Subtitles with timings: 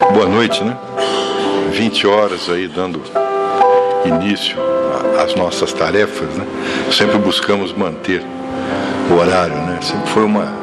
[0.00, 0.78] Boa noite, né?
[1.72, 3.02] 20 horas aí dando
[4.04, 4.56] início
[5.20, 6.46] às nossas tarefas, né?
[6.92, 8.22] Sempre buscamos manter
[9.10, 9.80] o horário, né?
[9.82, 10.54] Sempre foi uma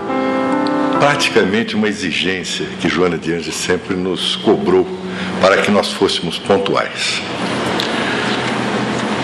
[1.00, 4.88] praticamente uma exigência que Joana de Anjos sempre nos cobrou
[5.42, 7.22] para que nós fôssemos pontuais.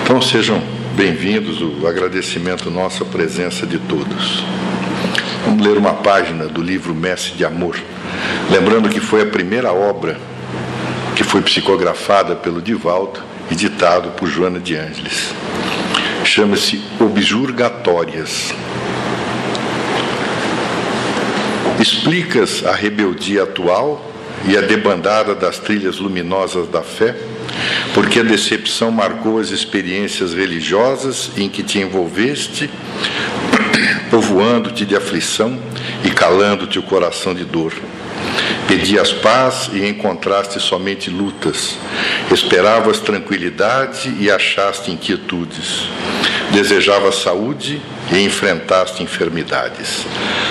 [0.04, 0.62] Então sejam
[0.94, 4.44] bem-vindos, o agradecimento nosso à presença de todos.
[5.46, 7.76] Vamos ler uma página do livro Mestre de Amor,
[8.50, 10.18] lembrando que foi a primeira obra
[11.16, 15.34] que foi psicografada pelo Divaldo e ditado por Joana de Ângeles.
[16.24, 18.54] Chama-se Objurgatórias.
[21.80, 24.12] Explicas a rebeldia atual
[24.48, 27.16] e a debandada das trilhas luminosas da fé,
[27.94, 32.70] porque a decepção marcou as experiências religiosas em que te envolveste,
[34.10, 35.60] povoando-te de aflição
[36.04, 37.74] e calando-te o coração de dor.
[38.68, 41.78] Pedias paz e encontraste somente lutas.
[42.32, 45.90] Esperavas tranquilidade e achaste inquietudes.
[46.52, 50.06] Desejavas saúde e enfrentaste enfermidades.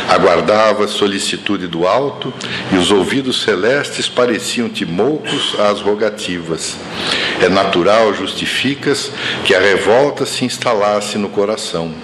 [0.09, 2.33] Aguardavas solicitude do alto
[2.73, 6.77] e os ouvidos celestes pareciam-te moucos às rogativas.
[7.41, 9.11] É natural, justificas,
[9.45, 11.95] que a revolta se instalasse no coração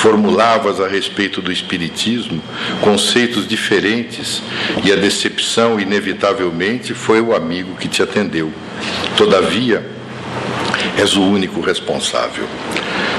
[0.00, 2.42] formulavas a respeito do Espiritismo
[2.80, 4.42] conceitos diferentes
[4.82, 8.50] e a decepção, inevitavelmente, foi o amigo que te atendeu.
[9.16, 9.86] Todavia,
[10.96, 12.46] és o único responsável.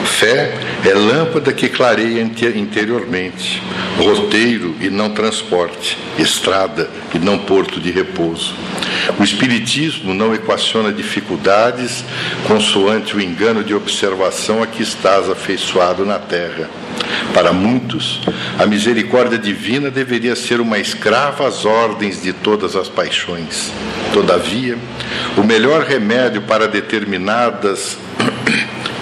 [0.06, 0.54] Fé
[0.86, 3.62] é lâmpada que clareia interiormente,
[3.98, 8.56] roteiro e não transporte, estrada e não porto de repouso.
[9.20, 12.04] O Espiritismo não equaciona dificuldades
[12.48, 16.70] consoante o engano de observação a que estás afeiçoado na terra.
[17.34, 18.22] Para muitos,
[18.60, 23.72] a misericórdia divina deveria ser uma escrava às ordens de todas as paixões.
[24.14, 24.78] Todavia,
[25.38, 27.98] o melhor remédio para determinadas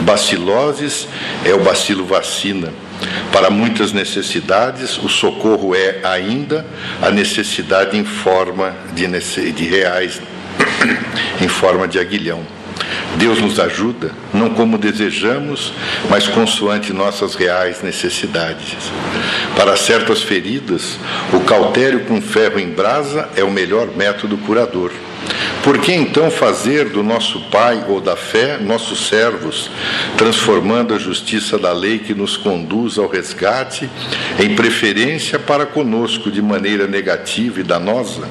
[0.09, 1.07] baciloses
[1.45, 2.73] é o bacilo vacina.
[3.31, 6.65] Para muitas necessidades, o socorro é ainda
[6.99, 9.05] a necessidade em forma de,
[9.51, 10.19] de reais,
[11.39, 12.41] em forma de aguilhão.
[13.17, 15.73] Deus nos ajuda, não como desejamos,
[16.09, 18.77] mas consoante nossas reais necessidades.
[19.55, 20.97] Para certas feridas,
[21.31, 24.91] o cautério com ferro em brasa é o melhor método curador.
[25.63, 29.69] Por que então fazer do nosso Pai ou da fé nossos servos,
[30.17, 33.89] transformando a justiça da lei que nos conduz ao resgate
[34.39, 38.27] em preferência para conosco de maneira negativa e danosa?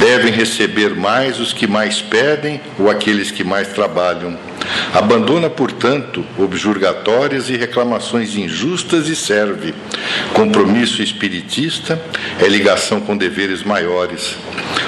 [0.00, 4.47] Devem receber mais os que mais pedem ou aqueles que mais trabalham.
[4.92, 9.74] Abandona, portanto, objurgatórias e reclamações injustas e serve.
[10.32, 12.00] Compromisso espiritista
[12.40, 14.36] é ligação com deveres maiores.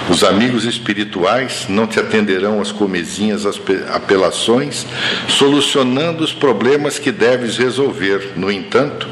[0.09, 3.61] Os amigos espirituais não te atenderão às comezinhas, às
[3.93, 4.87] apelações,
[5.29, 8.33] solucionando os problemas que deves resolver.
[8.37, 9.07] No entanto,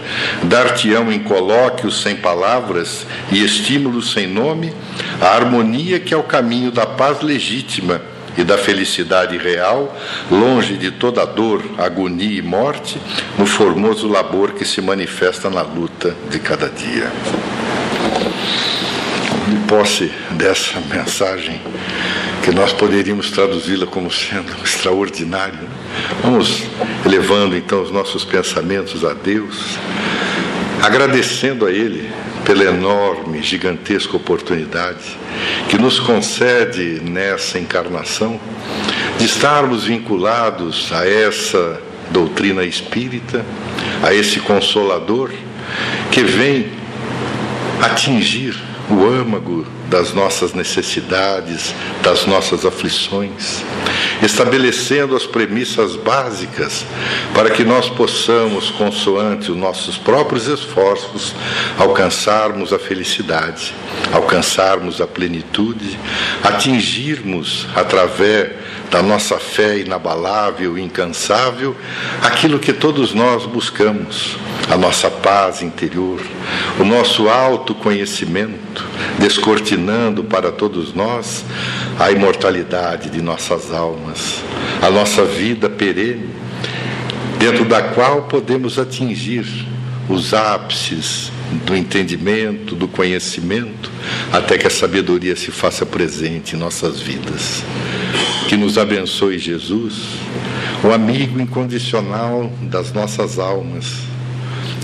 [0.45, 4.73] dar-te-ão em colóquios sem palavras e estímulos sem nome
[5.21, 8.01] a harmonia que é o caminho da paz legítima
[8.37, 9.97] e da felicidade real,
[10.31, 13.01] longe de toda dor, agonia e morte,
[13.39, 17.11] no formoso labor que se manifesta na luta de cada dia.
[19.49, 21.61] De posse dessa mensagem,
[22.45, 25.59] que nós poderíamos traduzi-la como sendo extraordinária,
[26.23, 26.65] vamos
[27.05, 29.79] elevando então os nossos pensamentos a Deus,
[30.83, 32.11] agradecendo a Ele
[32.49, 35.19] pela enorme, gigantesca oportunidade
[35.69, 38.41] que nos concede nessa encarnação
[39.19, 41.79] de estarmos vinculados a essa
[42.11, 43.45] doutrina espírita,
[44.03, 45.31] a esse consolador
[46.11, 46.73] que vem
[47.83, 48.59] atingir
[48.89, 53.63] o âmago das nossas necessidades, das nossas aflições,
[54.23, 56.85] estabelecendo as premissas básicas
[57.35, 61.35] para que nós possamos, consoante os nossos próprios esforços,
[61.79, 63.75] alcançarmos a felicidade,
[64.13, 65.99] alcançarmos a plenitude,
[66.43, 68.51] atingirmos através
[68.91, 71.77] da nossa fé inabalável e incansável
[72.23, 74.37] aquilo que todos nós buscamos,
[74.71, 76.21] a nossa paz interior,
[76.79, 78.85] o nosso autoconhecimento,
[79.79, 81.45] descortinando para todos nós
[81.99, 84.43] a imortalidade de nossas almas,
[84.83, 86.29] a nossa vida perene,
[87.39, 89.47] dentro da qual podemos atingir
[90.09, 91.31] os ápices
[91.65, 93.91] do entendimento, do conhecimento,
[94.33, 97.63] até que a sabedoria se faça presente em nossas vidas.
[98.49, 99.95] Que nos abençoe Jesus,
[100.83, 103.87] o amigo incondicional das nossas almas,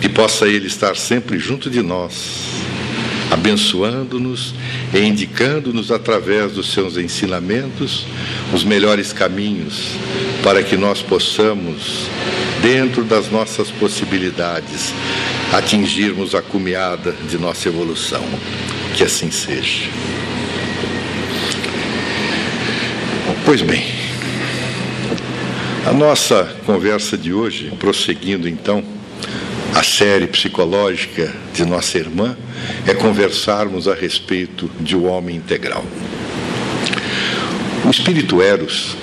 [0.01, 2.65] que possa Ele estar sempre junto de nós
[3.35, 4.55] abençoando-nos
[4.95, 8.07] e indicando-nos através dos seus ensinamentos
[8.53, 9.97] os melhores caminhos
[10.41, 12.09] para que nós possamos,
[12.63, 14.95] dentro das nossas possibilidades,
[15.53, 18.23] atingirmos a cumeada de nossa evolução.
[18.97, 19.89] Que assim seja.
[23.45, 23.85] Pois bem,
[25.85, 28.85] a nossa conversa de hoje, prosseguindo então
[29.75, 32.37] a série psicológica de nossa irmã,
[32.87, 35.85] é conversarmos a respeito de o homem integral.
[37.85, 38.97] O Espírito Eros,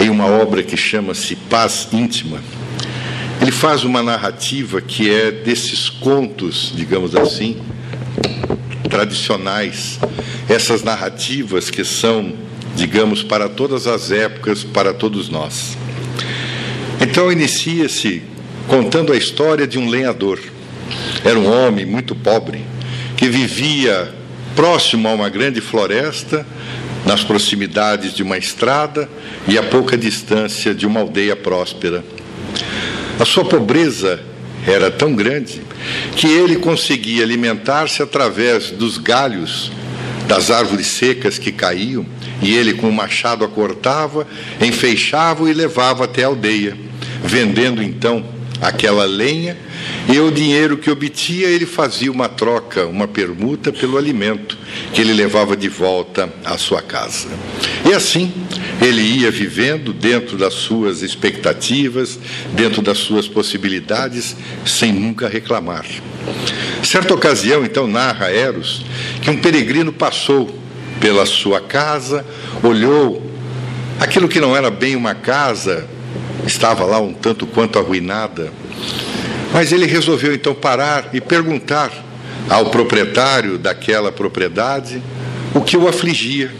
[0.00, 2.40] em uma obra que chama-se Paz Íntima,
[3.42, 7.56] ele faz uma narrativa que é desses contos, digamos assim,
[8.88, 9.98] tradicionais,
[10.48, 12.32] essas narrativas que são,
[12.76, 15.76] digamos, para todas as épocas, para todos nós.
[17.00, 18.22] Então inicia-se
[18.68, 20.38] contando a história de um lenhador.
[21.24, 22.64] Era um homem muito pobre
[23.16, 24.12] que vivia
[24.54, 26.46] próximo a uma grande floresta,
[27.04, 29.08] nas proximidades de uma estrada
[29.46, 32.02] e a pouca distância de uma aldeia próspera.
[33.20, 34.20] A sua pobreza
[34.66, 35.60] era tão grande
[36.16, 39.70] que ele conseguia alimentar-se através dos galhos
[40.26, 42.06] das árvores secas que caíam,
[42.40, 44.26] e ele com o machado a cortava,
[44.60, 46.74] enfeixava e levava até a aldeia
[47.24, 48.22] vendendo então
[48.64, 49.56] aquela lenha
[50.08, 54.56] e o dinheiro que obtinha ele fazia uma troca, uma permuta pelo alimento
[54.92, 57.28] que ele levava de volta à sua casa.
[57.88, 58.32] E assim
[58.80, 62.18] ele ia vivendo dentro das suas expectativas,
[62.52, 64.34] dentro das suas possibilidades,
[64.64, 65.84] sem nunca reclamar.
[66.82, 68.84] Certa ocasião, então, narra Eros
[69.20, 70.58] que um peregrino passou
[71.00, 72.24] pela sua casa,
[72.62, 73.30] olhou
[74.00, 75.86] aquilo que não era bem uma casa,
[76.46, 78.52] estava lá um tanto quanto arruinada.
[79.52, 81.92] Mas ele resolveu então parar e perguntar
[82.48, 85.02] ao proprietário daquela propriedade
[85.54, 86.50] o que o afligia.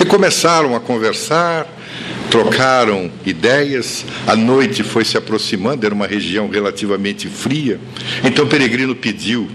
[0.00, 1.66] E começaram a conversar,
[2.30, 7.78] trocaram ideias, a noite foi se aproximando, era uma região relativamente fria.
[8.24, 9.48] Então peregrino pediu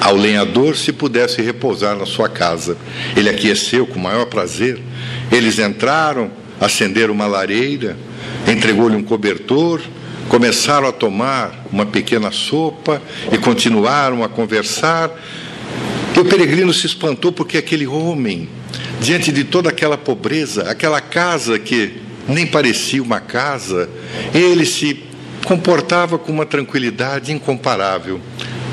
[0.00, 2.76] ao lenhador se pudesse repousar na sua casa.
[3.16, 4.78] Ele aqueceu com o maior prazer.
[5.32, 6.30] Eles entraram,
[6.60, 7.96] acenderam uma lareira,
[8.46, 9.80] entregou-lhe um cobertor,
[10.28, 13.00] começaram a tomar uma pequena sopa
[13.32, 15.10] e continuaram a conversar.
[16.16, 18.48] E o peregrino se espantou porque aquele homem,
[19.00, 23.88] diante de toda aquela pobreza, aquela casa que nem parecia uma casa,
[24.34, 25.02] ele se
[25.44, 28.20] comportava com uma tranquilidade incomparável,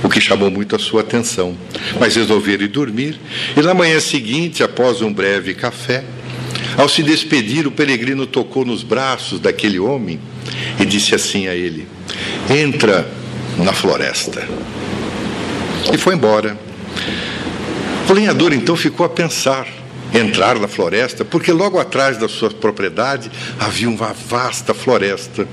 [0.04, 1.58] o que chamou muito a sua atenção.
[2.00, 3.20] Mas resolveram ir dormir,
[3.58, 6.04] e na manhã seguinte, após um breve café,
[6.78, 10.20] ao se despedir, o peregrino tocou nos braços daquele homem
[10.80, 11.88] e disse assim a ele:
[12.50, 13.08] Entra
[13.58, 14.48] na floresta.
[15.94, 16.58] E foi embora.
[18.10, 19.68] O lenhador então ficou a pensar
[20.14, 25.48] entrar na floresta, porque logo atrás da sua propriedade havia uma vasta floresta.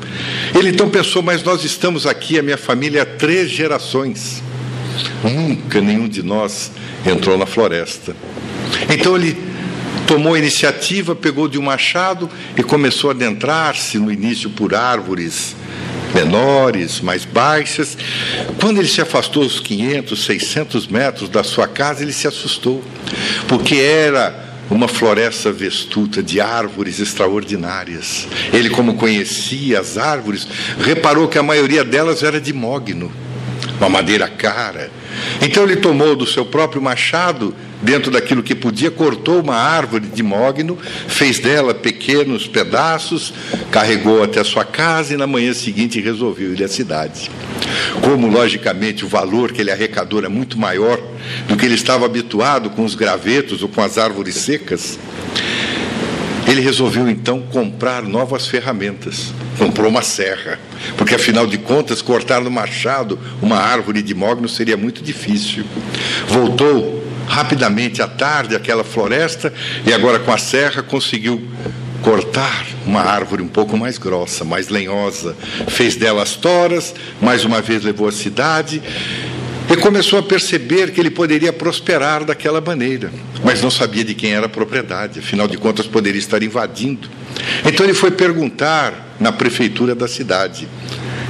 [0.55, 4.43] Ele então pensou: Mas nós estamos aqui, a minha família, há três gerações.
[5.23, 6.73] Nunca nenhum de nós
[7.07, 8.17] entrou na floresta.
[8.91, 9.48] Então ele
[10.07, 15.55] tomou a iniciativa, pegou de um machado e começou a adentrar-se no início por árvores
[16.15, 17.97] menores, mais baixas.
[18.61, 22.83] Quando ele se afastou uns 500, 600 metros da sua casa, ele se assustou,
[23.47, 28.29] porque era uma floresta vestuta de árvores extraordinárias.
[28.53, 30.47] Ele, como conhecia as árvores,
[30.81, 33.11] reparou que a maioria delas era de mogno,
[33.79, 34.91] uma madeira cara.
[35.41, 40.23] Então ele tomou do seu próprio machado dentro daquilo que podia, cortou uma árvore de
[40.23, 43.33] mogno, fez dela pequenos pedaços,
[43.71, 47.31] carregou até a sua casa e na manhã seguinte resolveu ir à cidade.
[48.03, 51.01] Como, logicamente, o valor que ele arrecadou era muito maior
[51.47, 54.99] do que ele estava habituado com os gravetos ou com as árvores secas,
[56.47, 59.35] ele resolveu então comprar novas ferramentas.
[59.59, 60.59] Comprou uma serra,
[60.97, 65.65] porque afinal de contas, cortar no machado uma árvore de mogno seria muito difícil.
[66.27, 66.98] Voltou
[67.29, 69.53] rapidamente à tarde aquela floresta
[69.87, 71.47] e agora com a serra conseguiu
[72.03, 75.37] cortar uma árvore um pouco mais grossa, mais lenhosa,
[75.69, 78.81] fez dela as toras, mais uma vez levou à cidade
[79.71, 83.13] e começou a perceber que ele poderia prosperar daquela maneira,
[83.45, 87.09] mas não sabia de quem era a propriedade, afinal de contas poderia estar invadindo.
[87.67, 90.67] Então ele foi perguntar na prefeitura da cidade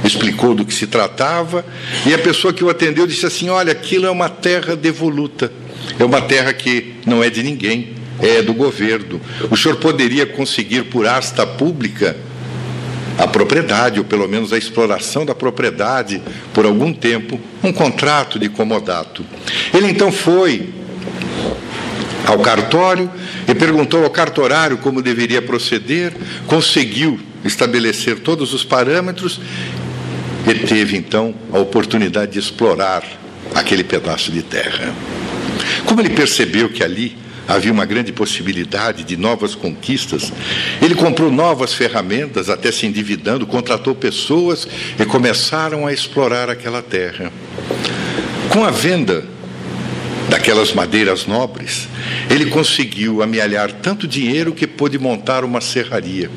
[0.03, 1.65] explicou do que se tratava,
[2.05, 5.51] e a pessoa que o atendeu disse assim: Olha, aquilo é uma terra devoluta.
[5.97, 9.19] É uma terra que não é de ninguém, é do governo.
[9.49, 12.15] O senhor poderia conseguir por asta pública
[13.17, 16.21] a propriedade, ou pelo menos a exploração da propriedade,
[16.53, 19.25] por algum tempo, um contrato de comodato.
[19.73, 20.69] Ele então foi
[22.25, 23.11] ao cartório
[23.47, 26.13] e perguntou ao cartorário como deveria proceder,
[26.47, 29.41] conseguiu estabelecer todos os parâmetros
[30.47, 33.03] e teve então a oportunidade de explorar
[33.53, 34.93] aquele pedaço de terra.
[35.85, 37.17] Como ele percebeu que ali
[37.49, 40.31] havia uma grande possibilidade de novas conquistas.
[40.79, 44.67] Ele comprou novas ferramentas, até se endividando, contratou pessoas
[44.99, 47.31] e começaram a explorar aquela terra.
[48.49, 49.25] Com a venda
[50.29, 51.87] daquelas madeiras nobres,
[52.29, 56.29] ele conseguiu amealhar tanto dinheiro que pôde montar uma serraria.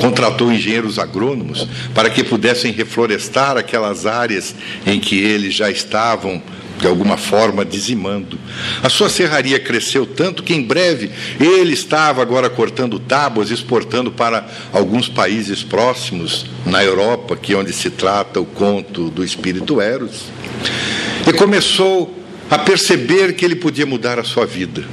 [0.00, 4.52] Contratou engenheiros agrônomos para que pudessem reflorestar aquelas áreas
[4.84, 6.42] em que eles já estavam
[6.84, 8.38] de alguma forma dizimando.
[8.82, 11.10] A sua serraria cresceu tanto que em breve
[11.40, 17.72] ele estava agora cortando tábuas, exportando para alguns países próximos na Europa, que é onde
[17.72, 20.26] se trata o conto do espírito Eros.
[21.26, 24.84] E começou a perceber que ele podia mudar a sua vida.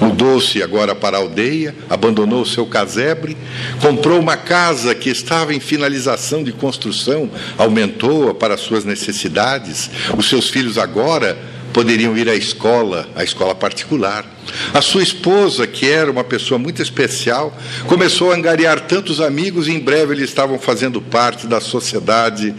[0.00, 3.36] Mudou-se agora para a aldeia, abandonou o seu casebre,
[3.80, 9.90] comprou uma casa que estava em finalização de construção, aumentou-a para suas necessidades.
[10.16, 11.36] Os seus filhos agora
[11.72, 14.24] poderiam ir à escola, à escola particular.
[14.72, 19.72] A sua esposa, que era uma pessoa muito especial, começou a angariar tantos amigos e
[19.72, 22.54] em breve eles estavam fazendo parte da sociedade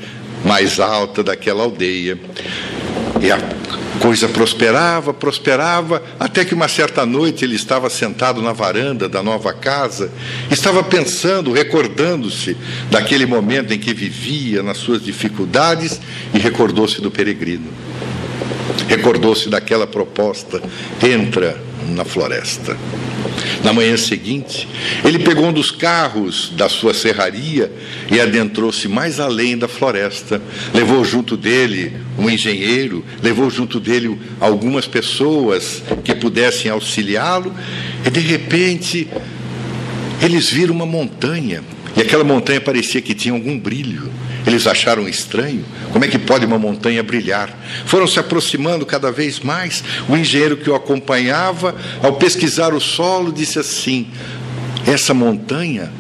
[0.46, 2.20] mais alta daquela aldeia.
[3.22, 3.38] E a
[4.00, 9.54] coisa prosperava, prosperava, até que uma certa noite ele estava sentado na varanda da nova
[9.54, 10.12] casa,
[10.50, 12.58] estava pensando, recordando-se
[12.90, 16.00] daquele momento em que vivia nas suas dificuldades
[16.34, 17.68] e recordou-se do peregrino.
[18.88, 20.62] Recordou-se daquela proposta:
[21.04, 22.78] entra na floresta.
[23.64, 24.68] Na manhã seguinte,
[25.04, 27.72] ele pegou um dos carros da sua serraria
[28.10, 30.42] e adentrou-se mais além da floresta.
[30.74, 37.54] Levou junto dele um engenheiro, levou junto dele algumas pessoas que pudessem auxiliá-lo,
[38.06, 39.08] e de repente
[40.22, 41.62] eles viram uma montanha,
[41.96, 44.10] e aquela montanha parecia que tinha algum brilho.
[44.46, 45.66] Eles acharam estranho.
[45.92, 47.56] Como é que pode uma montanha brilhar?
[47.86, 49.84] Foram se aproximando cada vez mais.
[50.08, 54.08] O engenheiro que o acompanhava, ao pesquisar o solo, disse assim:
[54.86, 55.92] Essa montanha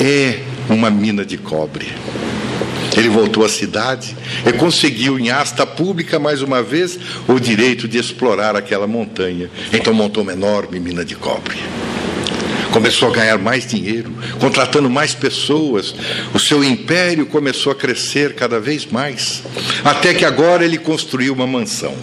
[0.00, 1.88] é uma mina de cobre.
[2.96, 4.16] Ele voltou à cidade
[4.46, 9.50] e conseguiu, em asta pública, mais uma vez, o direito de explorar aquela montanha.
[9.72, 11.58] Então montou uma enorme mina de cobre
[12.74, 15.94] começou a ganhar mais dinheiro, contratando mais pessoas,
[16.34, 19.44] o seu império começou a crescer cada vez mais,
[19.84, 21.94] até que agora ele construiu uma mansão.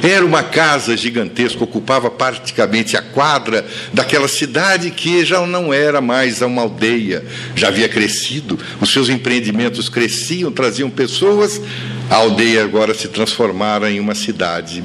[0.00, 6.40] Era uma casa gigantesca, ocupava praticamente a quadra daquela cidade que já não era mais
[6.42, 7.24] uma aldeia,
[7.56, 11.60] já havia crescido, os seus empreendimentos cresciam, traziam pessoas,
[12.08, 14.84] a aldeia agora se transformara em uma cidade.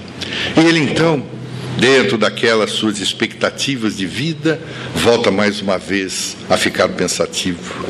[0.58, 1.37] E ele então
[1.78, 4.60] dentro daquelas suas expectativas de vida,
[4.96, 7.86] volta mais uma vez a ficar pensativo.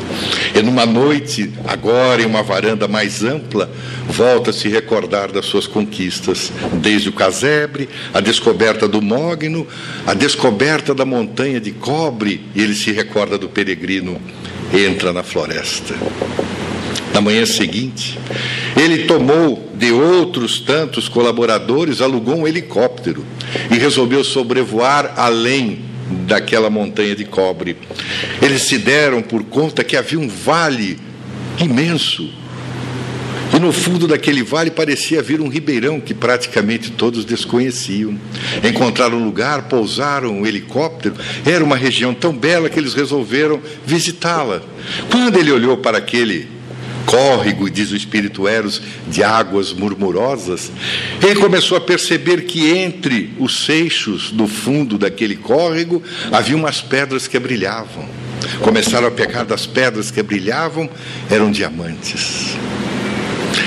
[0.54, 3.70] E numa noite, agora em uma varanda mais ampla,
[4.06, 9.66] volta a se recordar das suas conquistas, desde o casebre, a descoberta do mogno,
[10.06, 14.20] a descoberta da montanha de cobre, e ele se recorda do peregrino,
[14.72, 15.94] entra na floresta.
[17.12, 18.18] Na manhã seguinte,
[18.78, 23.24] ele tomou de outros tantos colaboradores, alugou um helicóptero
[23.70, 25.80] e resolveu sobrevoar além
[26.26, 27.76] daquela montanha de cobre.
[28.40, 30.98] Eles se deram por conta que havia um vale
[31.58, 32.30] imenso.
[33.52, 38.16] E no fundo daquele vale parecia haver um ribeirão que praticamente todos desconheciam.
[38.62, 41.16] Encontraram um lugar, pousaram um helicóptero.
[41.44, 44.62] Era uma região tão bela que eles resolveram visitá-la.
[45.10, 46.57] Quando ele olhou para aquele
[47.08, 50.70] córrego, diz o Espírito Eros, de águas murmurosas,
[51.22, 57.26] ele começou a perceber que entre os seixos do fundo daquele córrego havia umas pedras
[57.26, 58.06] que brilhavam.
[58.60, 60.88] Começaram a pegar das pedras que brilhavam,
[61.30, 62.54] eram diamantes.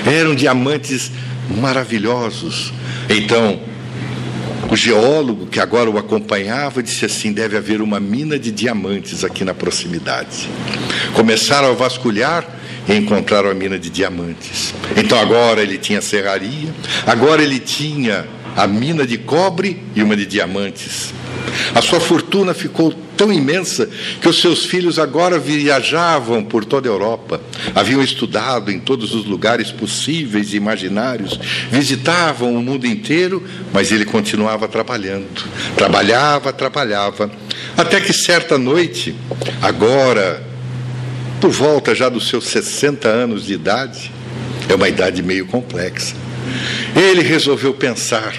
[0.05, 1.11] Eram diamantes
[1.59, 2.71] maravilhosos.
[3.09, 3.59] Então,
[4.69, 9.43] o geólogo que agora o acompanhava disse assim: deve haver uma mina de diamantes aqui
[9.43, 10.47] na proximidade.
[11.13, 14.73] Começaram a vasculhar e encontraram a mina de diamantes.
[14.95, 16.73] Então agora ele tinha serraria,
[17.05, 21.13] agora ele tinha a mina de cobre e uma de diamantes.
[21.73, 26.91] A sua fortuna ficou tão imensa que os seus filhos agora viajavam por toda a
[26.91, 27.41] Europa,
[27.75, 34.05] haviam estudado em todos os lugares possíveis e imaginários, visitavam o mundo inteiro, mas ele
[34.05, 35.27] continuava trabalhando.
[35.75, 37.31] Trabalhava, trabalhava,
[37.77, 39.15] até que certa noite,
[39.61, 40.50] agora
[41.41, 44.11] por volta já dos seus 60 anos de idade,
[44.69, 46.15] é uma idade meio complexa.
[46.95, 48.35] Ele resolveu pensar,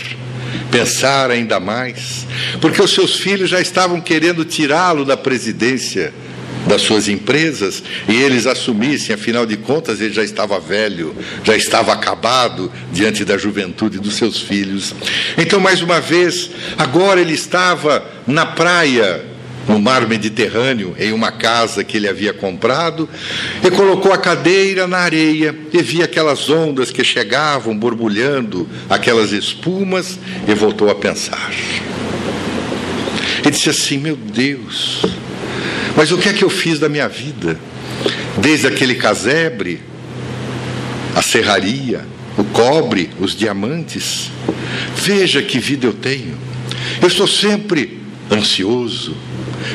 [0.70, 2.24] pensar ainda mais,
[2.60, 6.14] porque os seus filhos já estavam querendo tirá-lo da presidência
[6.64, 11.92] das suas empresas e eles assumissem, afinal de contas, ele já estava velho, já estava
[11.92, 14.94] acabado diante da juventude dos seus filhos.
[15.36, 19.31] Então, mais uma vez, agora ele estava na praia
[19.68, 23.08] no mar Mediterrâneo, em uma casa que ele havia comprado,
[23.64, 30.18] e colocou a cadeira na areia e via aquelas ondas que chegavam borbulhando, aquelas espumas,
[30.46, 31.52] e voltou a pensar.
[33.44, 35.04] E disse assim: Meu Deus,
[35.96, 37.58] mas o que é que eu fiz da minha vida?
[38.38, 39.80] Desde aquele casebre,
[41.14, 42.04] a serraria,
[42.36, 44.30] o cobre, os diamantes.
[44.96, 46.36] Veja que vida eu tenho.
[47.00, 48.00] Eu estou sempre
[48.30, 49.14] ansioso,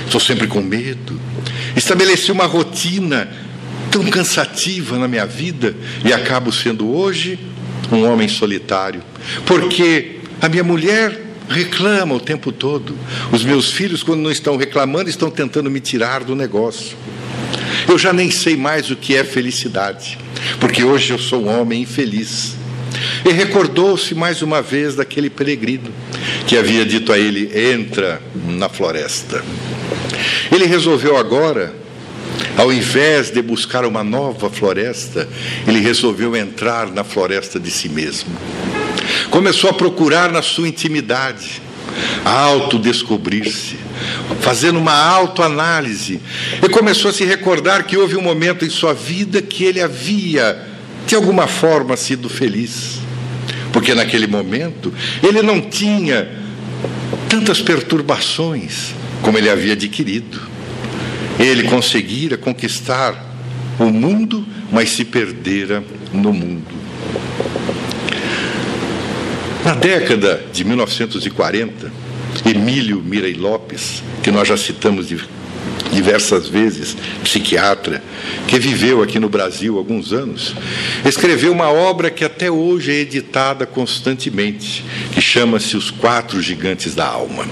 [0.06, 1.20] estou sempre com medo.
[1.76, 3.30] Estabeleci uma rotina
[3.92, 7.40] tão cansativa na minha vida e acabo sendo hoje
[7.92, 9.02] um homem solitário,
[9.46, 12.98] porque a minha mulher reclama o tempo todo.
[13.32, 16.98] Os meus filhos, quando não estão reclamando, estão tentando me tirar do negócio.
[17.88, 20.18] Eu já nem sei mais o que é felicidade,
[20.60, 22.56] porque hoje eu sou um homem infeliz.
[23.26, 25.92] E recordou-se mais uma vez daquele peregrino
[26.46, 29.44] que havia dito a ele: entra na floresta.
[30.52, 31.74] Ele resolveu agora,
[32.58, 35.28] ao invés de buscar uma nova floresta,
[35.68, 38.30] ele resolveu entrar na floresta de si mesmo.
[39.30, 41.62] Começou a procurar na sua intimidade,
[42.26, 43.78] a autodescobrir-se,
[44.42, 46.20] fazendo uma autoanálise,
[46.64, 50.60] e começou a se recordar que houve um momento em sua vida que ele havia,
[51.06, 53.00] de alguma forma, sido feliz.
[53.72, 56.28] Porque naquele momento ele não tinha
[57.30, 60.40] tantas perturbações como ele havia adquirido.
[61.40, 63.26] Ele conseguira conquistar
[63.80, 66.78] o mundo, mas se perdera no mundo.
[69.64, 71.92] Na década de 1940,
[72.46, 75.08] Emílio Mirei Lopes, que nós já citamos
[75.92, 78.02] diversas vezes, psiquiatra,
[78.48, 80.54] que viveu aqui no Brasil alguns anos,
[81.06, 87.08] escreveu uma obra que até hoje é editada constantemente, que chama-se Os Quatro Gigantes da
[87.08, 87.46] Alma.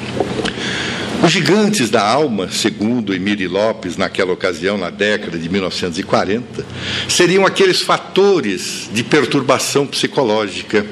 [1.25, 6.63] Os gigantes da alma, segundo Emílio Lopes, naquela ocasião, na década de 1940,
[7.09, 10.85] seriam aqueles fatores de perturbação psicológica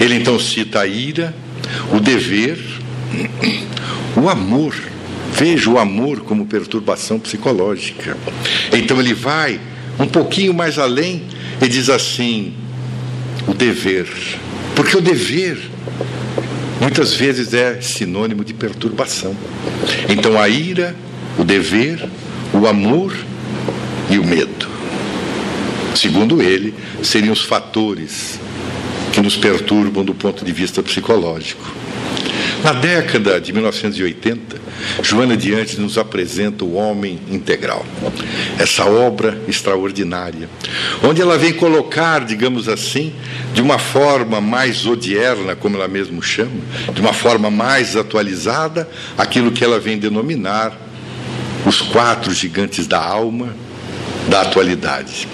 [0.00, 1.34] ele então cita a ira,
[1.92, 2.58] o dever,
[4.16, 4.74] o amor.
[5.32, 8.16] Veja o amor como perturbação psicológica.
[8.72, 9.58] Então ele vai
[9.98, 11.22] um pouquinho mais além
[11.60, 12.54] e diz assim:
[13.46, 14.06] o dever.
[14.76, 15.58] Porque o dever
[16.82, 19.36] muitas vezes é sinônimo de perturbação.
[20.08, 20.96] Então a ira,
[21.38, 22.08] o dever,
[22.52, 23.16] o amor
[24.10, 24.66] e o medo.
[25.94, 28.40] Segundo ele, seriam os fatores
[29.12, 31.81] que nos perturbam do ponto de vista psicológico.
[32.62, 34.56] Na década de 1980,
[35.02, 37.84] Joana Diante nos apresenta o Homem Integral,
[38.56, 40.48] essa obra extraordinária,
[41.02, 43.12] onde ela vem colocar, digamos assim,
[43.52, 46.60] de uma forma mais odierna, como ela mesmo chama,
[46.94, 50.76] de uma forma mais atualizada, aquilo que ela vem denominar
[51.66, 53.56] os quatro gigantes da alma
[54.28, 55.26] da atualidade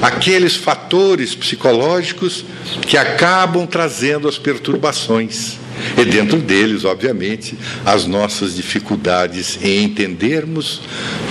[0.00, 2.44] aqueles fatores psicológicos
[2.86, 5.58] que acabam trazendo as perturbações.
[5.96, 10.80] E dentro deles, obviamente, as nossas dificuldades em entendermos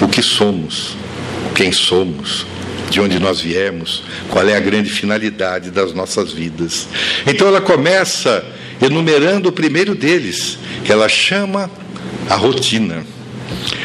[0.02, 0.96] o que somos,
[1.56, 2.46] quem somos,
[2.90, 6.88] de onde nós viemos, qual é a grande finalidade das nossas vidas.
[7.26, 8.46] Então ela começa
[8.82, 11.70] enumerando o primeiro deles, que ela chama
[12.30, 13.06] a rotina.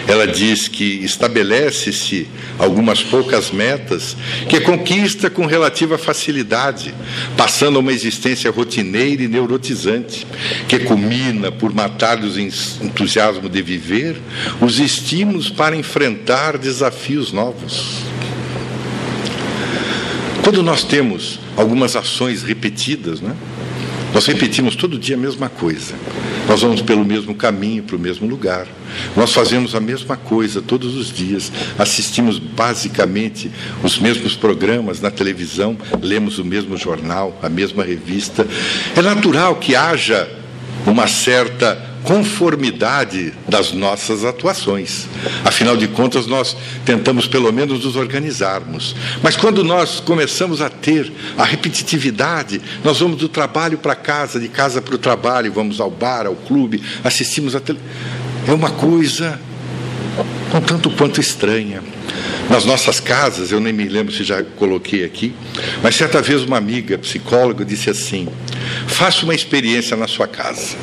[0.07, 2.27] Ela diz que estabelece-se
[2.59, 4.16] algumas poucas metas
[4.49, 6.94] que conquista com relativa facilidade,
[7.37, 10.27] passando a uma existência rotineira e neurotizante,
[10.66, 14.16] que culmina por matar os entusiasmo de viver,
[14.61, 18.03] os estímulos para enfrentar desafios novos.
[20.42, 23.37] Quando nós temos algumas ações repetidas, né?
[24.12, 25.94] Nós repetimos todo dia a mesma coisa.
[26.49, 28.66] Nós vamos pelo mesmo caminho, para o mesmo lugar.
[29.14, 31.53] Nós fazemos a mesma coisa todos os dias.
[31.79, 33.51] Assistimos basicamente
[33.83, 38.47] os mesmos programas na televisão, lemos o mesmo jornal, a mesma revista.
[38.97, 40.29] É natural que haja
[40.87, 45.07] uma certa conformidade das nossas atuações.
[45.45, 48.95] Afinal de contas, nós tentamos pelo menos nos organizarmos.
[49.23, 54.49] Mas quando nós começamos a ter a repetitividade, nós vamos do trabalho para casa, de
[54.49, 57.79] casa para o trabalho, vamos ao bar, ao clube, assistimos a tele...
[58.47, 59.39] É uma coisa
[60.55, 61.83] um tanto quanto estranha.
[62.49, 65.35] nas nossas casas, eu nem me lembro se já coloquei aqui,
[65.83, 68.27] mas certa vez uma amiga psicóloga disse assim:
[68.87, 70.77] faça uma experiência na sua casa.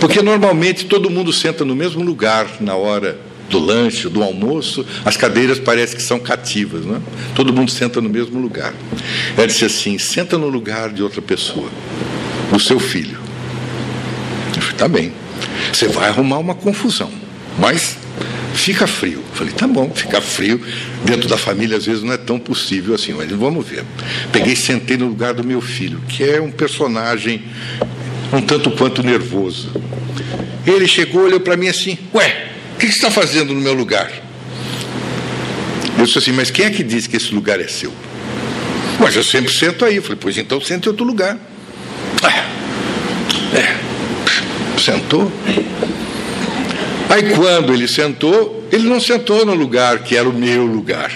[0.00, 3.18] Porque normalmente todo mundo senta no mesmo lugar na hora
[3.48, 7.00] do lanche, do almoço, as cadeiras parecem que são cativas, né?
[7.34, 8.74] todo mundo senta no mesmo lugar.
[9.36, 11.70] Ela disse assim: senta no lugar de outra pessoa,
[12.52, 13.18] o seu filho.
[14.54, 15.12] Eu falei: tá bem,
[15.72, 17.10] você vai arrumar uma confusão,
[17.58, 17.96] mas
[18.54, 19.22] fica frio.
[19.30, 20.60] Eu falei: tá bom, ficar frio
[21.04, 23.84] dentro da família às vezes não é tão possível assim, mas vamos ver.
[24.32, 27.44] Peguei sentei no lugar do meu filho, que é um personagem
[28.32, 29.70] um tanto quanto nervoso.
[30.66, 32.46] Ele chegou, olhou para mim assim: ué.
[32.76, 34.12] O que você está fazendo no meu lugar?
[35.98, 37.90] Eu disse assim, mas quem é que diz que esse lugar é seu?
[39.00, 39.96] Mas eu sempre sento aí.
[39.96, 41.38] Eu falei, pois então sente em outro lugar.
[42.22, 42.44] Ah,
[43.56, 43.76] é,
[44.78, 45.32] sentou.
[47.08, 51.10] Aí quando ele sentou, ele não sentou no lugar que era o meu lugar.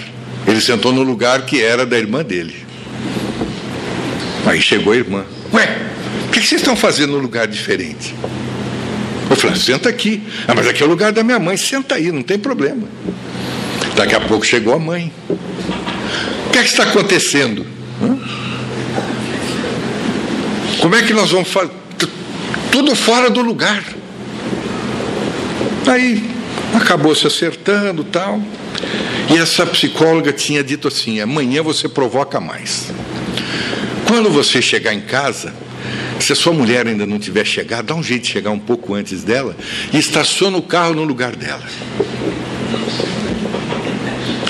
[0.47, 2.55] Ele sentou no lugar que era da irmã dele.
[4.47, 5.25] Aí chegou a irmã.
[5.53, 5.90] Ué,
[6.31, 8.15] o que vocês estão fazendo num lugar diferente?
[9.29, 10.23] Eu falei, senta aqui.
[10.47, 12.87] Ah, mas aqui é o lugar da minha mãe, senta aí, não tem problema.
[13.97, 15.11] Daqui a pouco chegou a mãe.
[15.27, 17.65] O que é que está acontecendo?
[20.79, 21.71] Como é que nós vamos fazer?
[22.71, 23.83] Tudo fora do lugar.
[25.85, 26.31] Aí
[26.73, 28.41] acabou se acertando tal.
[29.29, 32.85] E essa psicóloga tinha dito assim: amanhã você provoca mais.
[34.07, 35.53] Quando você chegar em casa,
[36.21, 38.93] se a sua mulher ainda não tiver chegado, dá um jeito de chegar um pouco
[38.93, 39.55] antes dela
[39.91, 41.63] e estaciona o carro no lugar dela.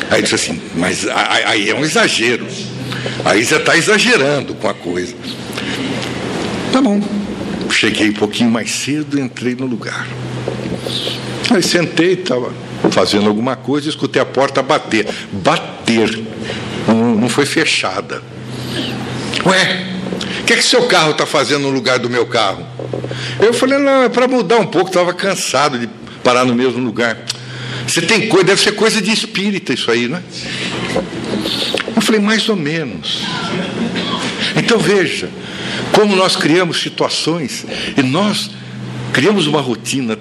[0.09, 2.45] Aí disse assim, mas aí é um exagero.
[3.23, 5.15] Aí você está exagerando com a coisa.
[6.71, 7.01] Tá bom.
[7.69, 10.07] Cheguei um pouquinho mais cedo e entrei no lugar.
[11.49, 12.53] Aí sentei, estava
[12.91, 15.07] fazendo alguma coisa, escutei a porta bater.
[15.31, 16.21] Bater.
[16.87, 18.21] Não, não foi fechada.
[19.45, 19.90] Ué,
[20.41, 22.65] o que é que seu carro está fazendo no lugar do meu carro?
[23.39, 25.87] Eu falei, não, é para mudar um pouco, estava cansado de
[26.23, 27.17] parar no mesmo lugar.
[27.87, 30.21] Você tem coisa, deve ser coisa de espírita isso aí, né?
[31.95, 33.21] Eu falei, mais ou menos.
[34.55, 35.29] Então veja,
[35.91, 38.51] como nós criamos situações e nós
[39.13, 40.17] criamos uma rotina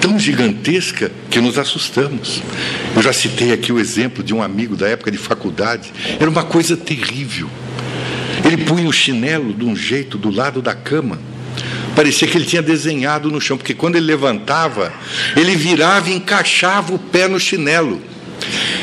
[0.00, 2.42] tão gigantesca que nos assustamos.
[2.96, 6.42] Eu já citei aqui o exemplo de um amigo da época de faculdade, era uma
[6.42, 7.48] coisa terrível.
[8.44, 11.18] Ele punha o chinelo de um jeito do lado da cama.
[11.94, 14.92] Parecia que ele tinha desenhado no chão, porque quando ele levantava,
[15.36, 18.00] ele virava e encaixava o pé no chinelo.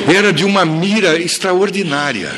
[0.07, 2.31] Era de uma mira extraordinária.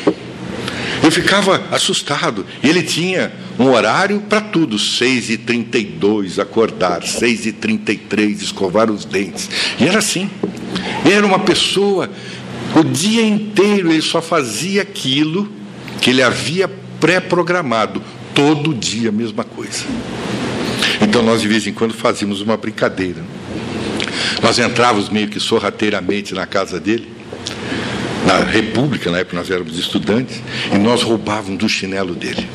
[1.03, 2.45] Eu ficava assustado.
[2.63, 9.49] Ele tinha um horário para tudo: 6h32 acordar, 6h33 escovar os dentes.
[9.79, 10.29] E era assim.
[11.05, 12.09] Era uma pessoa,
[12.75, 15.51] o dia inteiro ele só fazia aquilo
[15.99, 16.69] que ele havia
[17.01, 18.01] pré-programado.
[18.33, 19.83] Todo dia a mesma coisa.
[21.01, 23.21] Então nós de vez em quando fazíamos uma brincadeira.
[24.41, 27.11] Nós entrávamos meio que sorrateiramente na casa dele,
[28.25, 30.41] na República, na época nós éramos estudantes,
[30.73, 32.47] e nós roubávamos do chinelo dele.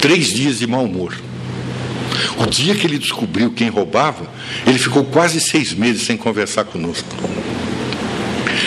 [0.00, 1.14] Três dias de mau humor.
[2.38, 4.26] O dia que ele descobriu quem roubava,
[4.66, 7.08] ele ficou quase seis meses sem conversar conosco.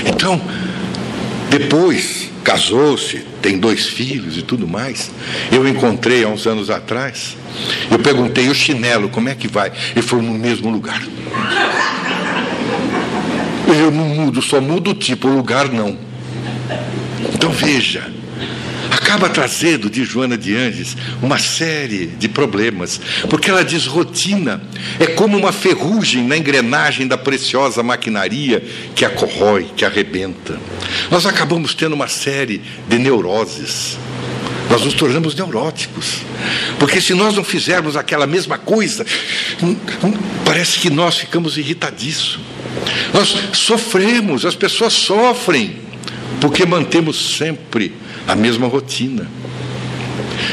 [0.06, 0.40] Então,
[1.50, 5.12] depois, casou-se, tem dois filhos e tudo mais.
[5.52, 7.38] Eu encontrei há uns anos atrás.
[7.92, 9.72] Eu perguntei o chinelo, como é que vai?
[9.92, 11.00] Ele falou no mesmo lugar.
[13.68, 15.96] Eu não mudo, só mudo o tipo, o lugar não.
[17.36, 18.12] Então veja,
[18.92, 23.00] acaba trazendo de Joana de Anges uma série de problemas,
[23.30, 24.62] porque ela diz rotina
[25.00, 28.64] é como uma ferrugem na engrenagem da preciosa maquinaria
[28.96, 30.60] que a corrói, que arrebenta.
[31.10, 33.98] Nós acabamos tendo uma série de neuroses.
[34.70, 36.18] Nós nos tornamos neuróticos.
[36.78, 39.04] Porque se nós não fizermos aquela mesma coisa,
[39.64, 40.14] hum, hum,
[40.46, 42.40] parece que nós ficamos irritadiços.
[43.12, 45.78] Nós sofremos, as pessoas sofrem,
[46.40, 47.94] porque mantemos sempre
[48.28, 49.28] a mesma rotina.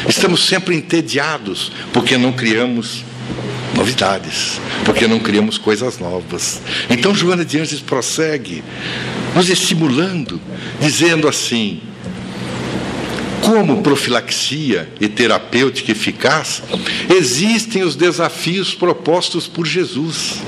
[0.08, 3.04] Estamos sempre entediados porque não criamos
[3.74, 6.60] novidades, porque não criamos coisas novas.
[6.88, 8.62] Então Joana de Anjos prossegue,
[9.34, 10.40] nos estimulando,
[10.80, 11.80] dizendo assim:
[13.46, 16.64] como profilaxia e terapêutica eficaz,
[17.08, 20.42] existem os desafios propostos por Jesus,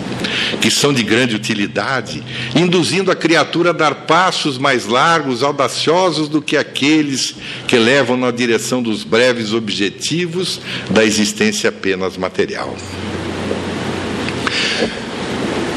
[0.60, 2.24] que são de grande utilidade,
[2.56, 7.36] induzindo a criatura a dar passos mais largos, audaciosos do que aqueles
[7.68, 12.76] que levam na direção dos breves objetivos da existência apenas material.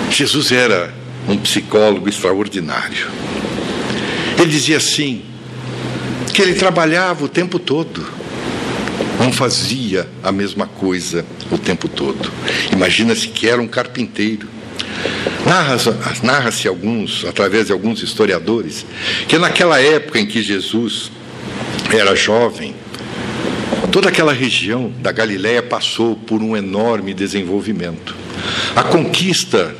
[0.09, 0.91] Jesus era
[1.29, 3.07] um psicólogo extraordinário.
[4.39, 5.21] Ele dizia assim:
[6.33, 8.05] que ele trabalhava o tempo todo,
[9.19, 12.31] não fazia a mesma coisa o tempo todo.
[12.71, 14.47] Imagina-se que era um carpinteiro.
[15.45, 18.85] Narra-se narra alguns, através de alguns historiadores,
[19.27, 21.11] que naquela época em que Jesus
[21.91, 22.75] era jovem,
[23.91, 28.15] toda aquela região da Galiléia passou por um enorme desenvolvimento.
[28.75, 29.75] A conquista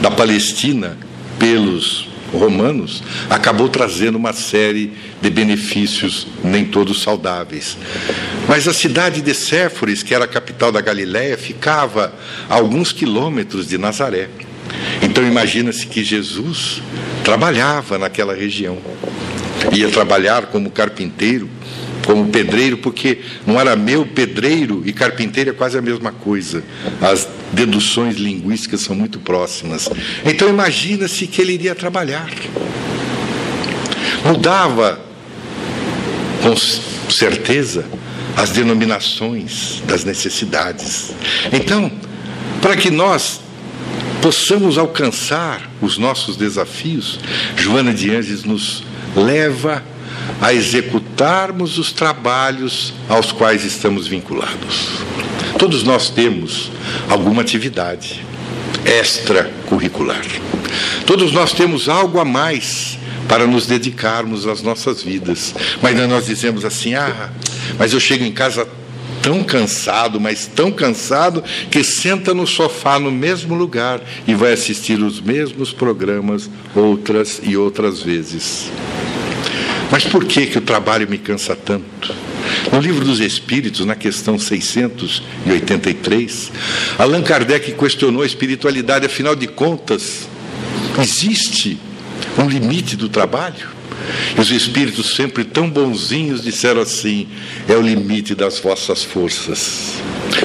[0.00, 0.96] da Palestina
[1.38, 7.76] pelos romanos acabou trazendo uma série de benefícios, nem todos saudáveis.
[8.48, 12.12] Mas a cidade de Séforis, que era a capital da Galiléia, ficava
[12.48, 14.28] a alguns quilômetros de Nazaré.
[15.02, 16.82] Então imagina-se que Jesus
[17.22, 18.78] trabalhava naquela região.
[19.72, 21.48] Ia trabalhar como carpinteiro,
[22.04, 26.62] como pedreiro, porque não era meu pedreiro e carpinteiro é quase a mesma coisa.
[27.00, 29.88] As deduções linguísticas são muito próximas.
[30.24, 32.28] Então imagina-se que ele iria trabalhar.
[34.24, 35.00] Mudava,
[36.42, 36.56] com
[37.10, 37.84] certeza,
[38.36, 41.12] as denominações das necessidades.
[41.52, 41.90] Então,
[42.60, 43.40] para que nós
[44.20, 47.20] possamos alcançar os nossos desafios,
[47.56, 48.82] Joana de Anjos nos
[49.14, 49.82] leva
[50.40, 55.04] a executarmos os trabalhos aos quais estamos vinculados.
[55.58, 56.70] Todos nós temos
[57.08, 58.24] alguma atividade
[58.84, 60.24] extracurricular.
[61.06, 65.54] Todos nós temos algo a mais para nos dedicarmos às nossas vidas.
[65.80, 67.30] Mas nós dizemos assim: ah,
[67.78, 68.68] mas eu chego em casa
[69.22, 75.00] tão cansado, mas tão cansado, que senta no sofá no mesmo lugar e vai assistir
[75.00, 78.70] os mesmos programas outras e outras vezes.
[79.90, 82.14] Mas por que, que o trabalho me cansa tanto?
[82.72, 86.50] No livro dos Espíritos, na questão 683,
[86.98, 90.28] Allan Kardec questionou a espiritualidade, afinal de contas,
[90.98, 91.78] existe
[92.38, 93.74] um limite do trabalho?
[94.36, 97.28] E os espíritos, sempre tão bonzinhos, disseram assim:
[97.68, 99.94] é o limite das vossas forças.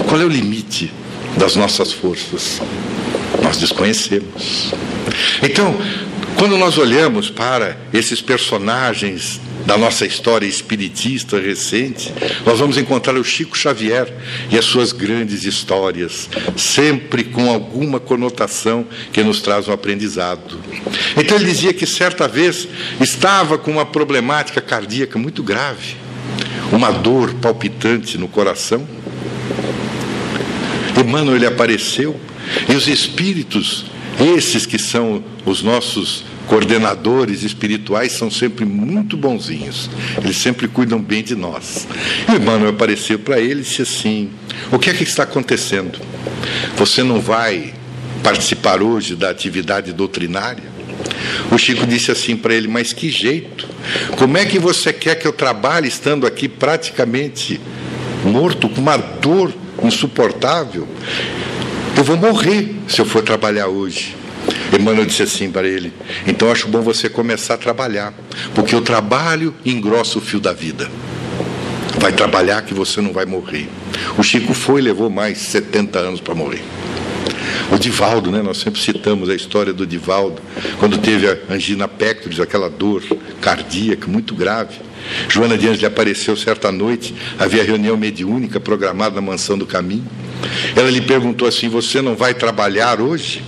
[0.08, 0.92] Qual é o limite
[1.38, 2.62] das nossas forças?
[3.42, 4.74] Nós desconhecemos.
[5.42, 5.76] Então,
[6.36, 9.40] quando nós olhamos para esses personagens
[9.70, 12.12] da nossa história espiritista recente,
[12.44, 14.12] nós vamos encontrar o Chico Xavier
[14.50, 16.28] e as suas grandes histórias,
[16.58, 20.60] sempre com alguma conotação que nos traz um aprendizado.
[21.16, 22.68] Então ele dizia que certa vez
[23.00, 25.96] estava com uma problemática cardíaca muito grave,
[26.72, 28.88] uma dor palpitante no coração.
[31.00, 32.20] Emmanuel ele apareceu
[32.68, 33.86] e os espíritos
[34.36, 39.88] esses que são os nossos coordenadores espirituais são sempre muito bonzinhos.
[40.18, 41.88] Eles sempre cuidam bem de nós.
[42.28, 44.32] E o Emmanuel apareceu para ele e disse assim:
[44.72, 46.00] O que é que está acontecendo?
[46.76, 47.74] Você não vai
[48.24, 50.64] participar hoje da atividade doutrinária?
[51.52, 53.68] O Chico disse assim para ele: Mas que jeito?
[54.18, 57.62] Como é que você quer que eu trabalhe estando aqui praticamente
[58.26, 60.88] morto, com uma dor insuportável?
[61.96, 64.19] Eu vou morrer se eu for trabalhar hoje.
[64.78, 65.92] Emmanuel disse assim para ele:
[66.28, 68.14] Então acho bom você começar a trabalhar,
[68.54, 70.90] porque o trabalho engrossa o fio da vida.
[72.00, 73.68] Vai trabalhar que você não vai morrer.
[74.18, 76.64] O Chico foi e levou mais 70 anos para morrer.
[77.72, 78.42] O Divaldo, né?
[78.42, 80.42] nós sempre citamos a história do Divaldo,
[80.80, 83.04] quando teve a angina pectoris, aquela dor
[83.42, 84.78] cardíaca muito grave.
[85.28, 90.08] Joana de Anjos lhe apareceu certa noite, havia reunião mediúnica programada na mansão do caminho.
[90.76, 93.44] Ela lhe perguntou assim: Você não vai trabalhar hoje?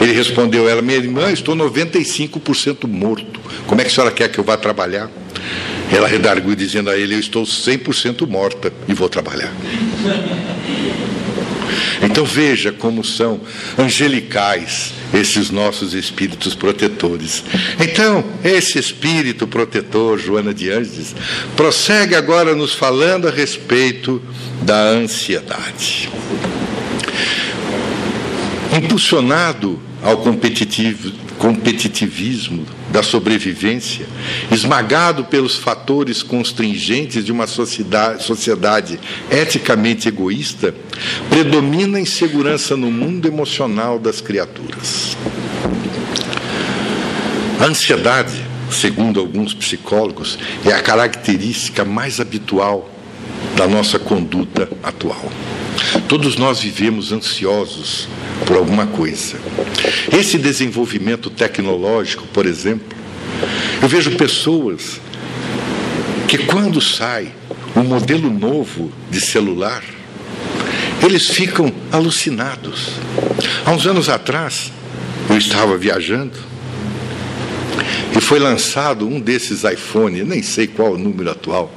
[0.00, 3.40] Ele respondeu: Ela, minha irmã, estou 95% morto.
[3.66, 5.10] Como é que a senhora quer que eu vá trabalhar?
[5.90, 9.52] Ela redarguiu, dizendo a ele: Eu estou 100% morta e vou trabalhar.
[12.02, 13.40] Então veja como são
[13.76, 17.42] angelicais esses nossos espíritos protetores.
[17.80, 21.14] Então, esse espírito protetor, Joana de Anjos,
[21.56, 24.22] prossegue agora nos falando a respeito
[24.62, 26.08] da ansiedade.
[28.76, 30.18] Impulsionado ao
[31.38, 34.06] competitivismo da sobrevivência,
[34.50, 39.00] esmagado pelos fatores constringentes de uma sociedade, sociedade
[39.30, 40.74] eticamente egoísta,
[41.28, 45.16] predomina a insegurança no mundo emocional das criaturas.
[47.60, 52.88] A ansiedade, segundo alguns psicólogos, é a característica mais habitual
[53.56, 55.30] da nossa conduta atual.
[56.08, 58.08] Todos nós vivemos ansiosos
[58.46, 59.36] por alguma coisa.
[60.12, 62.96] Esse desenvolvimento tecnológico, por exemplo,
[63.80, 65.00] eu vejo pessoas
[66.26, 67.32] que quando sai
[67.74, 69.82] um modelo novo de celular,
[71.02, 72.90] eles ficam alucinados.
[73.64, 74.72] Há uns anos atrás,
[75.30, 76.47] eu estava viajando
[78.16, 81.72] e foi lançado um desses iPhone, nem sei qual o número atual.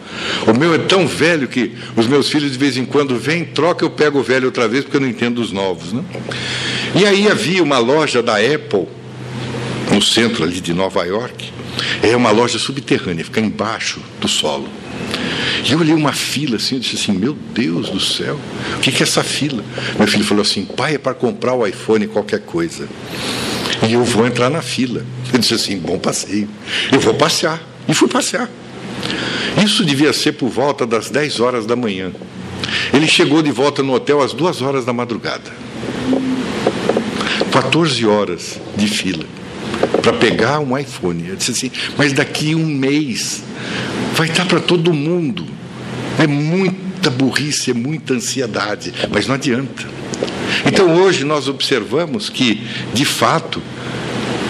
[0.48, 3.84] O meu é tão velho que os meus filhos de vez em quando vêm, troca,
[3.84, 5.94] eu pego o velho outra vez porque eu não entendo os novos.
[5.94, 6.04] Né?
[6.96, 8.88] E aí havia uma loja da Apple
[9.94, 11.52] no centro ali de Nova York.
[12.02, 14.68] É uma loja subterrânea, fica embaixo do solo.
[15.64, 18.40] E eu olhei uma fila assim, eu disse assim, meu Deus do céu,
[18.78, 19.64] o que, que é essa fila?
[19.98, 22.88] Meu filho falou assim, pai, é para comprar o iPhone qualquer coisa.
[23.88, 25.06] E eu vou entrar na fila.
[25.34, 26.48] Eu disse assim, bom passeio.
[26.92, 27.62] Eu vou passear.
[27.88, 28.50] E fui passear.
[29.64, 32.12] Isso devia ser por volta das 10 horas da manhã.
[32.94, 35.52] Ele chegou de volta no hotel às duas horas da madrugada.
[37.52, 39.26] 14 horas de fila
[40.02, 41.30] para pegar um iPhone.
[41.30, 43.44] Eu disse assim, mas daqui um mês
[44.14, 45.46] vai estar para todo mundo.
[46.18, 50.01] É muita burrice, é muita ansiedade, mas não adianta.
[50.66, 53.62] Então hoje nós observamos que, de fato,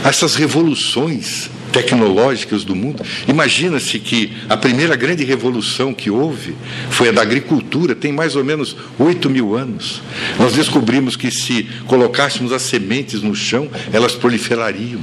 [0.04, 3.04] essas revoluções tecnológicas do mundo.
[3.28, 6.56] Imagina-se que a primeira grande revolução que houve
[6.90, 10.02] foi a da agricultura, tem mais ou menos 8 mil anos.
[10.38, 15.00] Nós descobrimos que se colocássemos as sementes no chão, elas proliferariam.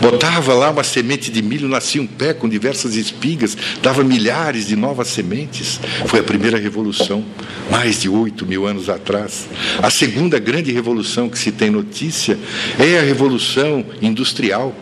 [0.00, 4.76] Botava lá uma semente de milho, nascia um pé com diversas espigas, dava milhares de
[4.76, 5.80] novas sementes.
[6.06, 7.24] Foi a primeira revolução,
[7.70, 9.48] mais de 8 mil anos atrás.
[9.82, 12.38] A segunda grande revolução que se tem notícia
[12.78, 14.74] é a revolução industrial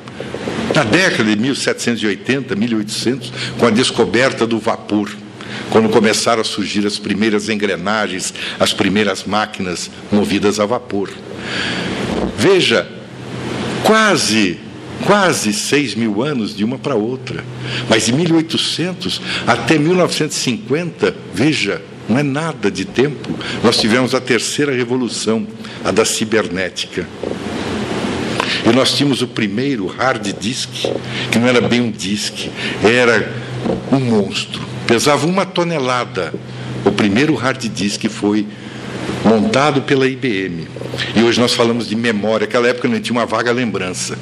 [0.76, 5.10] na década de 1780, 1800, com a descoberta do vapor,
[5.70, 11.10] quando começaram a surgir as primeiras engrenagens, as primeiras máquinas movidas a vapor.
[12.36, 12.86] Veja,
[13.82, 14.60] quase
[15.04, 17.44] quase seis mil anos de uma para outra.
[17.88, 24.72] Mas de 1800 até 1950, veja, não é nada de tempo, nós tivemos a terceira
[24.72, 25.46] revolução,
[25.84, 27.06] a da cibernética.
[28.66, 30.70] E nós tínhamos o primeiro hard disk,
[31.30, 32.48] que não era bem um disk,
[32.82, 33.32] era
[33.92, 34.60] um monstro.
[34.86, 36.34] Pesava uma tonelada.
[36.84, 38.46] O primeiro hard disk foi
[39.24, 40.66] montado pela IBM.
[41.14, 42.46] E hoje nós falamos de memória.
[42.46, 44.18] Naquela época não tinha uma vaga lembrança.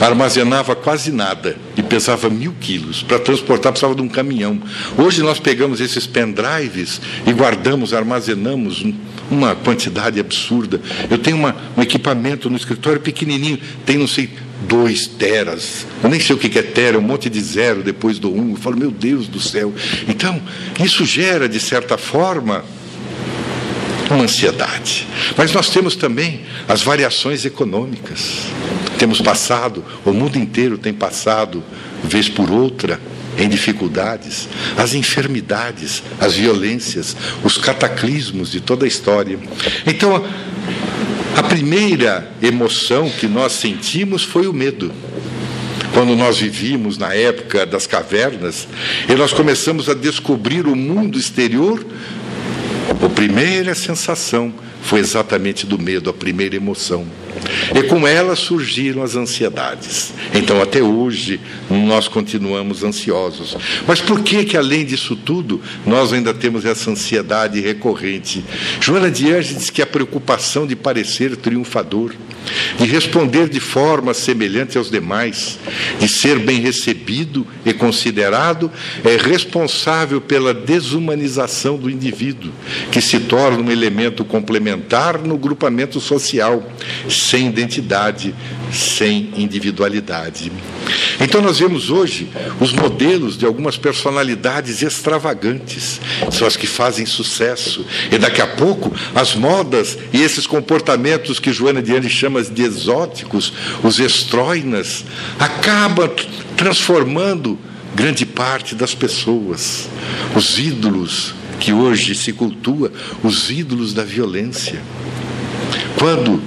[0.00, 3.02] Armazenava quase nada e pesava mil quilos.
[3.02, 4.60] Para transportar precisava de um caminhão.
[4.96, 8.84] Hoje nós pegamos esses pendrives e guardamos, armazenamos
[9.30, 10.80] uma quantidade absurda.
[11.10, 14.30] Eu tenho uma, um equipamento no escritório pequenininho, tem, não sei,
[14.66, 15.86] dois teras.
[16.02, 18.50] Eu nem sei o que é tera, um monte de zero depois do um.
[18.50, 19.72] Eu falo, meu Deus do céu.
[20.08, 20.40] Então,
[20.82, 22.64] isso gera, de certa forma,
[24.10, 25.06] uma ansiedade.
[25.36, 28.46] Mas nós temos também as variações econômicas.
[28.98, 31.62] Temos passado, o mundo inteiro tem passado,
[32.02, 33.00] vez por outra,
[33.38, 39.38] em dificuldades, as enfermidades, as violências, os cataclismos de toda a história.
[39.86, 40.24] Então,
[41.36, 44.92] a primeira emoção que nós sentimos foi o medo.
[45.94, 48.68] Quando nós vivíamos na época das cavernas,
[49.08, 51.84] e nós começamos a descobrir o mundo exterior,
[53.00, 57.06] a primeira sensação foi exatamente do medo, a primeira emoção.
[57.74, 60.12] E com ela surgiram as ansiedades.
[60.34, 63.56] Então, até hoje, nós continuamos ansiosos.
[63.86, 68.44] Mas por que, que além disso tudo, nós ainda temos essa ansiedade recorrente?
[68.80, 72.14] Joana de Anjos diz que a preocupação de parecer triunfador
[72.78, 75.58] de responder de forma semelhante aos demais,
[75.98, 78.70] de ser bem recebido e considerado,
[79.04, 82.52] é responsável pela desumanização do indivíduo,
[82.90, 86.64] que se torna um elemento complementar no grupamento social,
[87.28, 88.34] sem identidade,
[88.72, 90.50] sem individualidade.
[91.20, 97.84] Então, nós vemos hoje os modelos de algumas personalidades extravagantes, são as que fazem sucesso,
[98.10, 103.52] e daqui a pouco as modas e esses comportamentos que Joana Diane chama de exóticos,
[103.82, 105.04] os estroinas,
[105.38, 106.08] acabam
[106.56, 107.58] transformando
[107.94, 109.88] grande parte das pessoas,
[110.34, 112.90] os ídolos que hoje se cultua,
[113.22, 114.80] os ídolos da violência.
[115.98, 116.40] Quando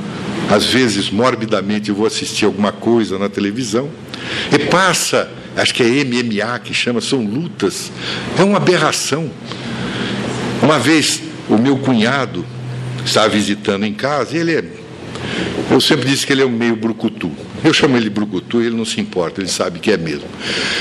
[0.49, 3.89] às vezes, morbidamente, eu vou assistir alguma coisa na televisão
[4.51, 7.91] e passa, acho que é MMA que chama, são lutas.
[8.37, 9.31] É uma aberração.
[10.61, 12.45] Uma vez, o meu cunhado
[13.05, 14.63] estava visitando em casa, e ele é.
[15.69, 17.31] Eu sempre disse que ele é um meio brucutu.
[17.63, 20.27] Eu chamo ele de brucutu e ele não se importa, ele sabe que é mesmo.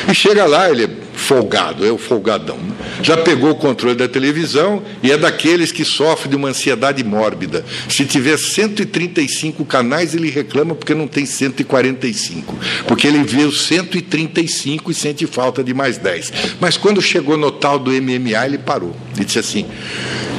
[0.09, 2.59] E chega lá, ele é folgado, é o folgadão.
[3.03, 7.65] Já pegou o controle da televisão e é daqueles que sofrem de uma ansiedade mórbida.
[7.89, 12.57] Se tiver 135 canais, ele reclama porque não tem 145.
[12.87, 16.33] Porque ele vê os 135 e sente falta de mais 10.
[16.61, 18.97] Mas quando chegou no tal do MMA, ele parou.
[19.15, 19.67] Ele disse assim: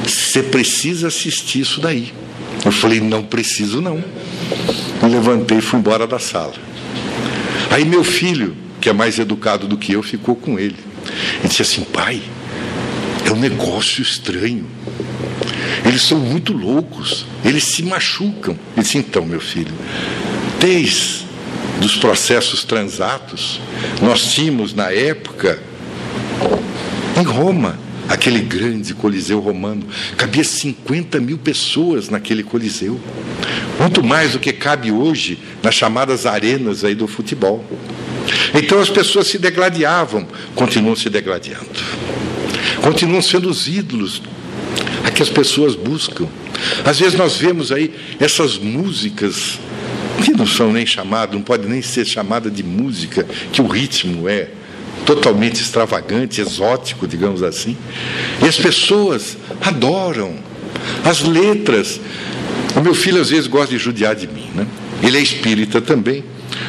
[0.02, 2.12] você precisa assistir isso daí.
[2.64, 4.02] Eu falei: não preciso, não.
[5.02, 6.54] Me levantei e fui embora da sala.
[7.70, 10.76] Aí meu filho, que é mais educado do que eu, ficou com ele.
[11.42, 12.22] E disse assim: pai,
[13.26, 14.66] é um negócio estranho.
[15.84, 18.56] Eles são muito loucos, eles se machucam.
[18.76, 19.74] Ele disse: então, meu filho,
[20.60, 21.26] desde
[21.80, 23.60] dos processos transatos,
[24.00, 25.60] nós tínhamos na época,
[27.18, 27.78] em Roma,
[28.12, 29.82] aquele grande coliseu romano,
[30.18, 33.00] cabia 50 mil pessoas naquele coliseu,
[33.80, 37.64] muito mais do que cabe hoje nas chamadas arenas aí do futebol.
[38.54, 41.70] Então as pessoas se degladiavam, continuam se degladiando,
[42.82, 44.20] continuam sendo os ídolos
[45.04, 46.28] a que as pessoas buscam.
[46.84, 49.58] Às vezes nós vemos aí essas músicas
[50.22, 54.28] que não são nem chamadas, não pode nem ser chamada de música, que o ritmo
[54.28, 54.50] é
[55.04, 57.76] totalmente extravagante, exótico, digamos assim.
[58.42, 60.34] E as pessoas adoram
[61.04, 62.00] as letras.
[62.76, 64.66] O meu filho às vezes gosta de judiar de mim, né?
[65.02, 66.24] Ele é espírita também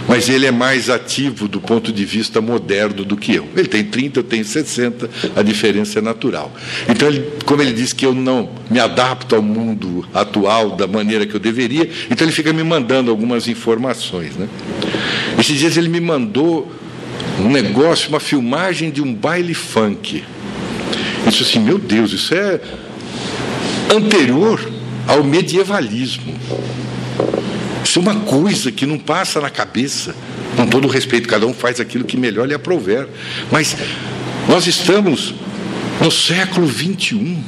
[0.07, 3.47] mas ele é mais ativo do ponto de vista moderno do que eu.
[3.55, 6.51] Ele tem 30, eu tenho 60, a diferença é natural.
[6.87, 11.25] Então, ele, como ele diz que eu não me adapto ao mundo atual da maneira
[11.25, 14.35] que eu deveria, então ele fica me mandando algumas informações.
[14.35, 14.47] Né?
[15.39, 16.71] Esses dias ele me mandou
[17.39, 20.23] um negócio, uma filmagem de um baile funk.
[21.27, 22.59] Disse assim, meu Deus, isso é
[23.93, 24.59] anterior
[25.07, 26.33] ao medievalismo.
[27.83, 30.15] Isso é uma coisa que não passa na cabeça.
[30.55, 33.07] Com todo respeito, cada um faz aquilo que melhor lhe aprover.
[33.51, 33.75] Mas
[34.47, 35.33] nós estamos
[36.01, 37.43] no século 21.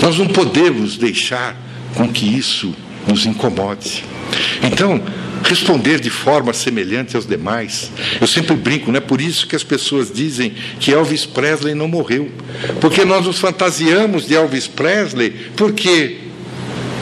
[0.00, 1.56] Nós não podemos deixar
[1.94, 2.74] com que isso
[3.06, 4.04] nos incomode.
[4.62, 5.00] Então,
[5.42, 7.90] responder de forma semelhante aos demais.
[8.20, 11.88] Eu sempre brinco, não é por isso que as pessoas dizem que Elvis Presley não
[11.88, 12.30] morreu.
[12.80, 16.18] Porque nós nos fantasiamos de Elvis Presley porque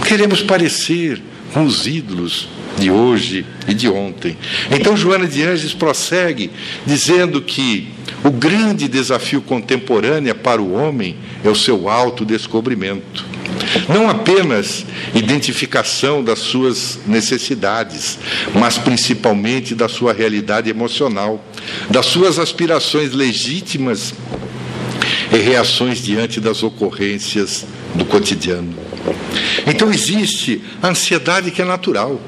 [0.07, 1.21] queremos parecer
[1.53, 4.37] com os ídolos de hoje e de ontem.
[4.71, 6.51] Então, Joana de Anges prossegue
[6.87, 7.89] dizendo que
[8.25, 13.30] o grande desafio contemporâneo para o homem é o seu autodescobrimento.
[13.89, 14.85] Não apenas
[15.15, 18.19] identificação das suas necessidades,
[18.55, 21.45] mas principalmente da sua realidade emocional,
[21.89, 24.15] das suas aspirações legítimas
[25.33, 28.75] e reações diante das ocorrências do cotidiano.
[29.67, 32.21] Então existe a ansiedade que é natural.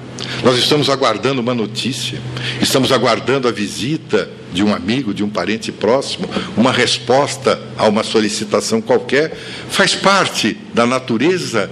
[0.44, 2.20] Nós estamos aguardando uma notícia,
[2.60, 8.02] estamos aguardando a visita de um amigo, de um parente próximo, uma resposta a uma
[8.02, 9.36] solicitação qualquer,
[9.68, 11.70] faz parte da natureza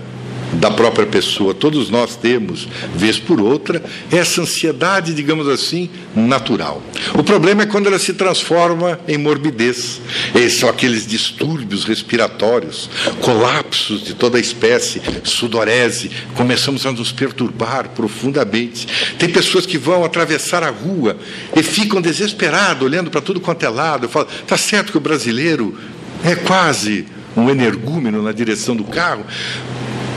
[0.55, 1.55] da própria pessoa.
[1.55, 6.83] Todos nós temos, vez por outra, essa ansiedade, digamos assim, natural.
[7.15, 10.01] O problema é quando ela se transforma em morbidez.
[10.35, 12.91] Esses são aqueles distúrbios respiratórios,
[13.21, 18.87] colapsos de toda espécie, sudorese, começamos a nos perturbar profundamente.
[19.19, 21.17] Tem pessoas que vão atravessar a rua
[21.57, 24.07] e ficam desesperados, olhando para tudo quanto é lado.
[24.07, 25.77] Eu falo, está certo que o brasileiro
[26.25, 29.25] é quase um energúmeno na direção do carro,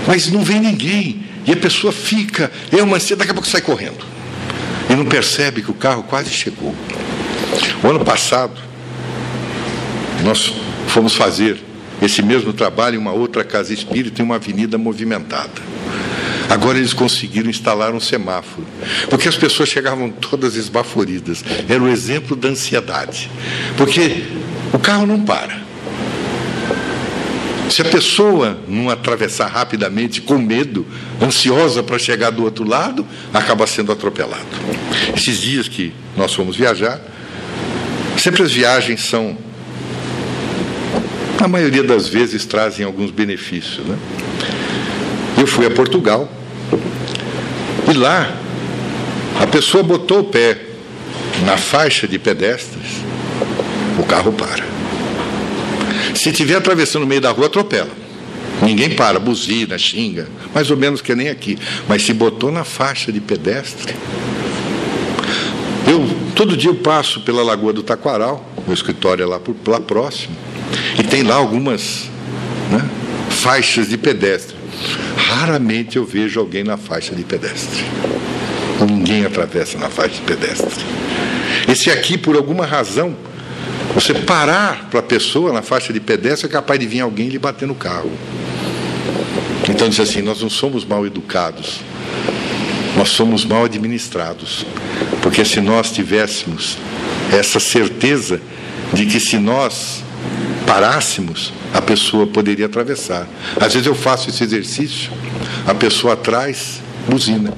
[0.08, 1.24] mas não vem ninguém.
[1.46, 4.06] E a pessoa fica, é uma ansiedade, daqui a pouco sai correndo.
[4.90, 6.74] E não percebe que o carro quase chegou.
[7.84, 8.54] O ano passado,
[10.24, 10.54] nós
[10.88, 11.58] fomos fazer
[12.02, 15.74] esse mesmo trabalho em uma outra casa espírita, em uma avenida movimentada.
[16.50, 18.68] Agora eles conseguiram instalar um semáforo,
[19.10, 21.44] porque as pessoas chegavam todas esbaforidas.
[21.68, 23.32] Era o exemplo da ansiedade.
[23.78, 24.24] Porque
[24.74, 25.63] o carro não para.
[27.74, 30.86] Se a pessoa não atravessar rapidamente, com medo,
[31.20, 33.04] ansiosa para chegar do outro lado,
[33.34, 34.46] acaba sendo atropelado.
[35.18, 37.02] Esses dias que nós fomos viajar,
[38.16, 39.36] sempre as viagens são,
[41.42, 43.84] na maioria das vezes, trazem alguns benefícios.
[43.88, 43.98] Né?
[45.40, 46.32] Eu fui a Portugal
[47.90, 48.38] e lá
[49.42, 50.62] a pessoa botou o pé
[51.44, 53.02] na faixa de pedestres,
[53.98, 54.73] o carro para.
[56.16, 57.90] Se estiver atravessando no meio da rua, atropela.
[58.62, 61.58] Ninguém para, buzina, xinga, mais ou menos que nem aqui.
[61.88, 63.94] Mas se botou na faixa de pedestre.
[65.88, 69.82] Eu, todo dia eu passo pela Lagoa do Taquaral, meu escritório é lá, por, lá
[69.82, 70.36] próximo,
[70.98, 72.10] e tem lá algumas
[72.72, 72.90] né,
[73.30, 74.56] faixas de pedestre.
[75.18, 77.84] Raramente eu vejo alguém na faixa de pedestre.
[78.80, 80.86] Ninguém atravessa na faixa de pedestre.
[81.68, 83.16] Esse aqui, por alguma razão,
[83.94, 87.38] você parar para a pessoa na faixa de pedestre é capaz de vir alguém lhe
[87.38, 88.12] bater no carro.
[89.70, 91.80] Então diz assim: nós não somos mal educados,
[92.98, 94.66] nós somos mal administrados.
[95.22, 96.78] Porque se nós tivéssemos
[97.32, 98.42] essa certeza
[98.94, 100.04] de que se nós
[100.66, 103.28] parássemos, a pessoa poderia atravessar.
[103.60, 105.12] Às vezes eu faço esse exercício,
[105.68, 107.54] a pessoa atrás buzina.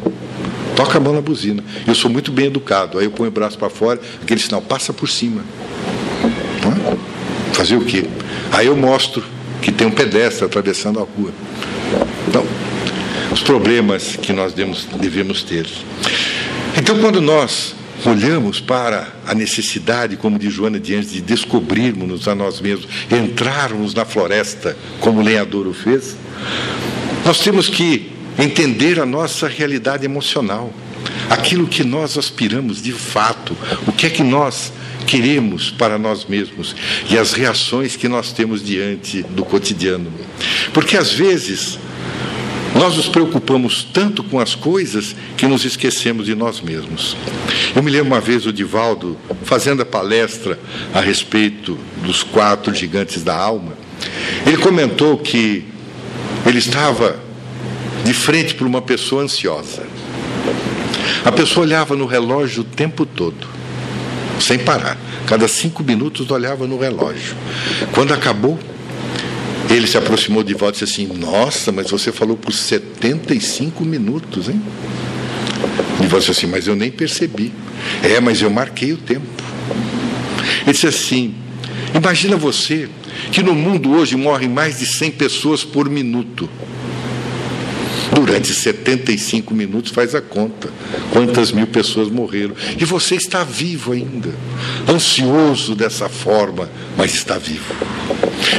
[0.76, 1.64] Toca a mão na buzina.
[1.88, 3.00] Eu sou muito bem educado.
[3.00, 5.42] Aí eu ponho o braço para fora, aquele sinal, passa por cima.
[7.56, 8.04] Fazer o quê?
[8.52, 9.24] Aí eu mostro
[9.62, 11.32] que tem um pedestre atravessando a rua.
[12.28, 12.46] Então,
[13.32, 15.66] os problemas que nós devemos ter.
[16.78, 17.74] Então, quando nós
[18.06, 24.04] olhamos para a necessidade, como diz Joana diante de descobrirmos a nós mesmos, entrarmos na
[24.04, 26.18] floresta, como o lenhador o fez,
[27.26, 30.74] nós temos que entender a nossa realidade emocional,
[31.30, 33.56] aquilo que nós aspiramos de fato,
[33.88, 34.74] o que é que nós
[35.06, 36.76] queremos para nós mesmos
[37.10, 40.12] e as reações que nós temos diante do cotidiano.
[40.74, 41.80] Porque às vezes
[42.76, 47.16] nós nos preocupamos tanto com as coisas que nos esquecemos de nós mesmos.
[47.74, 50.60] Eu me lembro uma vez o Divaldo fazendo a palestra
[50.94, 53.74] a respeito dos quatro gigantes da alma.
[54.46, 55.64] Ele comentou que
[56.46, 57.18] ele estava
[58.04, 59.84] de frente para uma pessoa ansiosa.
[61.24, 63.48] A pessoa olhava no relógio o tempo todo,
[64.40, 64.98] sem parar.
[65.26, 67.36] Cada cinco minutos olhava no relógio.
[67.94, 68.60] Quando acabou,
[69.70, 74.50] ele se aproximou de volta e disse assim: Nossa, mas você falou por 75 minutos,
[74.50, 74.62] hein?
[76.04, 77.52] E você assim: Mas eu nem percebi.
[78.04, 79.26] É, mas eu marquei o tempo.
[80.64, 81.34] Ele disse assim:
[81.94, 82.90] Imagina você
[83.32, 86.50] que no mundo hoje morrem mais de 100 pessoas por minuto.
[88.14, 88.54] Durante
[88.86, 90.70] 75 minutos, faz a conta.
[91.12, 92.56] Quantas mil pessoas morreram.
[92.80, 94.30] E você está vivo ainda.
[94.88, 97.74] Ansioso dessa forma, mas está vivo.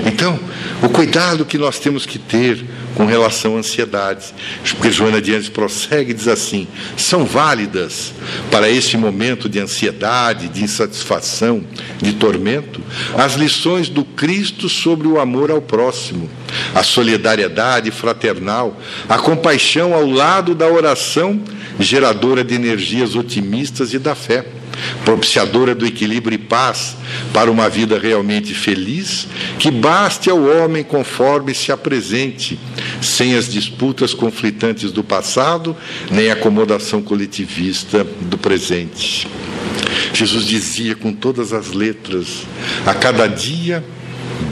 [0.05, 0.39] Então,
[0.83, 2.65] o cuidado que nós temos que ter
[2.97, 4.35] com relação à ansiedade.
[4.71, 6.67] Porque Joana Dias prossegue e diz assim:
[6.97, 8.13] são válidas
[8.51, 11.63] para esse momento de ansiedade, de insatisfação,
[11.99, 12.83] de tormento,
[13.17, 16.29] as lições do Cristo sobre o amor ao próximo,
[16.75, 21.41] a solidariedade fraternal, a compaixão ao lado da oração
[21.79, 24.45] geradora de energias otimistas e da fé
[25.05, 26.97] propiciadora do equilíbrio e paz
[27.33, 29.27] para uma vida realmente feliz,
[29.59, 32.59] que baste ao homem conforme se apresente,
[33.01, 35.77] sem as disputas conflitantes do passado,
[36.11, 39.27] nem a acomodação coletivista do presente.
[40.13, 42.47] Jesus dizia com todas as letras:
[42.85, 43.85] a cada dia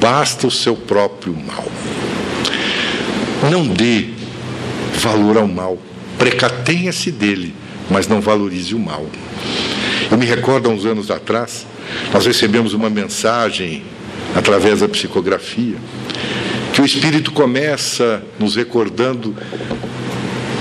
[0.01, 1.67] basta o seu próprio mal.
[3.51, 4.09] Não dê
[5.05, 5.79] valor ao mal,
[6.19, 7.55] precatenha-se dele,
[7.91, 9.07] mas não valorize o mal.
[10.11, 11.67] Eu me recordo, há uns anos atrás,
[12.13, 13.85] nós recebemos uma mensagem
[14.35, 15.77] através da psicografia,
[16.73, 19.37] que o Espírito começa nos recordando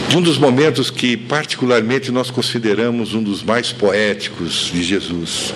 [0.09, 5.53] de um dos momentos que, particularmente, nós consideramos um dos mais poéticos de Jesus.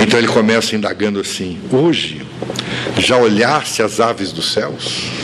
[0.00, 2.22] Então ele começa indagando assim: Hoje,
[2.98, 5.21] já olhaste as aves dos céus?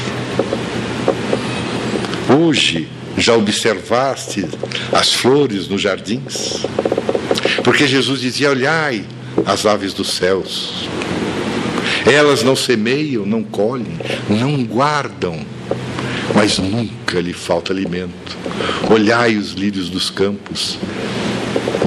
[2.29, 4.47] Hoje, já observaste
[4.93, 6.67] as flores nos jardins?
[7.65, 9.05] Porque Jesus dizia: Olhai
[9.47, 10.89] as aves dos céus.
[12.07, 13.99] Elas não semeiam, não colhem,
[14.29, 15.41] não guardam,
[16.35, 18.37] mas nunca lhe falta alimento.
[18.91, 20.79] Olhai os lírios dos campos.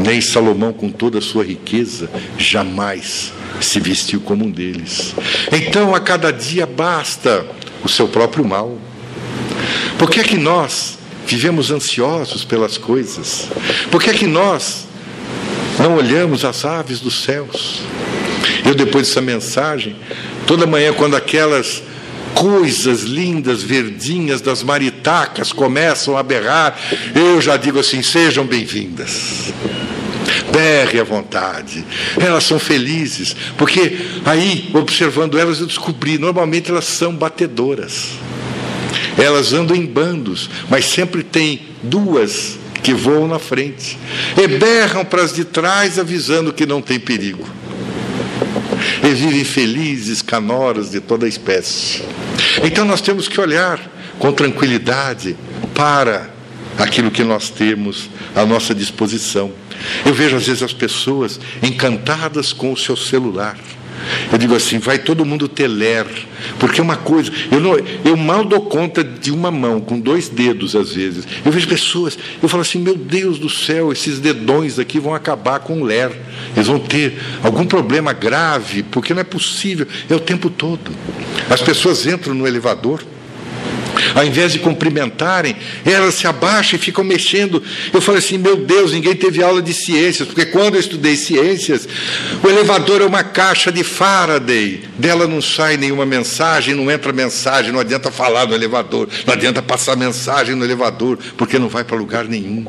[0.04, 5.14] Nem Salomão, com toda a sua riqueza, jamais se vestiu como um deles.
[5.52, 7.46] Então, a cada dia basta
[7.84, 8.78] o seu próprio mal.
[10.02, 10.98] Por que é que nós
[11.28, 13.48] vivemos ansiosos pelas coisas?
[13.92, 14.88] Por que é que nós
[15.78, 17.82] não olhamos as aves dos céus.
[18.66, 19.96] Eu, depois dessa mensagem,
[20.48, 21.84] toda manhã, quando aquelas
[22.34, 26.80] coisas lindas, verdinhas das maritacas começam a berrar,
[27.16, 29.54] eu já digo assim: sejam bem-vindas.
[30.52, 31.86] Berre à vontade.
[32.20, 38.10] Elas são felizes, porque aí, observando elas, eu descobri: normalmente elas são batedoras.
[39.18, 43.98] Elas andam em bandos, mas sempre tem duas que voam na frente
[44.42, 47.48] e berram para as de trás, avisando que não tem perigo.
[49.04, 52.04] E vivem felizes, canoras de toda espécie.
[52.64, 53.80] Então nós temos que olhar
[54.18, 55.36] com tranquilidade
[55.76, 56.30] para
[56.78, 59.52] aquilo que nós temos à nossa disposição.
[60.06, 63.58] Eu vejo às vezes as pessoas encantadas com o seu celular
[64.32, 66.06] eu digo assim, vai todo mundo ter ler,
[66.60, 70.76] porque uma coisa, eu, não, eu mal dou conta de uma mão, com dois dedos
[70.76, 71.26] às vezes.
[71.46, 75.60] Eu vejo pessoas, eu falo assim, meu Deus do céu, esses dedões aqui vão acabar
[75.60, 76.12] com o ler.
[76.56, 80.92] Eles vão ter algum problema grave, porque não é possível, é o tempo todo.
[81.50, 83.04] As pessoas entram no elevador,
[84.16, 87.62] Ao invés de cumprimentarem, elas se abaixam e ficam mexendo.
[87.94, 91.88] Eu falei assim: meu Deus, ninguém teve aula de ciências, porque quando eu estudei ciências,
[92.44, 94.84] o elevador é uma caixa de Faraday.
[94.98, 99.62] Dela não sai nenhuma mensagem, não entra mensagem, não adianta falar no elevador, não adianta
[99.62, 102.66] passar mensagem no elevador, porque não vai para lugar nenhum.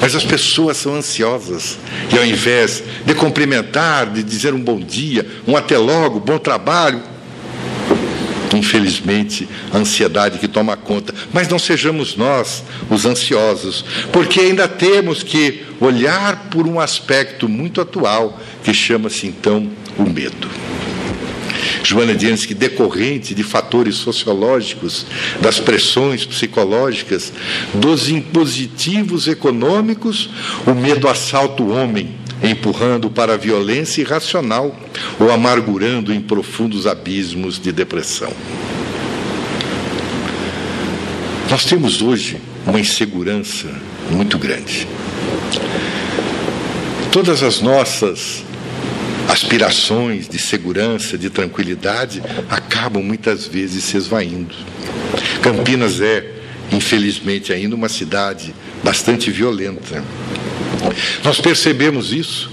[0.00, 1.78] Mas as pessoas são ansiosas.
[2.12, 7.13] E ao invés de cumprimentar, de dizer um bom dia, um até logo, bom trabalho,
[8.56, 11.14] infelizmente, a ansiedade que toma conta.
[11.32, 17.80] Mas não sejamos nós os ansiosos, porque ainda temos que olhar por um aspecto muito
[17.80, 20.48] atual que chama-se então o medo.
[21.82, 25.04] Joana diz que decorrente de fatores sociológicos,
[25.40, 27.32] das pressões psicológicas,
[27.74, 30.30] dos impositivos econômicos,
[30.66, 34.78] o medo assalta o homem empurrando para a violência irracional
[35.18, 38.32] ou amargurando em profundos abismos de depressão.
[41.50, 43.68] Nós temos hoje uma insegurança
[44.10, 44.86] muito grande.
[47.12, 48.44] Todas as nossas
[49.28, 54.54] aspirações de segurança, de tranquilidade, acabam muitas vezes se esvaindo.
[55.42, 56.32] Campinas é,
[56.72, 60.02] infelizmente, ainda uma cidade bastante violenta.
[61.22, 62.50] Nós percebemos isso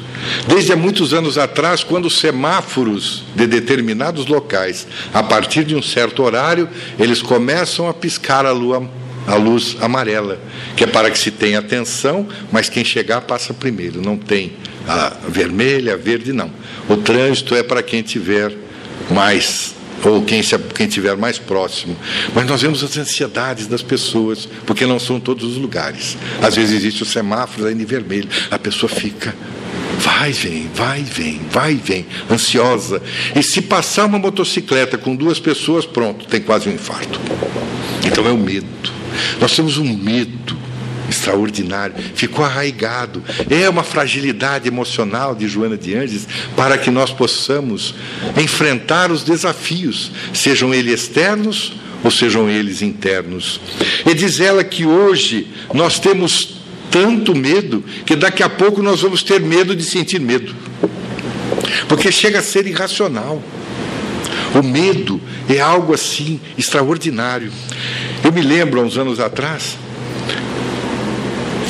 [0.47, 5.81] desde há muitos anos atrás, quando os semáforos de determinados locais, a partir de um
[5.81, 6.69] certo horário,
[6.99, 8.89] eles começam a piscar a, lua,
[9.27, 10.39] a luz amarela,
[10.75, 14.53] que é para que se tenha atenção, mas quem chegar passa primeiro, não tem
[14.87, 16.51] a vermelha, a verde, não.
[16.89, 18.53] O trânsito é para quem tiver
[19.09, 21.95] mais ou quem, se, quem estiver mais próximo.
[22.33, 26.17] Mas nós vemos as ansiedades das pessoas, porque não são todos os lugares.
[26.41, 29.33] Às vezes existe o semáforo ainda em vermelho, a pessoa fica.
[29.99, 33.01] Vai, vem, vai, vem, vai, vem, ansiosa.
[33.35, 37.19] E se passar uma motocicleta com duas pessoas, pronto, tem quase um infarto.
[38.05, 38.67] Então é o medo.
[39.39, 40.60] Nós temos um medo
[41.11, 43.23] extraordinário, ficou arraigado.
[43.49, 47.93] É uma fragilidade emocional de Joana de Anges para que nós possamos
[48.37, 53.61] enfrentar os desafios, sejam eles externos ou sejam eles internos.
[54.05, 59.23] E diz ela que hoje nós temos tanto medo que daqui a pouco nós vamos
[59.23, 60.53] ter medo de sentir medo.
[61.87, 63.41] Porque chega a ser irracional.
[64.53, 67.51] O medo é algo assim extraordinário.
[68.23, 69.77] Eu me lembro, há uns anos atrás,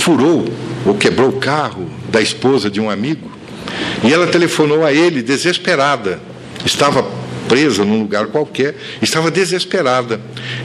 [0.01, 0.45] furou
[0.85, 3.31] ou quebrou o carro da esposa de um amigo.
[4.03, 6.19] E ela telefonou a ele desesperada.
[6.65, 7.05] Estava
[7.47, 10.19] presa num lugar qualquer, estava desesperada.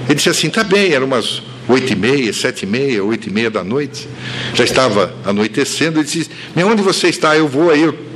[0.06, 3.32] Ele disse assim: tá bem, eram umas oito e meia, sete e meia, oito e
[3.32, 4.08] meia da noite.
[4.54, 5.98] Já estava anoitecendo.
[5.98, 7.36] Ele disse: onde você está?
[7.36, 7.82] Eu vou aí.
[7.82, 8.06] Eu,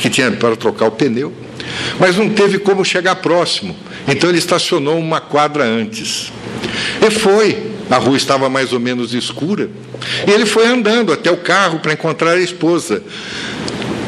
[0.00, 1.32] que tinha para trocar o pneu.
[1.98, 3.76] Mas não teve como chegar próximo.
[4.08, 6.32] Então ele estacionou uma quadra antes.
[7.06, 7.73] E foi.
[7.90, 9.68] A rua estava mais ou menos escura.
[10.26, 13.02] E ele foi andando até o carro para encontrar a esposa.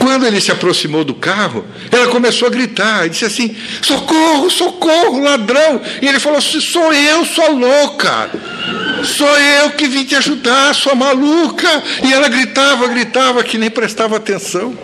[0.07, 5.18] Quando ele se aproximou do carro, ela começou a gritar e disse assim: Socorro, socorro,
[5.18, 5.80] ladrão!
[6.00, 8.30] E ele falou assim: Sou eu, sua louca!
[9.02, 11.82] Sou eu que vim te ajudar, sua maluca!
[12.04, 14.78] E ela gritava, gritava, que nem prestava atenção.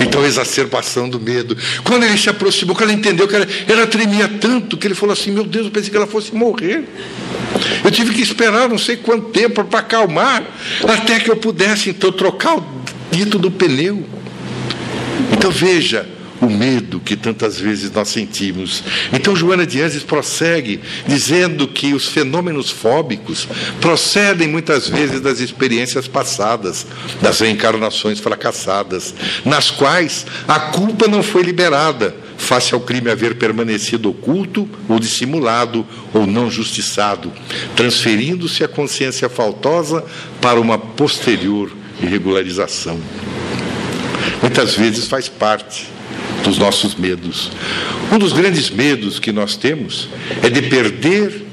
[0.00, 1.54] Então, exacerbação do medo.
[1.84, 5.12] Quando ele se aproximou, quando ela entendeu que ela, ela tremia tanto, que ele falou
[5.12, 6.84] assim: Meu Deus, eu pensei que ela fosse morrer.
[7.84, 10.42] Eu tive que esperar não sei quanto tempo para acalmar,
[10.88, 12.64] até que eu pudesse então trocar o
[13.10, 14.23] dito do pneu.
[15.44, 16.06] Então veja
[16.40, 18.82] o medo que tantas vezes nós sentimos.
[19.12, 23.46] Então Joana de Anjos prossegue dizendo que os fenômenos fóbicos
[23.78, 26.86] procedem muitas vezes das experiências passadas,
[27.20, 29.14] das reencarnações fracassadas,
[29.44, 35.86] nas quais a culpa não foi liberada, face ao crime haver permanecido oculto ou dissimulado
[36.14, 37.30] ou não justiçado,
[37.76, 40.06] transferindo-se a consciência faltosa
[40.40, 41.70] para uma posterior
[42.02, 42.98] irregularização.
[44.40, 45.88] Muitas vezes faz parte
[46.42, 47.50] dos nossos medos.
[48.12, 50.08] Um dos grandes medos que nós temos
[50.42, 51.44] é de perder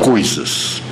[0.00, 0.82] coisas.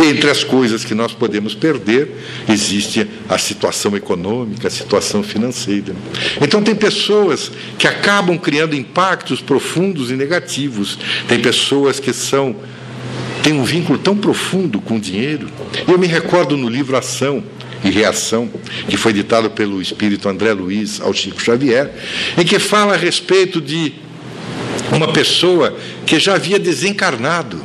[0.00, 2.08] Entre as coisas que nós podemos perder,
[2.48, 5.94] existe a situação econômica, a situação financeira.
[6.40, 10.98] Então, tem pessoas que acabam criando impactos profundos e negativos.
[11.28, 12.56] Tem pessoas que são
[13.42, 15.48] têm um vínculo tão profundo com o dinheiro.
[15.88, 17.42] Eu me recordo no livro Ação,
[17.84, 18.48] e Reação,
[18.88, 21.90] que foi ditado pelo espírito André Luiz ao Chico Xavier,
[22.38, 23.92] em que fala a respeito de
[24.92, 25.76] uma pessoa
[26.06, 27.60] que já havia desencarnado.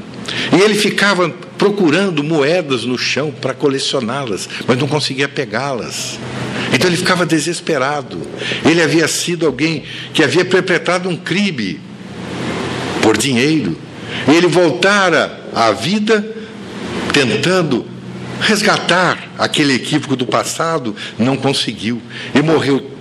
[0.51, 6.19] E ele ficava procurando moedas no chão para colecioná-las, mas não conseguia pegá-las.
[6.73, 8.21] Então ele ficava desesperado.
[8.65, 11.79] Ele havia sido alguém que havia perpetrado um crime
[13.01, 13.77] por dinheiro.
[14.27, 16.25] ele voltara à vida
[17.13, 17.85] tentando
[18.39, 22.01] resgatar aquele equívoco do passado, não conseguiu
[22.33, 22.97] e morreu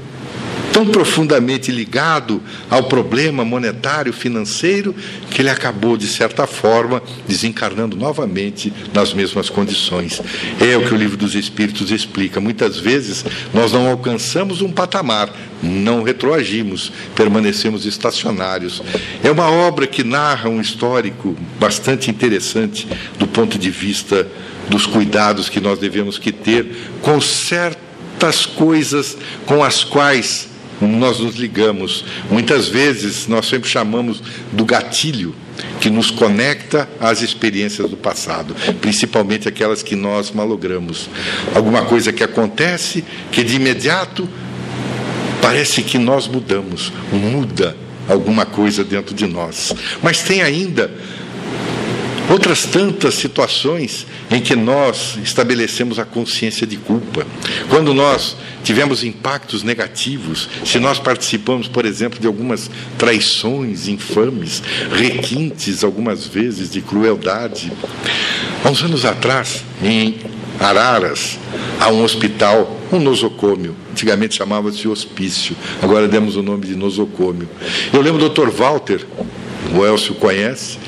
[0.77, 4.95] tão profundamente ligado ao problema monetário financeiro
[5.31, 10.21] que ele acabou, de certa forma, desencarnando novamente nas mesmas condições.
[10.61, 12.43] É o que o livro dos Espíritos explica.
[12.43, 13.25] Muitas vezes
[13.55, 18.83] nós não alcançamos um patamar, não retroagimos, permanecemos estacionários.
[19.25, 22.87] É uma obra que narra um histórico bastante interessante
[23.19, 24.29] do ponto de vista
[24.69, 30.49] dos cuidados que nós devemos que ter com certas coisas com as quais
[30.81, 32.05] nós nos ligamos.
[32.31, 35.35] Muitas vezes nós sempre chamamos do gatilho
[35.81, 41.09] que nos conecta às experiências do passado, principalmente aquelas que nós malogramos.
[41.55, 44.29] Alguma coisa que acontece que de imediato
[45.41, 47.77] parece que nós mudamos, muda
[48.09, 49.75] alguma coisa dentro de nós.
[50.03, 50.91] Mas tem ainda
[52.31, 57.27] outras tantas situações em que nós estabelecemos a consciência de culpa.
[57.69, 65.85] Quando nós tivemos impactos negativos, se nós participamos, por exemplo, de algumas traições infames, requintes
[65.85, 67.73] algumas vezes de crueldade.
[68.65, 70.17] Há uns anos atrás, em
[70.59, 71.39] Araras,
[71.79, 73.77] há um hospital, um nosocômio.
[73.93, 77.49] Antigamente chamava-se hospício, agora demos o nome de nosocômio.
[77.93, 78.51] Eu lembro do Dr.
[78.51, 79.07] Walter,
[79.75, 80.79] o Elcio conhece,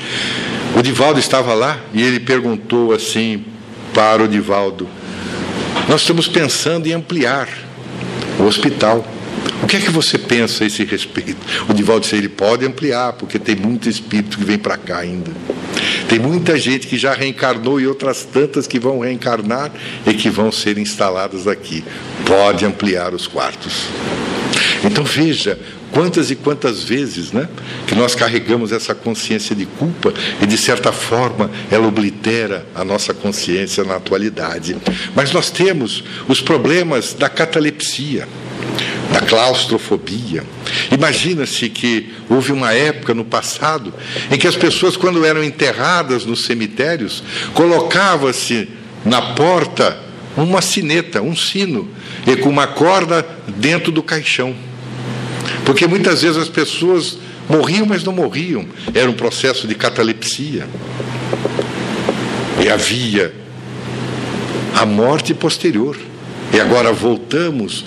[0.79, 3.43] o Divaldo estava lá e ele perguntou assim
[3.93, 4.87] para o Divaldo:
[5.89, 7.49] Nós estamos pensando em ampliar
[8.39, 9.05] o hospital.
[9.61, 11.35] O que é que você pensa a esse respeito?
[11.67, 15.31] O Divaldo disse: ele pode ampliar, porque tem muito espírito que vem para cá ainda.
[16.07, 19.71] Tem muita gente que já reencarnou e outras tantas que vão reencarnar
[20.07, 21.83] e que vão ser instaladas aqui.
[22.25, 23.89] Pode ampliar os quartos.
[24.83, 25.59] Então veja
[25.91, 27.47] Quantas e quantas vezes né,
[27.87, 33.13] que nós carregamos essa consciência de culpa e, de certa forma, ela oblitera a nossa
[33.13, 34.77] consciência na atualidade.
[35.15, 38.27] Mas nós temos os problemas da catalepsia,
[39.11, 40.43] da claustrofobia.
[40.91, 43.91] Imagina-se que houve uma época no passado
[44.29, 47.23] em que as pessoas, quando eram enterradas nos cemitérios,
[47.55, 48.69] colocava-se
[49.03, 49.97] na porta
[50.37, 51.89] uma sineta, um sino,
[52.27, 54.68] e com uma corda dentro do caixão.
[55.65, 57.17] Porque muitas vezes as pessoas
[57.49, 58.65] morriam, mas não morriam.
[58.93, 60.67] Era um processo de catalepsia.
[62.63, 63.33] E havia
[64.75, 65.97] a morte posterior.
[66.53, 67.85] E agora voltamos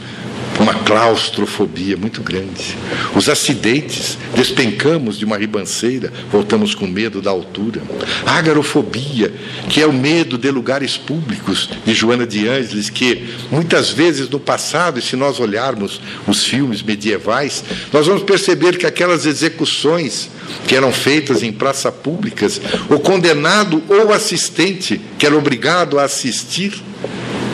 [0.59, 2.77] uma claustrofobia muito grande.
[3.15, 7.83] Os acidentes, despencamos de uma ribanceira, voltamos com medo da altura.
[8.27, 9.33] A agarofobia,
[9.69, 14.39] que é o medo de lugares públicos, de Joana de Ângeles, que muitas vezes no
[14.39, 20.29] passado, e se nós olharmos os filmes medievais, nós vamos perceber que aquelas execuções
[20.67, 26.83] que eram feitas em praças públicas, o condenado ou assistente, que era obrigado a assistir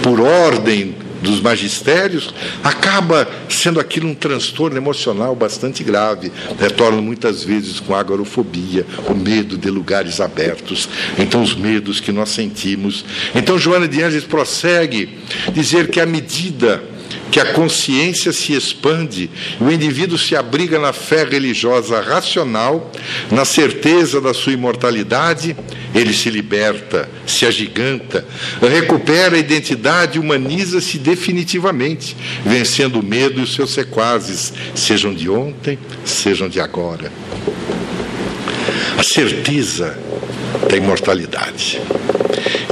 [0.02, 6.32] por ordem dos magistérios, acaba sendo aquilo um transtorno emocional bastante grave.
[6.58, 10.88] Retorna muitas vezes com agorofobia, o medo de lugares abertos.
[11.18, 13.04] Então, os medos que nós sentimos.
[13.34, 15.18] Então, Joana de Ângeles prossegue
[15.52, 16.82] dizer que à medida
[17.30, 22.90] que a consciência se expande, o indivíduo se abriga na fé religiosa racional,
[23.30, 25.56] na certeza da sua imortalidade,
[25.94, 28.26] ele se liberta, se agiganta,
[28.60, 35.28] recupera a identidade e humaniza-se definitivamente, vencendo o medo e os seus sequazes, sejam de
[35.28, 37.12] ontem, sejam de agora.
[38.96, 39.96] A certeza
[40.68, 41.80] da imortalidade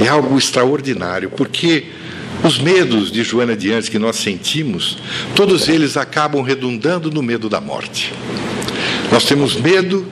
[0.03, 1.85] é algo extraordinário, porque
[2.43, 4.97] os medos de Joana de Antes que nós sentimos,
[5.35, 8.13] todos eles acabam redundando no medo da morte.
[9.11, 10.05] Nós temos medo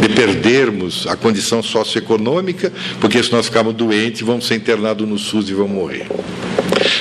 [0.00, 5.48] de perdermos a condição socioeconômica, porque se nós ficarmos doentes, vamos ser internados no SUS
[5.48, 6.06] e vamos morrer.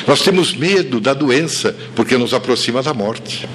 [0.07, 3.47] Nós temos medo da doença, porque nos aproxima da morte.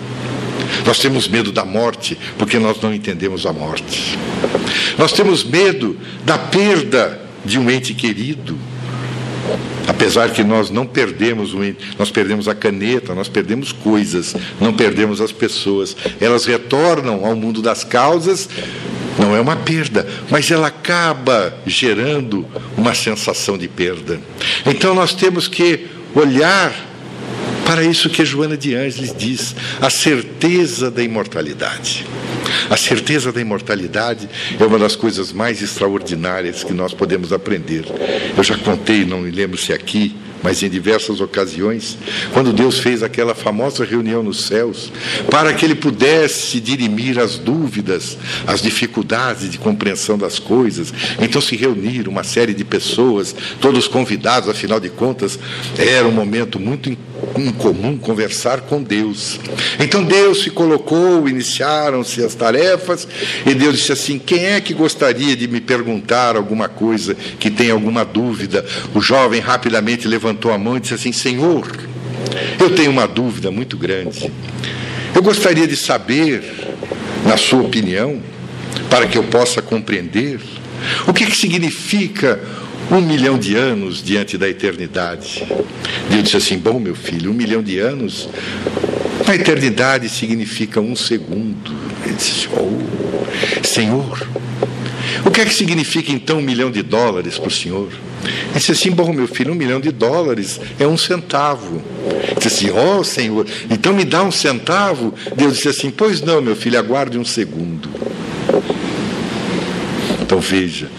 [0.85, 4.19] Nós temos medo da morte, porque nós não entendemos a morte.
[4.99, 8.59] Nós temos medo da perda de um ente querido,
[9.87, 11.59] Apesar que nós não perdemos o
[11.99, 15.97] nós perdemos a caneta, nós perdemos coisas, não perdemos as pessoas.
[16.21, 18.49] Elas retornam ao mundo das causas,
[19.19, 22.47] não é uma perda, mas ela acaba gerando
[22.77, 24.21] uma sensação de perda.
[24.65, 26.73] Então nós temos que olhar
[27.69, 32.07] para isso que Joana de Ângeles diz, a certeza da imortalidade.
[32.71, 34.27] A certeza da imortalidade
[34.59, 37.85] é uma das coisas mais extraordinárias que nós podemos aprender.
[38.35, 41.97] Eu já contei, não me lembro se aqui mas em diversas ocasiões,
[42.33, 44.93] quando Deus fez aquela famosa reunião nos céus,
[45.31, 48.17] para que ele pudesse dirimir as dúvidas,
[48.47, 50.93] as dificuldades de compreensão das coisas.
[51.21, 55.39] Então se reuniram uma série de pessoas, todos convidados, afinal de contas,
[55.77, 56.97] era um momento muito
[57.37, 59.39] incomum conversar com Deus.
[59.79, 63.07] Então Deus se colocou, iniciaram-se as tarefas,
[63.47, 67.71] e Deus disse assim: Quem é que gostaria de me perguntar alguma coisa, que tem
[67.71, 68.65] alguma dúvida?
[68.95, 71.71] O jovem rapidamente levantou a mão e disse assim: Senhor,
[72.61, 74.31] eu tenho uma dúvida muito grande.
[75.15, 76.43] Eu gostaria de saber,
[77.25, 78.21] na sua opinião,
[78.91, 80.41] para que eu possa compreender,
[81.07, 82.41] o que, que significa
[82.91, 85.47] um milhão de anos diante da eternidade.
[86.11, 88.29] Deus disse assim: Bom, meu filho, um milhão de anos,
[89.27, 91.75] na eternidade significa um segundo.
[92.05, 94.27] Ele disse: Oh, Senhor,
[95.25, 97.93] o que é que significa então um milhão de dólares para o senhor?
[98.23, 101.83] Ele disse assim: Bom, meu filho, um milhão de dólares é um centavo.
[102.07, 105.13] Ele disse assim: Oh, Senhor, então me dá um centavo?
[105.37, 107.89] Deus disse assim: Pois não, meu filho, aguarde um segundo.
[110.29, 110.91] Então veja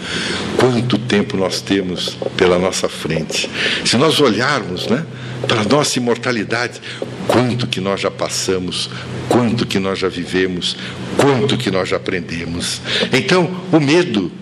[0.56, 3.48] quanto tempo nós temos pela nossa frente.
[3.84, 5.06] Se nós olharmos né,
[5.46, 6.80] para a nossa imortalidade,
[7.28, 8.90] quanto que nós já passamos,
[9.28, 10.76] quanto que nós já vivemos,
[11.16, 12.82] quanto que nós já aprendemos.
[13.12, 14.32] Então, o medo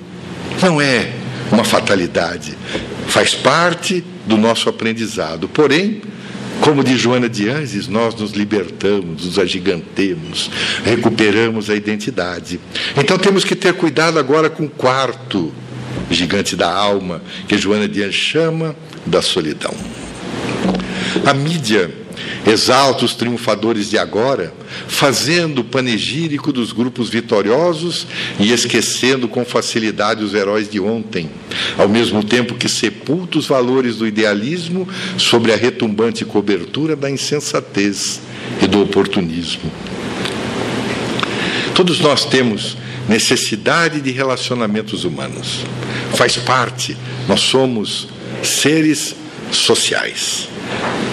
[0.63, 1.13] não é
[1.53, 2.57] uma fatalidade,
[3.09, 5.51] faz parte do nosso aprendizado.
[5.51, 6.01] Porém,
[6.69, 10.51] como de Joana de Anjos, nós nos libertamos, nos agigantemos,
[10.85, 12.61] recuperamos a identidade.
[12.95, 15.51] Então temos que ter cuidado agora com o quarto
[16.11, 19.75] gigante da alma, que Joana de Anjos chama da solidão.
[21.25, 21.91] A mídia
[22.51, 24.53] exalta os triunfadores de agora,
[24.87, 28.07] fazendo o panegírico dos grupos vitoriosos
[28.39, 31.31] e esquecendo com facilidade os heróis de ontem,
[31.77, 38.21] ao mesmo tempo que sepulta os valores do idealismo sobre a retumbante cobertura da insensatez
[38.63, 39.71] e do oportunismo.
[41.75, 42.77] Todos nós temos
[43.09, 45.65] necessidade de relacionamentos humanos.
[46.15, 46.97] Faz parte,
[47.29, 48.09] nós somos
[48.43, 49.15] seres
[49.53, 50.49] sociais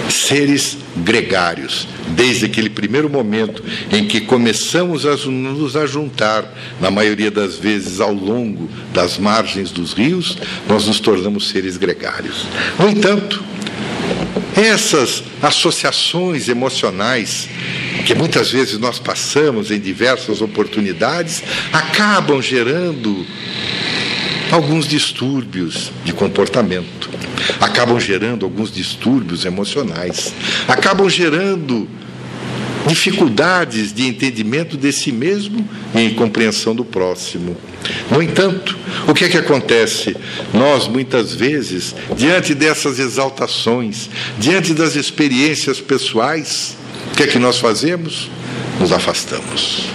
[0.10, 6.46] seres gregários, desde aquele primeiro momento em que começamos a nos ajuntar,
[6.80, 10.38] na maioria das vezes ao longo das margens dos rios,
[10.68, 12.46] nós nos tornamos seres gregários.
[12.80, 13.44] No entanto,
[14.56, 17.50] essas associações emocionais
[18.06, 21.44] que muitas vezes nós passamos em diversas oportunidades
[21.74, 23.26] acabam gerando
[24.52, 27.10] alguns distúrbios de comportamento,
[27.60, 30.34] acabam gerando alguns distúrbios emocionais,
[30.68, 31.88] acabam gerando
[32.88, 37.58] dificuldades de entendimento de si mesmo e em compreensão do próximo.
[38.12, 38.78] No entanto,
[39.08, 40.16] o que é que acontece?
[40.54, 46.76] Nós, muitas vezes, diante dessas exaltações, diante das experiências pessoais,
[47.12, 48.30] o que é que nós fazemos?
[48.80, 49.86] Nos afastamos.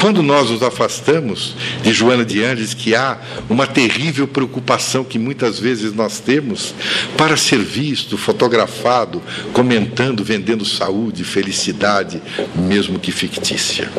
[0.00, 3.18] Quando nós nos afastamos de Joana de Andes, que há
[3.50, 6.74] uma terrível preocupação que muitas vezes nós temos
[7.16, 9.20] para ser visto, fotografado,
[9.52, 12.22] comentando, vendendo saúde, felicidade,
[12.54, 13.90] mesmo que fictícia.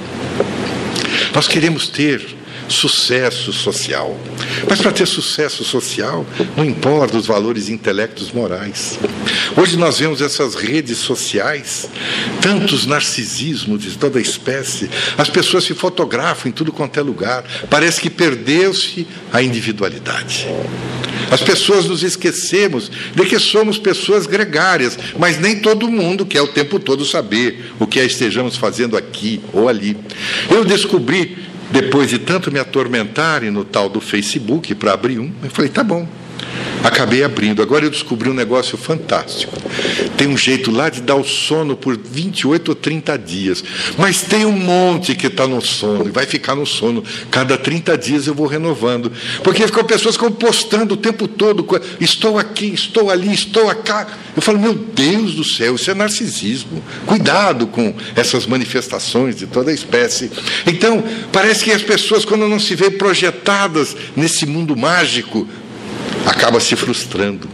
[1.34, 2.39] Nós queremos ter
[2.70, 4.18] sucesso social.
[4.70, 9.00] Mas para ter sucesso social, não importa os valores intelectos morais.
[9.58, 11.90] Hoje nós vemos essas redes sociais,
[12.42, 18.00] tantos narcisismos de toda espécie, as pessoas se fotografam em tudo quanto é lugar, parece
[18.00, 20.48] que perdeu-se a individualidade.
[21.32, 26.48] As pessoas nos esquecemos de que somos pessoas gregárias, mas nem todo mundo quer o
[26.48, 29.96] tempo todo saber o que estejamos fazendo aqui ou ali.
[30.50, 31.38] Eu descobri
[31.72, 35.84] depois de tanto me atormentarem no tal do Facebook para abrir um, eu falei: tá
[35.84, 36.08] bom.
[36.84, 37.62] Acabei abrindo.
[37.62, 39.54] Agora eu descobri um negócio fantástico.
[40.18, 43.64] Tem um jeito lá de dar o sono por 28 ou 30 dias.
[43.98, 47.04] Mas tem um monte que está no sono e vai ficar no sono.
[47.30, 49.12] Cada 30 dias eu vou renovando.
[49.44, 51.66] Porque ficam pessoas ficam postando o tempo todo:
[52.00, 54.08] estou aqui, estou ali, estou acá.
[54.36, 56.82] Eu falo, meu Deus do céu, isso é narcisismo.
[57.06, 60.32] Cuidado com essas manifestações de toda espécie.
[60.66, 65.48] Então, parece que as pessoas, quando não se veem projetadas nesse mundo mágico,
[66.26, 67.50] acaba se frustrando.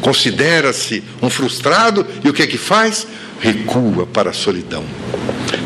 [0.00, 3.06] Considera-se um frustrado e o que é que faz?
[3.40, 4.84] Recua para a solidão.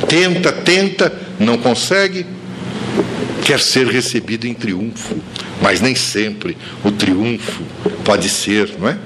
[0.08, 2.26] Tenta, tenta, não consegue,
[3.44, 5.16] quer ser recebido em triunfo,
[5.60, 7.62] mas nem sempre o triunfo
[8.04, 8.98] pode ser, não é?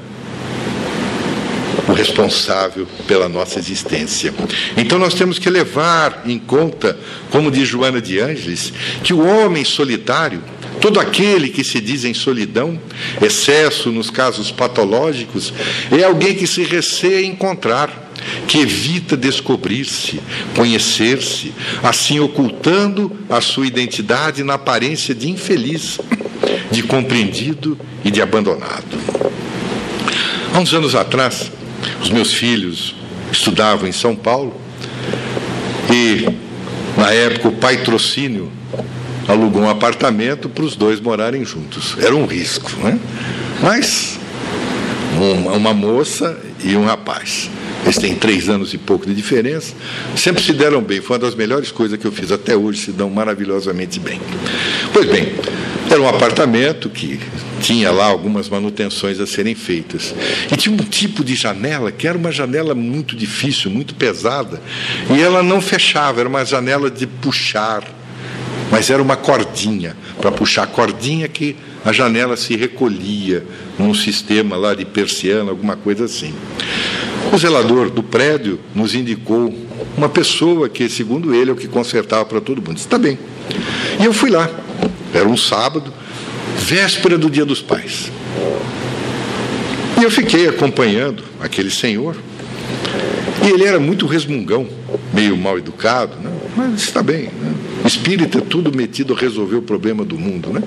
[1.88, 4.34] O responsável pela nossa existência.
[4.76, 6.98] Então nós temos que levar em conta,
[7.30, 8.72] como diz Joana de Ângeles,
[9.04, 10.42] que o homem solitário
[10.80, 12.78] Todo aquele que se diz em solidão,
[13.20, 15.52] excesso nos casos patológicos,
[15.90, 18.06] é alguém que se receia encontrar
[18.46, 20.20] que evita descobrir-se,
[20.54, 21.52] conhecer-se,
[21.82, 25.98] assim ocultando a sua identidade na aparência de infeliz,
[26.70, 28.96] de compreendido e de abandonado.
[30.52, 31.50] Há uns anos atrás,
[32.02, 32.94] os meus filhos
[33.30, 34.54] estudavam em São Paulo
[35.92, 36.28] e,
[36.98, 38.50] na época, o pai trocínio
[39.28, 41.96] alugou um apartamento para os dois morarem juntos.
[42.00, 42.98] Era um risco, né?
[43.62, 44.18] Mas
[45.16, 47.50] uma, uma moça e um rapaz.
[47.84, 49.74] Eles têm três anos e pouco de diferença.
[50.16, 51.00] Sempre se deram bem.
[51.00, 52.80] Foi uma das melhores coisas que eu fiz até hoje.
[52.80, 54.20] Se dão maravilhosamente bem.
[54.92, 55.32] Pois bem,
[55.88, 57.20] era um apartamento que
[57.60, 60.14] tinha lá algumas manutenções a serem feitas.
[60.50, 64.60] E tinha um tipo de janela que era uma janela muito difícil, muito pesada.
[65.16, 67.84] E ela não fechava, era uma janela de puxar.
[68.70, 73.44] Mas era uma cordinha, para puxar a cordinha que a janela se recolhia
[73.78, 76.34] num sistema lá de persiana, alguma coisa assim.
[77.32, 79.54] O zelador do prédio nos indicou
[79.96, 82.76] uma pessoa que, segundo ele, é o que consertava para todo mundo.
[82.76, 83.18] Está bem.
[84.00, 84.50] E eu fui lá.
[85.14, 85.92] Era um sábado,
[86.58, 88.10] véspera do Dia dos Pais.
[89.98, 92.16] E eu fiquei acompanhando aquele senhor.
[93.44, 94.66] E ele era muito resmungão,
[95.12, 96.30] meio mal educado, né?
[96.56, 97.24] mas está bem.
[97.24, 97.54] Né?
[97.86, 100.50] Espírito é tudo metido a resolver o problema do mundo.
[100.52, 100.62] Né?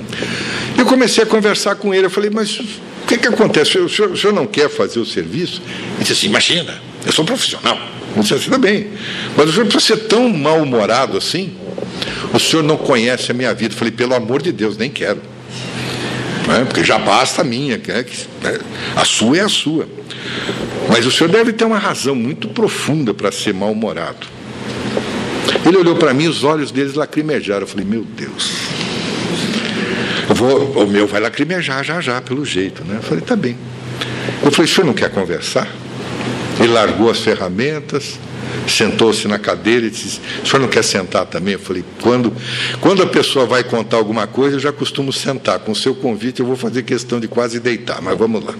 [0.77, 2.05] Eu comecei a conversar com ele.
[2.05, 2.59] Eu falei, mas
[3.09, 3.79] que, que acontece?
[3.79, 5.61] O senhor, o senhor, não quer fazer o serviço?
[5.95, 7.77] Ele disse assim: imagina, eu sou profissional.
[8.15, 8.87] Eu disse assim: tá bem,
[9.35, 11.55] mas o senhor precisa ser tão mal-humorado assim?
[12.31, 13.73] O senhor não conhece a minha vida.
[13.73, 15.19] Eu falei: pelo amor de Deus, nem quero.
[16.49, 18.05] É, porque já basta a minha, né?
[18.95, 19.87] a sua é a sua.
[20.87, 24.27] Mas o senhor deve ter uma razão muito profunda para ser mal-humorado.
[25.65, 27.61] Ele olhou para mim, os olhos deles lacrimejaram.
[27.61, 28.69] Eu falei: meu Deus
[30.39, 32.83] vou, o meu vai lacrimejar já já, pelo jeito.
[32.85, 32.95] Né?
[32.97, 33.57] Eu falei, tá bem.
[34.41, 35.67] Eu falei, o senhor não quer conversar?
[36.59, 38.19] Ele largou as ferramentas,
[38.67, 41.53] sentou-se na cadeira e disse: O senhor não quer sentar também?
[41.53, 42.33] Eu falei: quando,
[42.81, 45.59] quando a pessoa vai contar alguma coisa, eu já costumo sentar.
[45.59, 48.53] Com o seu convite, eu vou fazer questão de quase deitar, mas vamos lá.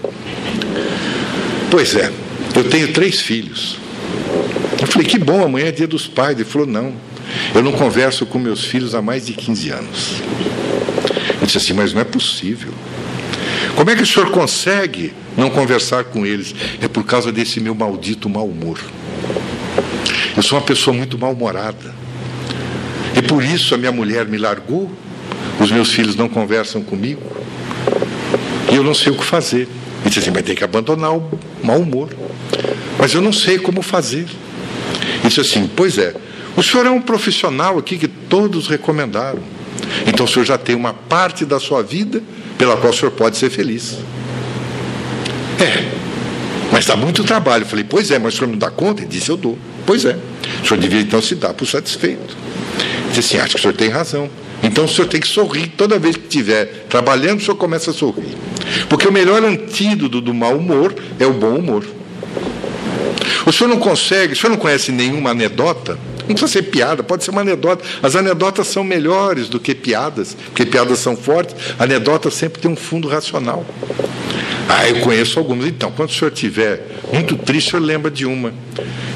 [1.70, 2.10] Pois é,
[2.56, 3.76] eu tenho três filhos.
[4.80, 6.36] Eu falei: Que bom, amanhã é dia dos pais.
[6.36, 6.92] Ele falou: Não,
[7.54, 10.20] eu não converso com meus filhos há mais de 15 anos
[11.50, 12.72] disse assim: Mas não é possível.
[13.76, 16.54] Como é que o senhor consegue não conversar com eles?
[16.80, 18.78] É por causa desse meu maldito mau humor.
[20.36, 21.94] Eu sou uma pessoa muito mal-humorada.
[23.16, 24.90] E por isso a minha mulher me largou,
[25.58, 27.22] os meus filhos não conversam comigo,
[28.70, 29.68] e eu não sei o que fazer.
[30.00, 31.30] Ele disse assim: Mas tem que abandonar o
[31.62, 32.10] mau humor.
[32.98, 34.26] Mas eu não sei como fazer.
[35.22, 36.14] Disse assim: Pois é,
[36.56, 39.40] o senhor é um profissional aqui que todos recomendaram.
[40.06, 42.22] Então o senhor já tem uma parte da sua vida
[42.58, 43.98] pela qual o senhor pode ser feliz.
[45.58, 46.00] É,
[46.72, 47.64] mas dá muito trabalho.
[47.64, 49.02] Eu falei, pois é, mas o senhor não dá conta?
[49.02, 49.58] Ele disse, eu dou.
[49.86, 50.16] Pois é.
[50.62, 52.36] O senhor devia então se dar por satisfeito.
[52.78, 54.30] Ele disse assim, acho que o senhor tem razão.
[54.62, 55.68] Então o senhor tem que sorrir.
[55.68, 58.36] Toda vez que estiver trabalhando, o senhor começa a sorrir.
[58.88, 61.84] Porque o melhor antídoto do mau humor é o bom humor.
[63.46, 65.98] O senhor não consegue, o senhor não conhece nenhuma anedota
[66.30, 67.84] não precisa ser piada, pode ser uma anedota.
[68.02, 71.54] As anedotas são melhores do que piadas, porque piadas são fortes.
[71.78, 73.66] A anedota sempre tem um fundo racional.
[74.68, 75.66] Ah, eu conheço algumas.
[75.66, 78.54] Então, quando o senhor estiver muito triste, o senhor lembra de uma.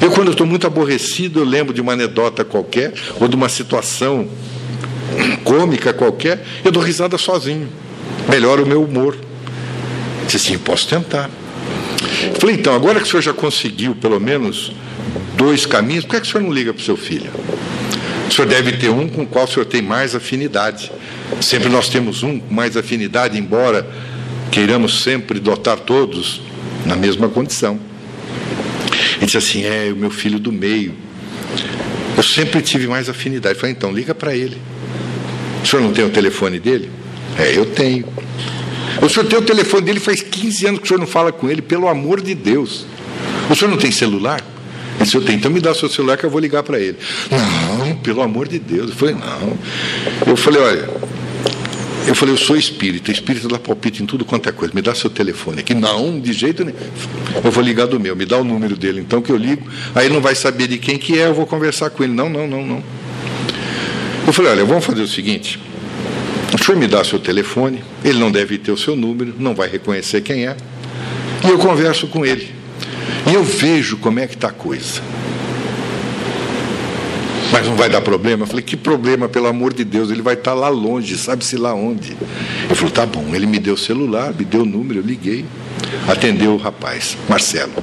[0.01, 4.27] Eu, quando estou muito aborrecido, eu lembro de uma anedota qualquer, ou de uma situação
[5.45, 7.69] cômica qualquer, eu dou risada sozinho.
[8.27, 9.15] Melhora o meu humor.
[10.25, 11.29] Disse assim, posso tentar.
[12.39, 14.71] Falei, então, agora que o senhor já conseguiu, pelo menos,
[15.35, 17.29] dois caminhos, por que, é que o senhor não liga para o seu filho?
[18.27, 20.91] O senhor deve ter um com o qual o senhor tem mais afinidade.
[21.41, 23.87] Sempre nós temos um com mais afinidade, embora
[24.51, 26.41] queiramos sempre dotar todos
[26.85, 27.79] na mesma condição.
[29.17, 30.93] Ele disse assim: é o meu filho do meio.
[32.17, 33.55] Eu sempre tive mais afinidade.
[33.55, 34.57] Eu falei, então, liga para ele.
[35.63, 36.89] O senhor não tem o telefone dele?
[37.37, 38.05] É, eu tenho.
[39.01, 41.49] O senhor tem o telefone dele faz 15 anos que o senhor não fala com
[41.49, 42.85] ele, pelo amor de Deus.
[43.49, 44.43] O senhor não tem celular?
[44.99, 46.97] Disse, eu tenho, então me dá seu celular que eu vou ligar para ele.
[47.29, 48.89] Não, pelo amor de Deus.
[48.89, 49.57] Eu falei, não.
[50.25, 50.89] Eu falei, olha,
[52.07, 54.95] eu falei, eu sou espírita, espírita dá palpite em tudo quanto é coisa, me dá
[54.95, 55.73] seu telefone aqui.
[55.73, 56.77] Não, de jeito nenhum.
[57.43, 59.67] Eu vou ligar do meu, me dá o número dele, então que eu ligo.
[59.93, 62.13] Aí não vai saber de quem que é, eu vou conversar com ele.
[62.13, 62.83] Não, não, não, não.
[64.25, 65.59] Eu falei, olha, vamos fazer o seguinte.
[66.65, 70.21] Senhor me dá seu telefone, ele não deve ter o seu número, não vai reconhecer
[70.21, 70.57] quem é,
[71.45, 72.49] e eu converso com ele.
[73.29, 74.99] E eu vejo como é que está a coisa.
[77.51, 78.43] Mas não vai dar problema?
[78.43, 81.75] Eu falei, que problema, pelo amor de Deus, ele vai estar lá longe, sabe-se lá
[81.75, 82.17] onde.
[82.65, 85.45] Ele falou, tá bom, ele me deu o celular, me deu o número, eu liguei.
[86.07, 87.73] Atendeu o rapaz, Marcelo.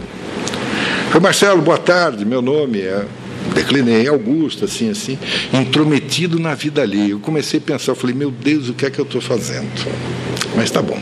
[1.13, 3.07] Foi Marcelo, boa tarde, meu nome é.
[3.55, 5.19] Declinei, Augusto, assim, assim,
[5.53, 7.11] intrometido na vida ali.
[7.11, 9.69] Eu comecei a pensar, eu falei, meu Deus, o que é que eu estou fazendo?
[10.55, 11.01] Mas tá bom.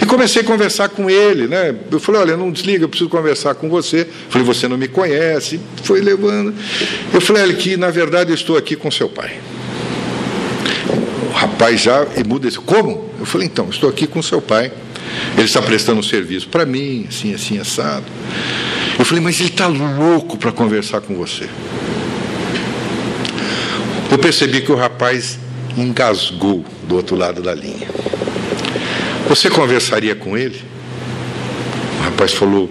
[0.00, 1.74] E comecei a conversar com ele, né?
[1.90, 4.02] Eu falei, olha, não desliga, eu preciso conversar com você.
[4.02, 5.58] Eu falei, você não me conhece.
[5.82, 6.54] Foi levando.
[7.12, 9.38] Eu falei, olha, que na verdade eu estou aqui com seu pai.
[11.28, 13.10] O rapaz já muda disse, como?
[13.18, 14.70] Eu falei, então, estou aqui com seu pai.
[15.36, 18.04] Ele está prestando um serviço para mim, assim, assim, assado.
[19.10, 21.48] Falei, mas ele está louco para conversar com você.
[24.08, 25.36] Eu percebi que o rapaz
[25.76, 27.88] engasgou do outro lado da linha.
[29.28, 30.62] Você conversaria com ele?
[31.98, 32.70] O rapaz falou,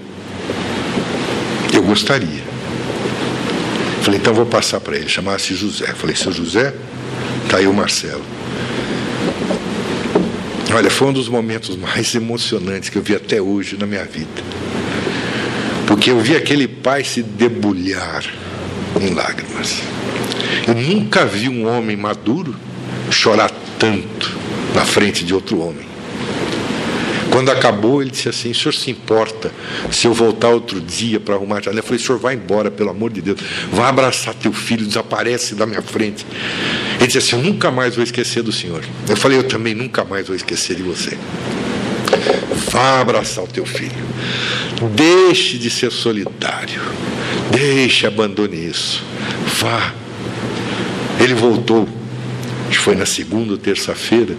[1.73, 2.41] eu gostaria.
[4.01, 5.09] Falei, então vou passar para ele.
[5.09, 5.87] Chamava-se José.
[5.87, 6.73] Falei, seu José,
[7.43, 8.23] está aí o Marcelo.
[10.73, 14.41] Olha, foi um dos momentos mais emocionantes que eu vi até hoje na minha vida.
[15.89, 18.23] Porque eu vi aquele pai se debulhar
[19.01, 19.81] em lágrimas.
[20.67, 22.55] Eu nunca vi um homem maduro
[23.09, 24.37] chorar tanto
[24.75, 25.87] na frente de outro homem.
[27.31, 29.51] Quando acabou, ele disse assim: O senhor se importa
[29.91, 31.79] se eu voltar outro dia para arrumar a janela?
[31.79, 33.39] Eu falei: senhor vai embora, pelo amor de Deus.
[33.71, 36.23] Vai abraçar teu filho, desaparece da minha frente.
[36.97, 38.83] Ele disse assim: Eu nunca mais vou esquecer do senhor.
[39.07, 41.17] Eu falei: Eu também nunca mais vou esquecer de você.
[42.71, 44.05] Vá abraçar o teu filho.
[44.87, 46.81] Deixe de ser solitário.
[47.51, 49.03] Deixe, abandone isso.
[49.59, 49.93] Vá.
[51.19, 51.87] Ele voltou.
[52.71, 54.35] Foi na segunda ou terça-feira.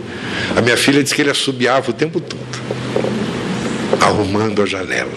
[0.57, 2.41] A minha filha disse que ele assobiava o tempo todo,
[4.01, 5.13] arrumando a janela.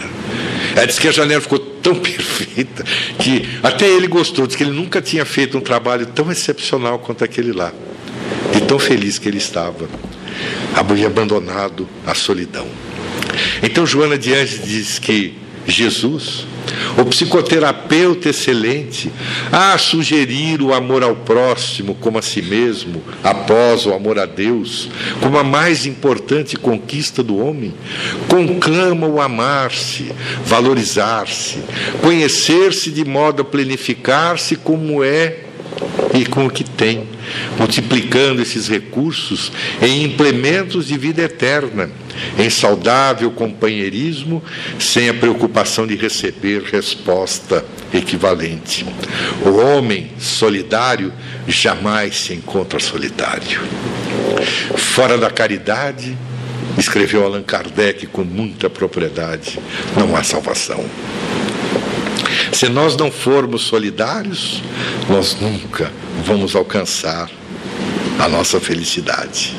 [0.75, 2.83] Ela disse que a janela ficou tão perfeita
[3.17, 7.23] que até ele gostou, disse que ele nunca tinha feito um trabalho tão excepcional quanto
[7.23, 7.71] aquele lá.
[8.55, 9.89] E tão feliz que ele estava.
[10.75, 12.67] Abandonado à solidão.
[13.61, 16.45] Então Joana de Anjos diz que Jesus,
[16.97, 19.11] o psicoterapeuta excelente,
[19.51, 24.89] a sugerir o amor ao próximo como a si mesmo, após o amor a Deus,
[25.21, 27.73] como a mais importante conquista do homem,
[28.27, 30.11] conclama o amar-se,
[30.45, 31.59] valorizar-se,
[32.01, 35.37] conhecer-se de modo a planificar-se como é
[36.13, 37.07] e com o que tem,
[37.57, 39.51] multiplicando esses recursos
[39.81, 41.89] em implementos de vida eterna,
[42.37, 44.43] em saudável companheirismo,
[44.79, 48.85] sem a preocupação de receber resposta equivalente.
[49.43, 51.11] O homem solidário
[51.47, 53.61] jamais se encontra solitário.
[54.75, 56.15] Fora da caridade,
[56.77, 59.59] escreveu Allan Kardec com muita propriedade,
[59.97, 60.83] não há salvação.
[62.51, 64.61] Se nós não formos solidários,
[65.09, 65.91] nós nunca
[66.25, 67.29] vamos alcançar
[68.19, 69.55] a nossa felicidade.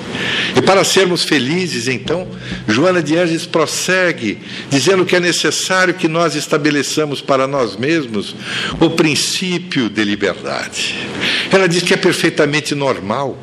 [0.57, 2.27] E para sermos felizes, então,
[2.69, 4.39] Joana de Anjos prossegue,
[4.71, 8.35] dizendo que é necessário que nós estabeleçamos para nós mesmos
[8.81, 10.97] o princípio de liberdade.
[11.51, 13.37] Ela diz que é perfeitamente normal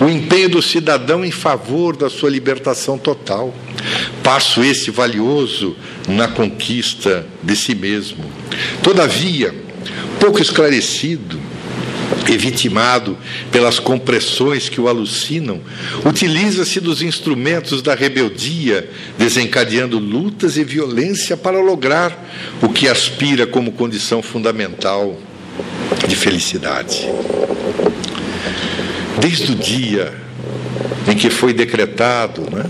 [0.00, 3.54] o empenho do cidadão em favor da sua libertação total.
[4.22, 5.76] Passo esse valioso
[6.08, 8.24] na conquista de si mesmo.
[8.82, 9.54] Todavia,
[10.18, 11.38] pouco esclarecido
[12.28, 13.18] e vitimado
[13.50, 15.60] pelas compressões que o alucinam,
[16.04, 18.88] utiliza-se dos instrumentos da rebeldia,
[19.18, 22.16] desencadeando lutas e violência para lograr
[22.62, 25.18] o que aspira como condição fundamental
[26.06, 27.08] de felicidade.
[29.26, 30.12] Desde o dia
[31.10, 32.62] em que foi decretado né,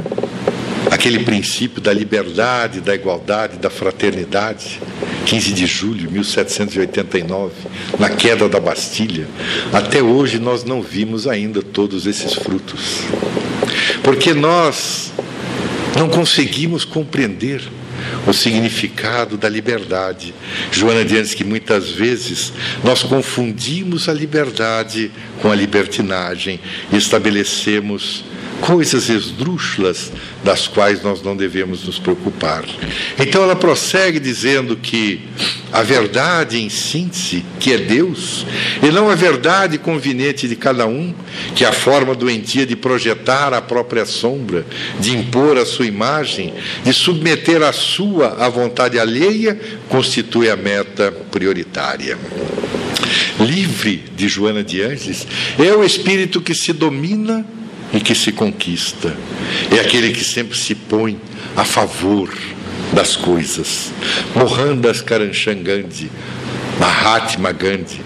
[0.88, 4.80] aquele princípio da liberdade, da igualdade, da fraternidade,
[5.26, 7.54] 15 de julho de 1789,
[7.98, 9.26] na queda da Bastilha,
[9.72, 13.00] até hoje nós não vimos ainda todos esses frutos.
[14.04, 15.12] Porque nós
[15.98, 17.62] não conseguimos compreender
[18.26, 20.34] o significado da liberdade.
[20.70, 25.10] Joana diz que muitas vezes nós confundimos a liberdade
[25.40, 26.60] com a libertinagem
[26.92, 28.24] e estabelecemos
[28.60, 30.12] coisas esdrúxulas
[30.42, 32.64] das quais nós não devemos nos preocupar.
[33.18, 35.22] Então ela prossegue dizendo que
[35.72, 38.46] a verdade em síntese, que é Deus,
[38.82, 41.14] e não a verdade conveniente de cada um,
[41.54, 44.66] que é a forma doentia de projetar a própria sombra,
[45.00, 46.54] de impor a sua imagem,
[46.84, 49.58] de submeter a sua à vontade alheia,
[49.88, 52.18] constitui a meta prioritária
[53.40, 55.26] livre de Joana de Angeles,
[55.58, 57.44] é o espírito que se domina
[57.94, 59.16] e que se conquista.
[59.70, 61.18] É aquele que sempre se põe
[61.56, 62.30] a favor
[62.92, 63.92] das coisas.
[64.34, 66.10] Mohandas Karamchand Gandhi,
[66.78, 68.02] Mahatma Gandhi,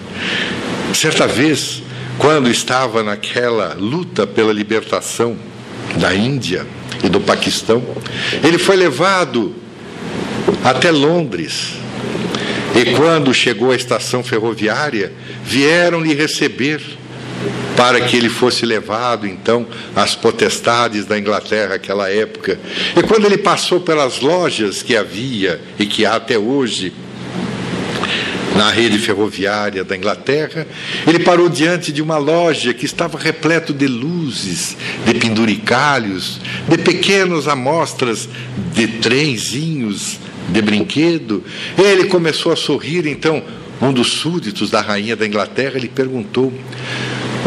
[0.95, 1.83] Certa vez,
[2.19, 5.37] quando estava naquela luta pela libertação
[5.97, 6.67] da Índia
[7.05, 7.85] e do Paquistão,
[8.43, 9.55] ele foi levado
[10.65, 11.75] até Londres.
[12.75, 15.13] E quando chegou à estação ferroviária,
[15.45, 16.81] vieram lhe receber
[17.79, 19.65] para que ele fosse levado então
[19.95, 22.59] às potestades da Inglaterra naquela época.
[22.97, 26.93] E quando ele passou pelas lojas que havia e que há até hoje
[28.57, 30.67] na rede ferroviária da Inglaterra,
[31.07, 34.77] ele parou diante de uma loja que estava repleto de luzes,
[35.07, 38.29] de penduricalhos, de pequenas amostras
[38.75, 40.19] de trenzinhos
[40.49, 41.45] de brinquedo.
[41.79, 43.41] Ele começou a sorrir, então
[43.81, 46.53] um dos súditos da rainha da Inglaterra lhe perguntou: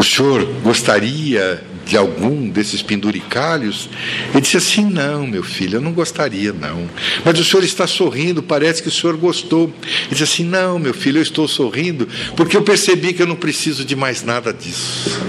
[0.02, 3.88] O senhor gostaria de algum desses penduricalhos?
[4.32, 6.90] Ele disse assim: Não, meu filho, eu não gostaria, não.
[7.24, 9.72] Mas o senhor está sorrindo, parece que o senhor gostou.
[9.80, 13.36] Ele disse assim: Não, meu filho, eu estou sorrindo porque eu percebi que eu não
[13.36, 15.20] preciso de mais nada disso.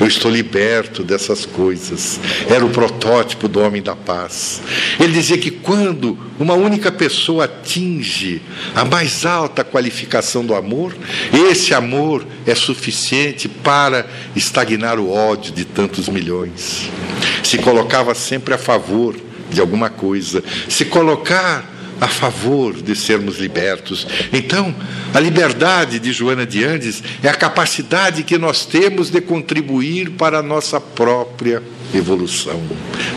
[0.00, 2.20] Eu estou liberto dessas coisas.
[2.48, 4.60] Era o protótipo do homem da paz.
[4.98, 8.42] Ele dizia que quando uma única pessoa atinge
[8.74, 10.94] a mais alta qualificação do amor,
[11.50, 16.88] esse amor é suficiente para estagnar o ódio de tantos milhões.
[17.42, 19.16] Se colocava sempre a favor
[19.50, 20.42] de alguma coisa.
[20.68, 21.73] Se colocar
[22.04, 24.06] a favor de sermos libertos.
[24.30, 24.74] Então,
[25.14, 30.40] a liberdade de Joana de Andes é a capacidade que nós temos de contribuir para
[30.40, 31.62] a nossa própria
[31.94, 32.60] evolução.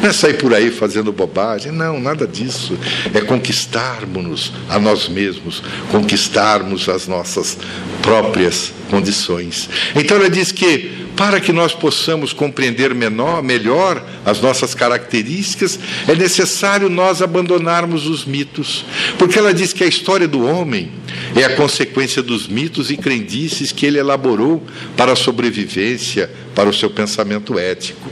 [0.02, 2.78] Não é sair por aí fazendo bobagem, não, nada disso.
[3.14, 5.62] É conquistarmos a nós mesmos,
[5.92, 7.58] conquistarmos as nossas
[8.02, 9.70] próprias condições.
[9.96, 16.14] Então ela diz que para que nós possamos compreender menor, melhor as nossas características, é
[16.14, 18.86] necessário nós abandonarmos os mitos.
[19.18, 20.92] Porque ela diz que a história do homem
[21.36, 24.64] é a consequência dos mitos e crendices que ele elaborou
[24.96, 28.12] para a sobrevivência, para o seu pensamento ético.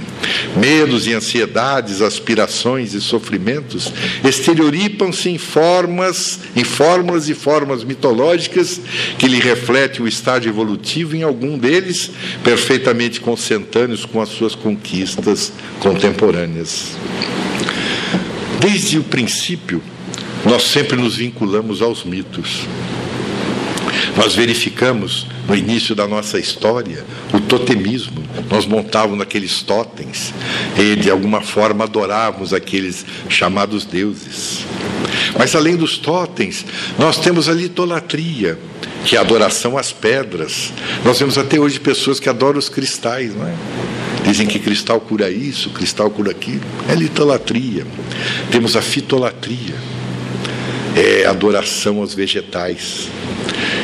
[0.57, 3.91] Medos e ansiedades, aspirações e sofrimentos
[4.23, 8.81] exterioripam-se em formas, em fórmulas e formas mitológicas
[9.19, 10.64] que lhe refletem o estágio evolutivo
[11.15, 12.11] em algum deles,
[12.43, 16.95] perfeitamente consentâneos com as suas conquistas contemporâneas.
[18.59, 19.81] Desde o princípio,
[20.45, 22.67] nós sempre nos vinculamos aos mitos.
[24.15, 28.23] Nós verificamos no início da nossa história o totemismo.
[28.49, 30.33] Nós montávamos aqueles totens
[30.77, 34.65] e de alguma forma adorávamos aqueles chamados deuses.
[35.37, 36.65] Mas além dos totens,
[36.97, 38.57] nós temos a litolatria,
[39.03, 40.71] que é a adoração às pedras.
[41.03, 43.53] Nós vemos até hoje pessoas que adoram os cristais, não é?
[44.23, 46.61] Dizem que cristal cura isso, cristal cura aquilo.
[46.89, 47.85] É litolatria.
[48.49, 49.75] Temos a fitolatria,
[50.95, 53.09] é adoração aos vegetais.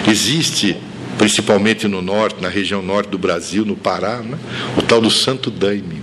[0.07, 0.77] Existe,
[1.17, 4.38] principalmente no norte, na região norte do Brasil, no Pará, né,
[4.77, 6.01] o tal do Santo Daime.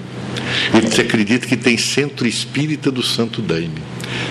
[0.74, 3.82] E se acredita que tem centro espírita do Santo Daime,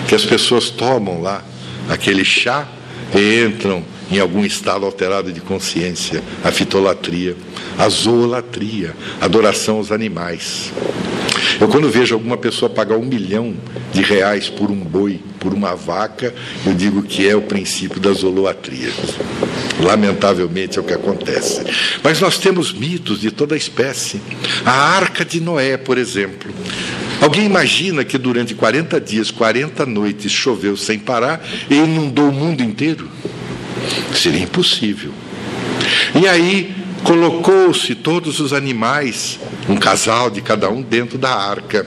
[0.08, 1.44] que as pessoas tomam lá
[1.88, 2.66] aquele chá
[3.14, 7.36] e entram em algum estado alterado de consciência, a fitolatria,
[7.76, 10.72] a zoolatria, adoração aos animais.
[11.60, 13.54] Eu, quando vejo alguma pessoa pagar um milhão
[13.92, 16.34] de reais por um boi, por uma vaca,
[16.66, 18.92] eu digo que é o princípio da zoolatria.
[19.80, 21.62] Lamentavelmente é o que acontece.
[22.02, 24.20] Mas nós temos mitos de toda espécie.
[24.62, 26.52] A arca de Noé, por exemplo.
[27.22, 32.62] Alguém imagina que durante 40 dias, 40 noites, choveu sem parar e inundou o mundo
[32.62, 33.08] inteiro?
[34.14, 35.12] Seria impossível.
[36.14, 41.86] E aí colocou-se todos os animais, um casal de cada um, dentro da arca.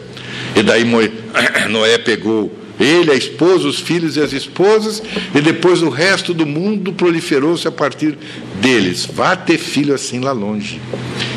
[0.56, 0.84] E daí
[1.70, 5.02] Noé pegou ele, a esposa, os filhos e as esposas,
[5.34, 8.18] e depois o resto do mundo proliferou-se a partir
[8.60, 9.06] deles.
[9.06, 10.80] Vá ter filho assim lá longe.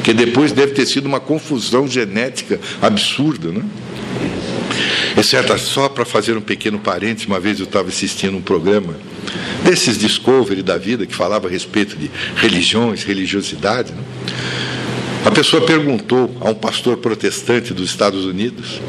[0.02, 3.62] Que depois deve ter sido uma confusão genética absurda, né?
[5.16, 8.96] É certo, só para fazer um pequeno parênteses, uma vez eu estava assistindo um programa
[9.62, 13.92] desses Discovery da vida, que falava a respeito de religiões, religiosidade.
[13.92, 14.02] Né?
[15.24, 18.80] A pessoa perguntou a um pastor protestante dos Estados Unidos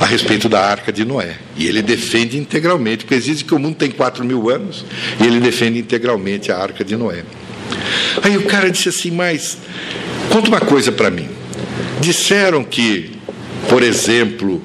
[0.00, 1.36] a respeito da arca de Noé.
[1.56, 4.84] E ele defende integralmente, porque existe que o mundo tem 4 mil anos,
[5.20, 7.22] e ele defende integralmente a arca de Noé.
[8.22, 9.58] Aí o cara disse assim: Mas
[10.28, 11.28] conta uma coisa para mim.
[12.00, 13.12] Disseram que,
[13.68, 14.60] por exemplo,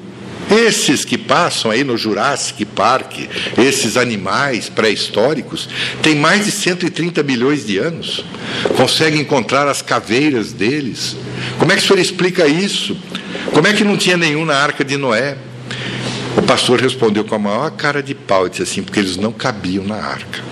[0.50, 3.18] esses que passam aí no Jurassic Park,
[3.58, 5.68] esses animais pré-históricos,
[6.02, 8.24] têm mais de 130 milhões de anos.
[8.76, 11.16] Conseguem encontrar as caveiras deles.
[11.58, 12.96] Como é que o senhor explica isso?
[13.52, 15.36] Como é que não tinha nenhum na arca de Noé?
[16.36, 19.32] O pastor respondeu com a maior cara de pau e disse assim: porque eles não
[19.32, 20.44] cabiam na arca.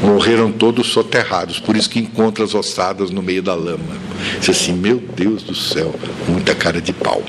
[0.00, 4.11] morreram todos soterrados, por isso que encontra as ossadas no meio da lama.
[4.40, 5.94] Diz assim, meu Deus do céu,
[6.28, 7.22] muita cara de pau.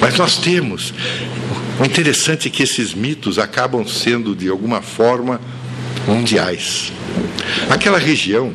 [0.00, 0.92] Mas nós temos,
[1.80, 5.40] o interessante é que esses mitos acabam sendo, de alguma forma,
[6.06, 6.92] mundiais.
[7.70, 8.52] Aquela região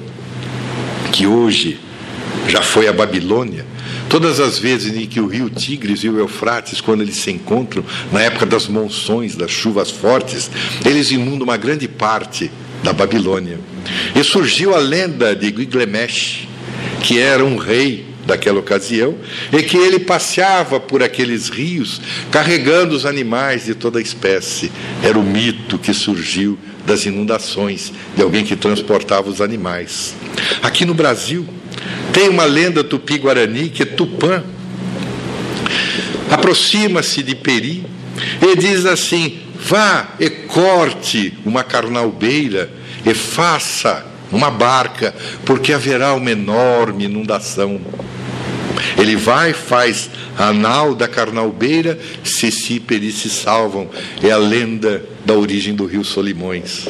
[1.12, 1.80] que hoje
[2.48, 3.66] já foi a Babilônia,
[4.10, 7.84] todas as vezes em que o rio Tigres e o Eufrates, quando eles se encontram,
[8.12, 10.50] na época das monções, das chuvas fortes,
[10.86, 12.52] eles inundam uma grande parte
[12.84, 13.60] da Babilônia.
[14.16, 16.47] E surgiu a lenda de Gilgamesh,
[17.02, 19.16] que era um rei daquela ocasião,
[19.52, 24.70] e que ele passeava por aqueles rios carregando os animais de toda espécie.
[25.02, 30.14] Era o mito que surgiu das inundações, de alguém que transportava os animais.
[30.62, 31.48] Aqui no Brasil,
[32.12, 34.44] tem uma lenda tupi-guarani que é Tupã.
[36.30, 37.86] Aproxima-se de Peri
[38.42, 42.70] e diz assim: vá e corte uma carnalbeira
[43.06, 45.14] e faça uma barca,
[45.46, 47.80] porque haverá uma enorme inundação.
[48.98, 53.90] Ele vai, faz a nau da carnalbeira, Ceci e Peri se salvam.
[54.22, 56.88] É a lenda da origem do rio Solimões.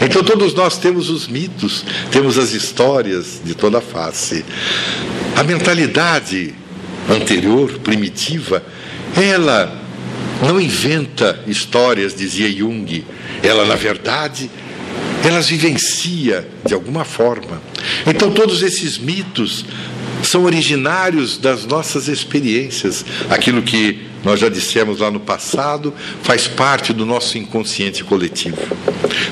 [0.00, 4.44] Então todos nós temos os mitos, temos as histórias de toda a face.
[5.36, 6.54] A mentalidade
[7.08, 8.62] anterior, primitiva,
[9.16, 9.72] ela
[10.42, 13.04] não inventa histórias, dizia Jung.
[13.42, 14.50] Ela, na verdade,
[15.28, 17.60] elas vivencia de alguma forma.
[18.06, 19.64] Então todos esses mitos
[20.22, 23.04] são originários das nossas experiências.
[23.30, 28.58] Aquilo que nós já dissemos lá no passado, faz parte do nosso inconsciente coletivo.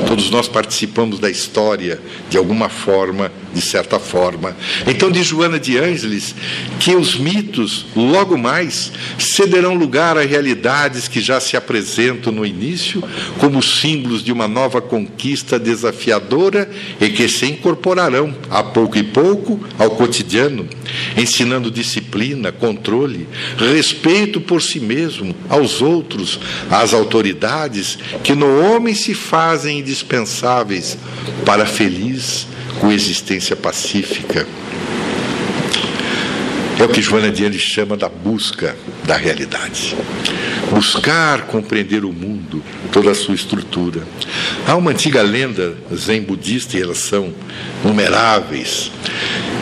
[0.06, 2.00] Todos nós participamos da história
[2.30, 4.54] de alguma forma, de certa forma.
[4.86, 6.34] Então, de Joana de Ângeles,
[6.78, 13.02] que os mitos, logo mais, cederão lugar a realidades que já se apresentam no início
[13.38, 16.68] como símbolos de uma nova conquista desafiadora
[17.00, 20.68] e que se incorporarão, a pouco e pouco, ao cotidiano,
[21.16, 23.26] ensinando disciplina, controle,
[23.56, 26.38] respeito por si mesmo, aos outros,
[26.70, 30.98] às autoridades, que no homem se fazem indispensáveis
[31.46, 32.46] para feliz
[32.80, 34.46] coexistência pacífica.
[36.78, 39.96] É o que Joana de chama da busca da realidade.
[40.70, 42.62] Buscar compreender o mundo,
[42.92, 44.02] toda a sua estrutura.
[44.66, 47.32] Há uma antiga lenda zen budista, e elas são
[47.82, 48.92] numeráveis,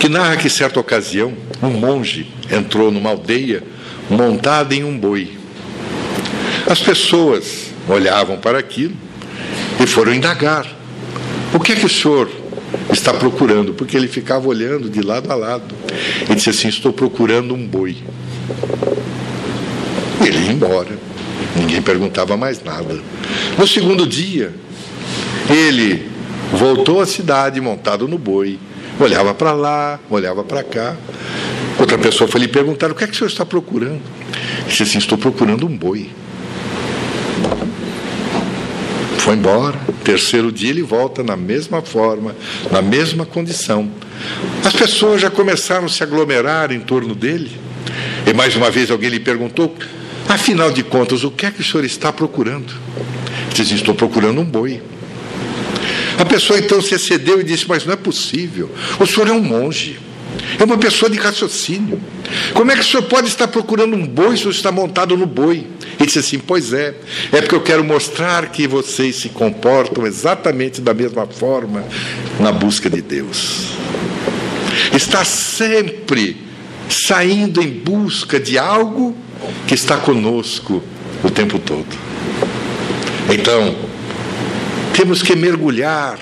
[0.00, 1.32] que narra que, certa ocasião,
[1.62, 3.62] um monge entrou numa aldeia
[4.10, 5.38] montada em um boi.
[6.66, 8.96] As pessoas olhavam para aquilo
[9.80, 10.66] e foram indagar:
[11.52, 12.28] o que é que o senhor
[12.90, 13.74] está procurando?
[13.74, 15.74] Porque ele ficava olhando de lado a lado.
[16.22, 17.96] Ele disse assim: estou procurando um boi.
[20.24, 20.98] Ele ia embora.
[21.56, 22.98] Ninguém perguntava mais nada.
[23.56, 24.52] No segundo dia,
[25.48, 26.08] ele
[26.52, 28.58] voltou à cidade montado no boi,
[28.98, 30.96] olhava para lá, olhava para cá.
[31.78, 34.00] Outra pessoa foi lhe perguntar: o que é que o senhor está procurando?
[34.60, 36.10] Ele disse assim: estou procurando um boi.
[39.24, 39.80] Foi embora.
[40.04, 42.36] Terceiro dia ele volta na mesma forma,
[42.70, 43.90] na mesma condição.
[44.62, 47.50] As pessoas já começaram a se aglomerar em torno dele.
[48.26, 49.74] E mais uma vez alguém lhe perguntou:
[50.28, 52.74] afinal de contas, o que é que o senhor está procurando?
[53.46, 54.82] Ele disse: estou procurando um boi.
[56.18, 58.70] A pessoa então se excedeu e disse: Mas não é possível,
[59.00, 59.98] o senhor é um monge.
[60.58, 61.98] É uma pessoa de raciocínio.
[62.52, 65.16] Como é que o senhor pode estar procurando um boi se o senhor está montado
[65.16, 65.66] no boi?
[65.98, 66.94] Ele disse assim: Pois é,
[67.32, 71.84] é porque eu quero mostrar que vocês se comportam exatamente da mesma forma
[72.40, 73.72] na busca de Deus.
[74.92, 76.36] Está sempre
[76.88, 79.16] saindo em busca de algo
[79.66, 80.82] que está conosco
[81.22, 81.86] o tempo todo.
[83.32, 83.74] Então,
[84.94, 86.18] temos que mergulhar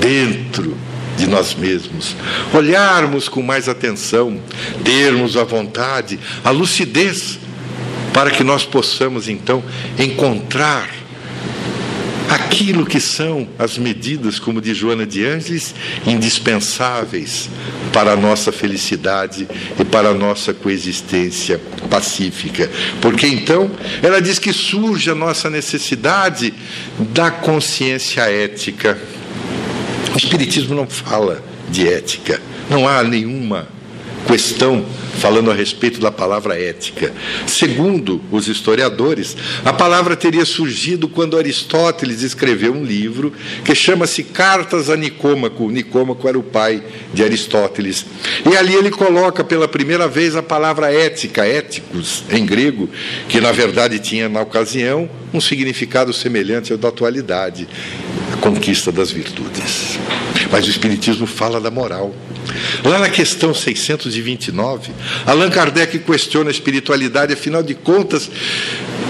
[0.00, 0.76] dentro
[1.16, 2.16] de nós mesmos,
[2.52, 4.40] olharmos com mais atenção,
[4.82, 7.38] termos a vontade, a lucidez,
[8.14, 9.62] para que nós possamos então
[9.98, 10.88] encontrar
[12.30, 15.74] aquilo que são as medidas, como de Joana de Ângeles,
[16.06, 17.50] indispensáveis
[17.92, 19.46] para a nossa felicidade
[19.78, 21.60] e para a nossa coexistência
[21.90, 22.70] pacífica.
[23.02, 23.70] Porque então
[24.02, 26.54] ela diz que surge a nossa necessidade
[27.12, 28.98] da consciência ética
[30.14, 33.66] o Espiritismo não fala de ética, não há nenhuma
[34.28, 34.86] questão
[35.18, 37.12] falando a respeito da palavra ética.
[37.46, 43.32] Segundo os historiadores, a palavra teria surgido quando Aristóteles escreveu um livro
[43.64, 45.70] que chama-se Cartas a Nicômaco.
[45.70, 46.82] Nicômaco era o pai
[47.12, 48.04] de Aristóteles.
[48.50, 52.88] E ali ele coloca pela primeira vez a palavra ética, éticos, em grego,
[53.28, 57.66] que na verdade tinha na ocasião um significado semelhante ao da atualidade.
[58.32, 59.98] a conquista das virtudes.
[60.50, 62.14] Mas o Espiritismo fala da moral.
[62.84, 64.92] Lá na questão 629,
[65.26, 68.30] Allan Kardec questiona a espiritualidade, afinal de contas,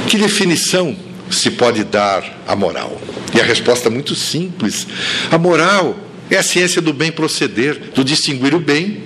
[0.09, 0.97] que definição
[1.31, 3.01] se pode dar à moral?
[3.35, 4.87] E a resposta é muito simples:
[5.31, 5.97] a moral
[6.31, 9.03] é a ciência do bem proceder, do distinguir o bem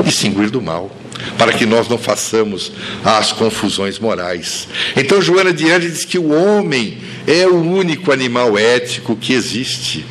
[0.00, 0.94] e distinguir do mal
[1.36, 2.72] para que nós não façamos
[3.04, 4.68] as confusões morais.
[4.96, 10.04] Então, Joana de Anjos diz que o homem é o único animal ético que existe.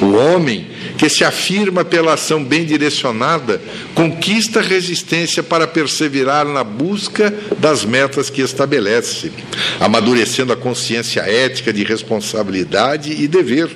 [0.00, 0.66] O homem
[0.96, 3.60] que se afirma pela ação bem direcionada,
[3.94, 9.30] conquista resistência para perseverar na busca das metas que estabelece,
[9.78, 13.70] amadurecendo a consciência ética de responsabilidade e dever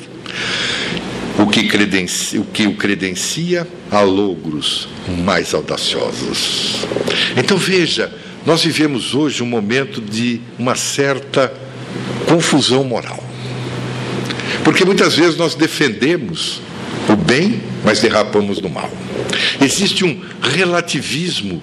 [1.38, 4.88] o que, credencia, o que o credencia a logros
[5.24, 6.86] mais audaciosos.
[7.36, 8.12] Então veja,
[8.46, 11.52] nós vivemos hoje um momento de uma certa
[12.26, 13.22] confusão moral.
[14.64, 16.60] Porque muitas vezes nós defendemos
[17.12, 18.90] o bem, mas derrapamos no mal.
[19.60, 21.62] Existe um relativismo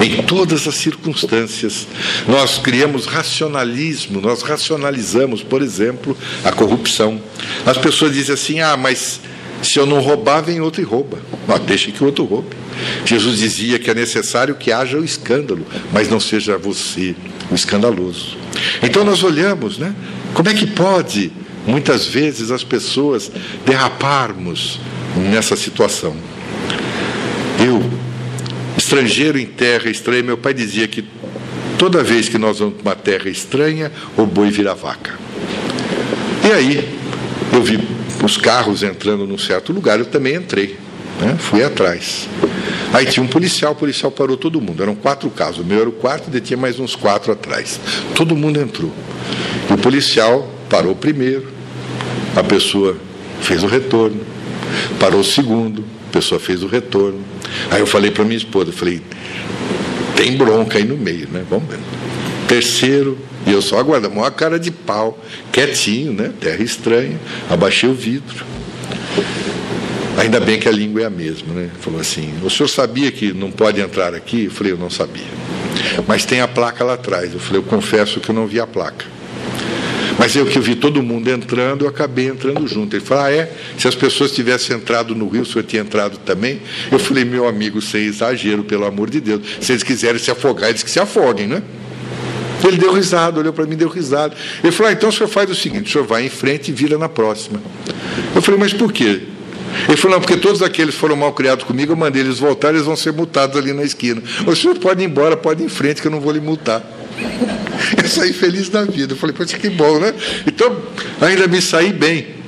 [0.00, 1.86] em todas as circunstâncias.
[2.26, 7.20] Nós criamos racionalismo, nós racionalizamos, por exemplo, a corrupção.
[7.66, 9.20] As pessoas dizem assim: ah, mas
[9.62, 11.18] se eu não roubar, vem outro e rouba.
[11.46, 12.56] Não, deixe que o outro roube.
[13.04, 17.14] Jesus dizia que é necessário que haja o escândalo, mas não seja você
[17.50, 18.38] o escandaloso.
[18.82, 19.94] Então nós olhamos, né?
[20.32, 21.30] Como é que pode,
[21.70, 23.30] muitas vezes, as pessoas
[23.64, 24.80] derraparmos
[25.16, 26.16] nessa situação?
[27.64, 27.82] Eu
[28.80, 31.04] Estrangeiro em terra estranha, meu pai dizia que
[31.78, 35.18] toda vez que nós vamos para uma terra estranha, o boi vira vaca.
[36.48, 36.98] E aí,
[37.52, 37.78] eu vi
[38.24, 40.78] os carros entrando num certo lugar, eu também entrei,
[41.20, 41.36] né?
[41.38, 42.28] fui atrás.
[42.92, 45.88] Aí tinha um policial, o policial parou todo mundo, eram quatro carros, o meu era
[45.88, 47.78] o quarto e tinha mais uns quatro atrás.
[48.14, 48.92] Todo mundo entrou.
[49.68, 51.48] E o policial parou primeiro,
[52.36, 52.96] a pessoa
[53.40, 54.20] fez o retorno,
[54.98, 57.20] parou o segundo, a pessoa fez o retorno.
[57.70, 59.02] Aí eu falei para minha esposa, falei,
[60.16, 61.44] tem bronca aí no meio, né?
[61.48, 61.78] Vamos ver.
[62.46, 65.18] Terceiro, e eu só aguardando, uma cara de pau,
[65.52, 66.32] quietinho, né?
[66.40, 68.44] Terra estranha, abaixei o vidro.
[70.18, 71.70] Ainda bem que a língua é a mesma, né?
[71.80, 74.44] Falou assim: o senhor sabia que não pode entrar aqui?
[74.44, 75.24] Eu falei: eu não sabia.
[76.06, 77.32] Mas tem a placa lá atrás.
[77.32, 79.06] Eu falei: eu confesso que eu não vi a placa.
[80.20, 82.94] Mas eu que vi todo mundo entrando, eu acabei entrando junto.
[82.94, 83.50] Ele falou: Ah, é?
[83.78, 86.60] Se as pessoas tivessem entrado no Rio, o senhor tinha entrado também?
[86.92, 89.40] Eu falei: Meu amigo, sem exagero, pelo amor de Deus.
[89.62, 91.62] Se eles quiserem se afogar, eles que se afoguem, né?
[92.62, 94.36] Ele deu risada, olhou para mim, deu risada.
[94.62, 96.74] Ele falou: ah, então o senhor faz o seguinte: o senhor vai em frente e
[96.74, 97.58] vira na próxima.
[98.36, 99.22] Eu falei: mas por quê?
[99.88, 102.82] Ele falou: não, porque todos aqueles foram mal criados comigo, eu mandei eles voltar, eles
[102.82, 104.22] vão ser multados ali na esquina.
[104.46, 106.99] O senhor pode ir embora, pode ir em frente, que eu não vou lhe multar.
[107.96, 109.12] Eu saí feliz da vida.
[109.12, 110.14] Eu falei, poxa, que bom, né?
[110.46, 110.76] Então,
[111.20, 112.40] ainda me saí bem.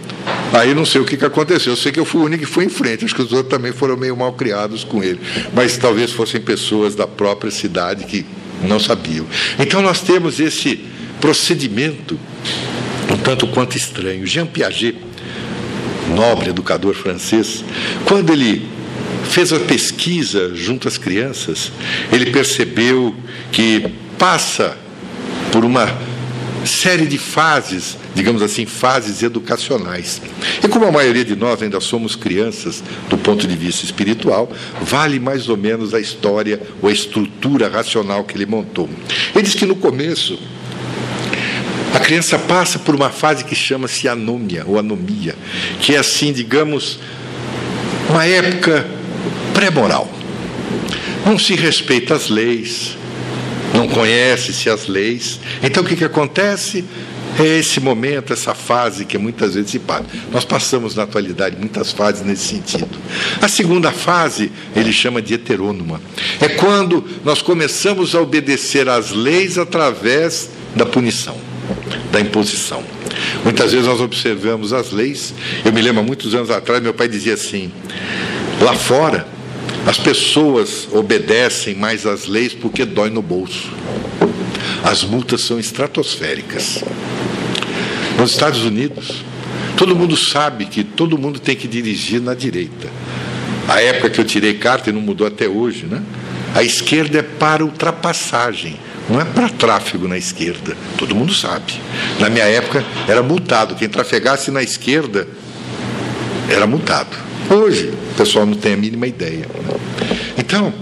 [0.52, 1.72] Aí não sei o que, que aconteceu.
[1.72, 3.04] Eu sei que eu fui o único que foi em frente.
[3.04, 5.20] Acho que os outros também foram meio mal criados com ele.
[5.52, 8.24] Mas talvez fossem pessoas da própria cidade que
[8.62, 9.26] não sabiam.
[9.58, 10.80] Então nós temos esse
[11.20, 12.18] procedimento
[13.10, 14.26] um tanto quanto estranho.
[14.26, 14.96] Jean Piaget,
[16.14, 17.64] nobre educador francês,
[18.04, 18.66] quando ele
[19.24, 21.72] fez a pesquisa junto às crianças,
[22.12, 23.14] ele percebeu
[23.50, 23.84] que
[24.22, 24.76] passa
[25.50, 25.92] por uma
[26.64, 30.22] série de fases, digamos assim, fases educacionais.
[30.62, 34.48] E como a maioria de nós ainda somos crianças do ponto de vista espiritual,
[34.80, 38.88] vale mais ou menos a história ou a estrutura racional que ele montou.
[39.34, 40.38] Ele diz que no começo
[41.92, 45.34] a criança passa por uma fase que chama-se anômia ou anomia,
[45.80, 47.00] que é assim, digamos,
[48.08, 48.86] uma época
[49.52, 50.08] pré-moral.
[51.26, 52.96] Não se respeita as leis,
[53.74, 55.40] não conhece-se as leis.
[55.62, 56.84] Então o que, que acontece?
[57.38, 60.04] É esse momento, essa fase que muitas vezes se passa.
[60.30, 62.98] Nós passamos na atualidade muitas fases nesse sentido.
[63.40, 66.00] A segunda fase, ele chama de heterônoma.
[66.40, 71.36] É quando nós começamos a obedecer às leis através da punição,
[72.10, 72.82] da imposição.
[73.44, 75.34] Muitas vezes nós observamos as leis.
[75.64, 77.72] Eu me lembro, muitos anos atrás, meu pai dizia assim:
[78.60, 79.26] lá fora,
[79.86, 83.70] as pessoas obedecem mais às leis porque dói no bolso.
[84.84, 86.84] As multas são estratosféricas.
[88.18, 89.24] Nos Estados Unidos,
[89.76, 92.88] todo mundo sabe que todo mundo tem que dirigir na direita.
[93.68, 96.02] A época que eu tirei carta e não mudou até hoje, né?
[96.54, 98.78] A esquerda é para ultrapassagem,
[99.08, 100.76] não é para tráfego na esquerda.
[100.98, 101.72] Todo mundo sabe.
[102.20, 103.74] Na minha época era multado.
[103.74, 105.26] Quem trafegasse na esquerda
[106.48, 107.16] era multado.
[107.52, 109.46] Hoje, o pessoal não tem a mínima ideia.
[110.38, 110.72] Então,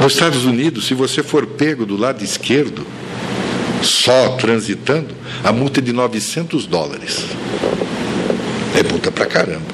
[0.00, 2.86] nos Estados Unidos, se você for pego do lado esquerdo,
[3.82, 5.12] só transitando,
[5.42, 7.24] a multa é de 900 dólares.
[8.78, 9.66] É multa pra caramba.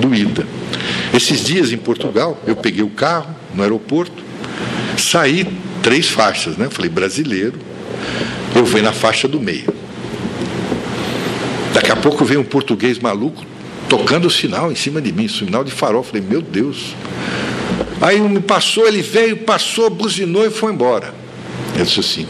[0.00, 0.44] Doída.
[1.14, 4.24] Esses dias em Portugal, eu peguei o carro no aeroporto,
[4.98, 5.46] saí
[5.84, 6.68] três faixas, né?
[6.68, 7.60] Falei, brasileiro,
[8.56, 9.72] eu vou na faixa do meio.
[11.72, 13.51] Daqui a pouco veio um português maluco
[13.92, 16.02] tocando o sinal em cima de mim, sinal de farol.
[16.02, 16.94] Falei, meu Deus.
[18.00, 21.12] Aí um me passou, ele veio, passou, buzinou e foi embora.
[21.76, 22.26] Eu disse assim,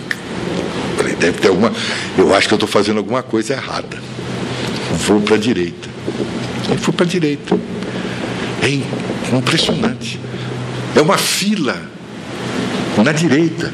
[0.97, 1.73] falei, deve ter alguma.
[2.19, 3.97] Eu acho que eu estou fazendo alguma coisa errada.
[5.07, 5.89] Vou para a direita.
[6.75, 7.57] E fui para a direita.
[8.61, 10.19] É impressionante.
[10.97, 11.81] É uma fila
[13.05, 13.73] na direita.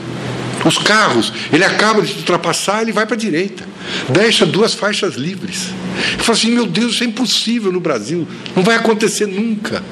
[0.65, 3.65] Os carros, ele acaba de ultrapassar, ele vai para a direita.
[4.09, 5.69] Deixa duas faixas livres.
[6.13, 8.27] Eu falo assim, meu Deus, isso é impossível no Brasil.
[8.57, 9.83] Não vai acontecer nunca.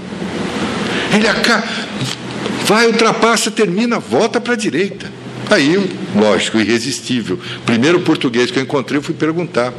[1.15, 1.65] Ele acaba,
[2.65, 5.11] vai, ultrapassa, termina, volta para a direita.
[5.49, 5.79] Aí,
[6.15, 7.39] lógico, irresistível.
[7.65, 9.73] Primeiro português que eu encontrei, eu fui perguntar.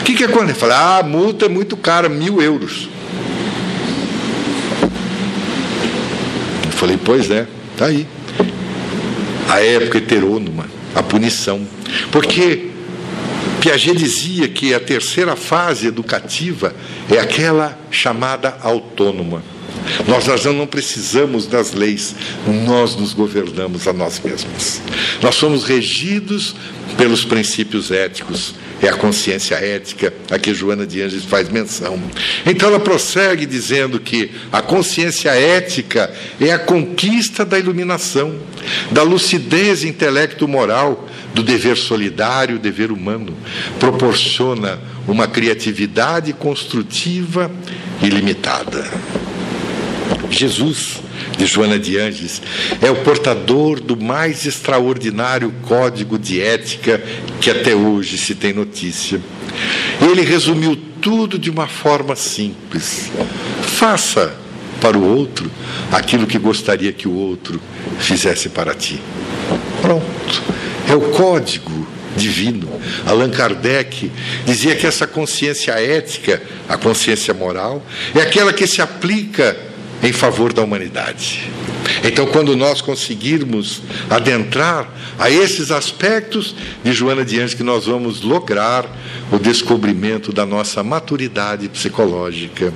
[0.00, 0.50] O que, que é quando?
[0.50, 2.88] Ele falou, ah, a multa é muito cara, mil euros.
[6.64, 7.46] Eu falei, pois é,
[7.76, 8.06] tá aí.
[9.48, 11.66] A época heterônoma, a punição.
[12.12, 12.70] Porque
[13.60, 16.74] Piaget dizia que a terceira fase educativa
[17.10, 19.42] é aquela chamada autônoma.
[20.06, 22.14] Nós, nós não precisamos das leis,
[22.66, 24.80] nós nos governamos a nós mesmos.
[25.22, 26.54] Nós somos regidos
[26.98, 31.98] pelos princípios éticos, é a consciência ética a que Joana de Anjos faz menção.
[32.44, 38.34] Então ela prossegue dizendo que a consciência ética é a conquista da iluminação,
[38.90, 43.32] da lucidez intelecto-moral, do dever solidário, dever humano.
[43.78, 47.48] Proporciona uma criatividade construtiva
[48.02, 48.90] ilimitada.
[50.30, 51.00] Jesus,
[51.36, 52.40] de Joana de Anges,
[52.82, 57.02] é o portador do mais extraordinário código de ética
[57.40, 59.20] que até hoje se tem notícia.
[60.00, 63.10] Ele resumiu tudo de uma forma simples.
[63.62, 64.34] Faça
[64.80, 65.50] para o outro
[65.90, 67.60] aquilo que gostaria que o outro
[67.98, 69.00] fizesse para ti.
[69.80, 70.42] Pronto.
[70.88, 71.86] É o código
[72.16, 72.68] divino.
[73.06, 74.10] Allan Kardec
[74.44, 79.56] dizia que essa consciência ética, a consciência moral, é aquela que se aplica
[80.02, 81.50] em favor da humanidade.
[82.04, 84.88] Então, quando nós conseguirmos adentrar
[85.18, 86.54] a esses aspectos
[86.84, 88.86] de Joana de Anjos, que nós vamos lograr
[89.32, 92.72] o descobrimento da nossa maturidade psicológica.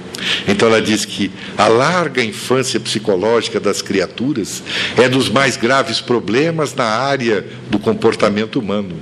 [0.48, 4.62] Então, ela diz que a larga infância psicológica das criaturas
[4.96, 8.96] é dos mais graves problemas na área do comportamento humano.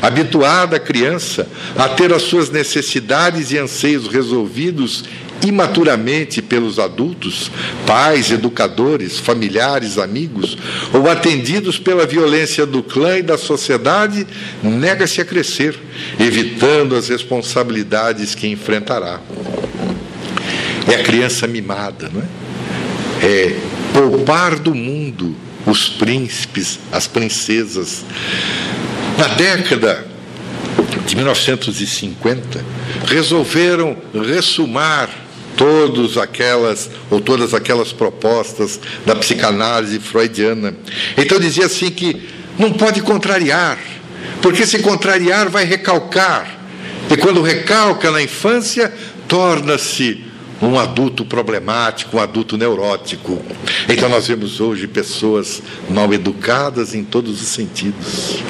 [0.00, 5.04] Habituada a criança a ter as suas necessidades e anseios resolvidos
[5.46, 7.50] imaturamente pelos adultos,
[7.86, 10.56] pais, educadores, familiares, amigos,
[10.92, 14.26] ou atendidos pela violência do clã e da sociedade,
[14.62, 15.78] nega-se a crescer,
[16.18, 19.20] evitando as responsabilidades que enfrentará.
[20.88, 22.26] É a criança mimada, não é?
[23.22, 23.56] É
[23.92, 25.36] poupar do mundo
[25.66, 28.04] os príncipes, as princesas.
[29.18, 30.06] Na década
[31.06, 32.64] de 1950,
[33.06, 35.10] resolveram ressumar
[35.56, 40.74] todas aquelas ou todas aquelas propostas da psicanálise freudiana.
[41.16, 42.28] Então dizia assim que
[42.58, 43.78] não pode contrariar,
[44.42, 46.58] porque se contrariar vai recalcar.
[47.10, 48.92] E quando recalca na infância,
[49.26, 50.24] torna-se
[50.62, 53.42] um adulto problemático, um adulto neurótico.
[53.88, 58.42] Então nós vemos hoje pessoas mal educadas em todos os sentidos.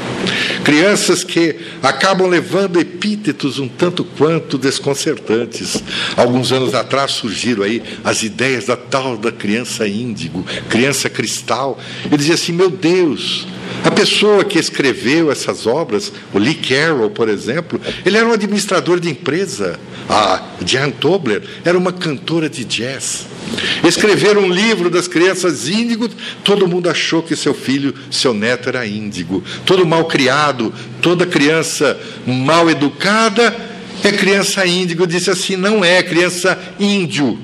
[0.64, 5.82] Crianças que acabam levando epítetos um tanto quanto desconcertantes.
[6.16, 11.78] Alguns anos atrás surgiram aí as ideias da tal da criança índigo, criança cristal.
[12.04, 13.46] Ele dizia assim: meu Deus,
[13.82, 19.00] a pessoa que escreveu essas obras, o Lee Carroll, por exemplo, ele era um administrador
[19.00, 19.78] de empresa.
[20.08, 23.26] A Jan Tobler era uma cantora de jazz.
[23.82, 26.10] Escreveram um livro das crianças índigos,
[26.44, 29.42] todo mundo achou que seu filho, seu neto era índigo.
[29.64, 33.56] Todo mal criado, toda criança mal educada
[34.04, 35.06] é criança índigo.
[35.06, 37.38] Disse assim: não é criança índio.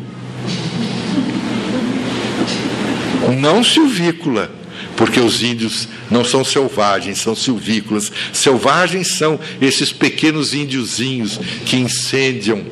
[3.40, 4.51] Não silvícola
[4.97, 8.10] porque os índios não são selvagens, são silvícolas.
[8.32, 12.64] Selvagens são esses pequenos índiozinhos que incendiam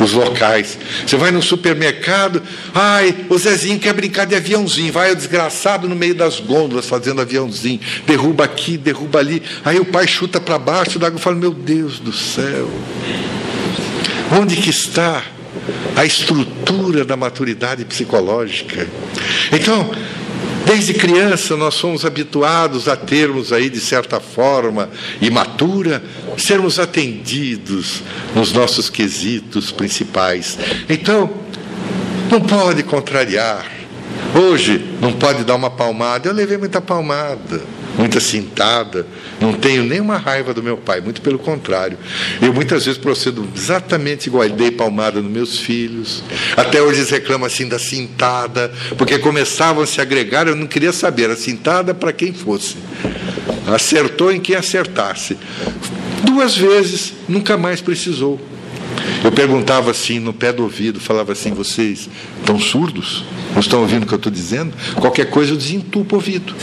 [0.00, 0.78] os locais.
[1.06, 2.42] Você vai no supermercado,
[2.74, 7.20] ai, o Zezinho quer brincar de aviãozinho, vai o desgraçado no meio das gôndolas fazendo
[7.20, 9.42] aviãozinho, derruba aqui, derruba ali.
[9.64, 12.70] Aí o pai chuta para baixo água e fala: Meu Deus do céu,
[14.32, 15.22] onde que está
[15.96, 18.86] a estrutura da maturidade psicológica?
[19.52, 19.90] Então,
[20.66, 24.90] Desde criança nós somos habituados a termos aí, de certa forma,
[25.22, 26.02] imatura,
[26.36, 28.02] sermos atendidos
[28.34, 30.58] nos nossos quesitos principais.
[30.88, 31.30] Então,
[32.28, 33.64] não pode contrariar.
[34.34, 36.28] Hoje não pode dar uma palmada.
[36.28, 37.62] Eu levei muita palmada
[37.96, 39.06] muita cintada,
[39.40, 41.98] não tenho nenhuma raiva do meu pai, muito pelo contrário.
[42.40, 46.22] Eu muitas vezes procedo exatamente igual, dei palmada nos meus filhos.
[46.56, 50.92] Até hoje eles reclamam assim da cintada, porque começavam a se agregar, eu não queria
[50.92, 52.76] saber, a cintada para quem fosse.
[53.66, 55.36] Acertou em quem acertasse.
[56.22, 58.40] Duas vezes, nunca mais precisou.
[59.24, 62.08] Eu perguntava assim, no pé do ouvido, falava assim: vocês
[62.38, 63.24] estão surdos?
[63.52, 64.72] Não estão ouvindo o que eu estou dizendo?
[64.94, 66.54] Qualquer coisa eu desentupo o ouvido.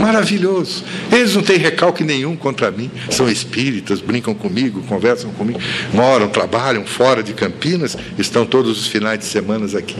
[0.00, 0.84] Maravilhoso.
[1.12, 2.90] Eles não têm recalque nenhum contra mim.
[3.10, 5.60] São espíritas, brincam comigo, conversam comigo,
[5.92, 9.96] moram, trabalham fora de Campinas, estão todos os finais de semana aqui.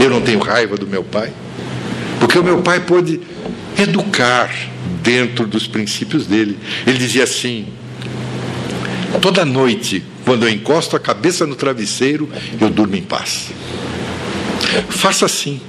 [0.00, 1.32] Eu não tenho raiva do meu pai,
[2.20, 3.20] porque o meu pai pôde
[3.78, 4.50] educar
[5.02, 6.58] dentro dos princípios dele.
[6.86, 7.66] Ele dizia assim:
[9.20, 12.28] toda noite, quando eu encosto a cabeça no travesseiro,
[12.60, 13.50] eu durmo em paz.
[14.88, 15.60] Faça assim,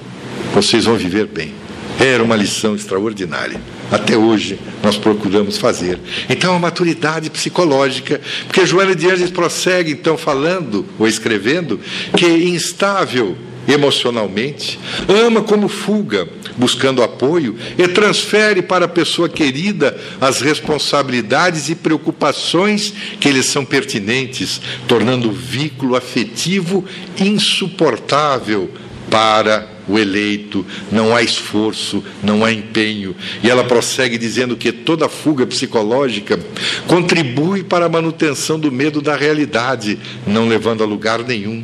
[0.53, 1.53] vocês vão viver bem.
[1.99, 3.59] Era uma lição extraordinária.
[3.91, 5.99] Até hoje nós procuramos fazer.
[6.29, 11.79] Então, a maturidade psicológica, porque Joana de Anjos prossegue então falando ou escrevendo
[12.15, 13.35] que é instável
[13.67, 14.79] emocionalmente,
[15.09, 22.93] ama como fuga, buscando apoio, e transfere para a pessoa querida as responsabilidades e preocupações
[23.19, 26.85] que lhes são pertinentes, tornando o vínculo afetivo
[27.19, 28.71] insuportável
[29.09, 33.15] para o eleito, não há esforço, não há empenho.
[33.43, 36.39] E ela prossegue dizendo que toda fuga psicológica
[36.87, 41.63] contribui para a manutenção do medo da realidade, não levando a lugar nenhum.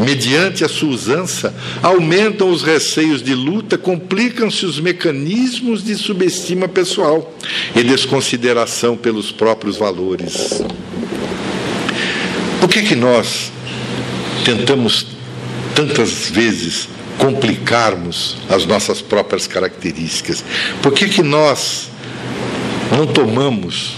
[0.00, 7.34] Mediante a sua usança, aumentam os receios de luta, complicam-se os mecanismos de subestima pessoal
[7.74, 10.62] e desconsideração pelos próprios valores.
[12.60, 13.52] Por que, que nós
[14.44, 15.06] tentamos
[15.74, 16.88] tantas vezes
[17.18, 20.44] complicarmos as nossas próprias características?
[20.82, 21.90] Por que, que nós
[22.96, 23.96] não tomamos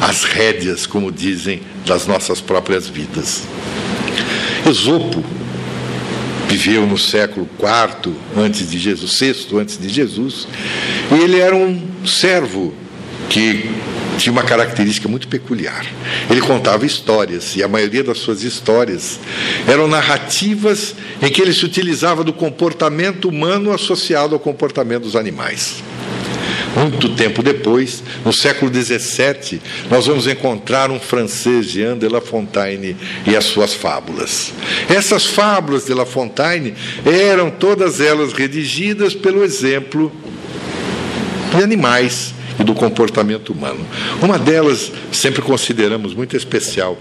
[0.00, 3.42] as rédeas, como dizem, das nossas próprias vidas?
[4.68, 5.24] Esopo
[6.48, 10.48] viveu no século IV antes de Jesus, VI antes de Jesus,
[11.12, 12.74] e ele era um servo
[13.28, 13.70] que
[14.20, 15.86] tinha uma característica muito peculiar.
[16.28, 19.18] Ele contava histórias, e a maioria das suas histórias
[19.66, 25.82] eram narrativas em que ele se utilizava do comportamento humano associado ao comportamento dos animais.
[26.76, 29.60] Muito tempo depois, no século XVII,
[29.90, 34.52] nós vamos encontrar um francês, Jean de La Fontaine, e as suas fábulas.
[34.88, 36.74] Essas fábulas de La Fontaine
[37.04, 40.12] eram todas elas redigidas pelo exemplo
[41.56, 43.84] de animais e do comportamento humano.
[44.22, 46.98] Uma delas, sempre consideramos muito especial,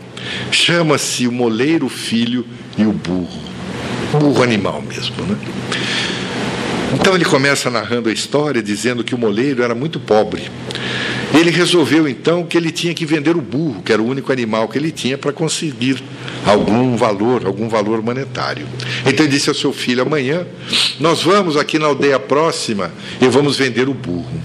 [0.51, 2.45] chama-se o moleiro filho
[2.77, 3.49] e o burro.
[4.13, 5.37] Burro animal mesmo, né?
[6.93, 10.49] Então ele começa narrando a história dizendo que o moleiro era muito pobre.
[11.31, 14.67] Ele resolveu então que ele tinha que vender o burro, que era o único animal
[14.67, 16.01] que ele tinha para conseguir
[16.43, 18.65] algum valor, algum valor monetário.
[19.05, 20.47] Então ele disse ao seu filho: amanhã
[20.99, 22.91] nós vamos aqui na aldeia próxima
[23.21, 24.41] e vamos vender o burro.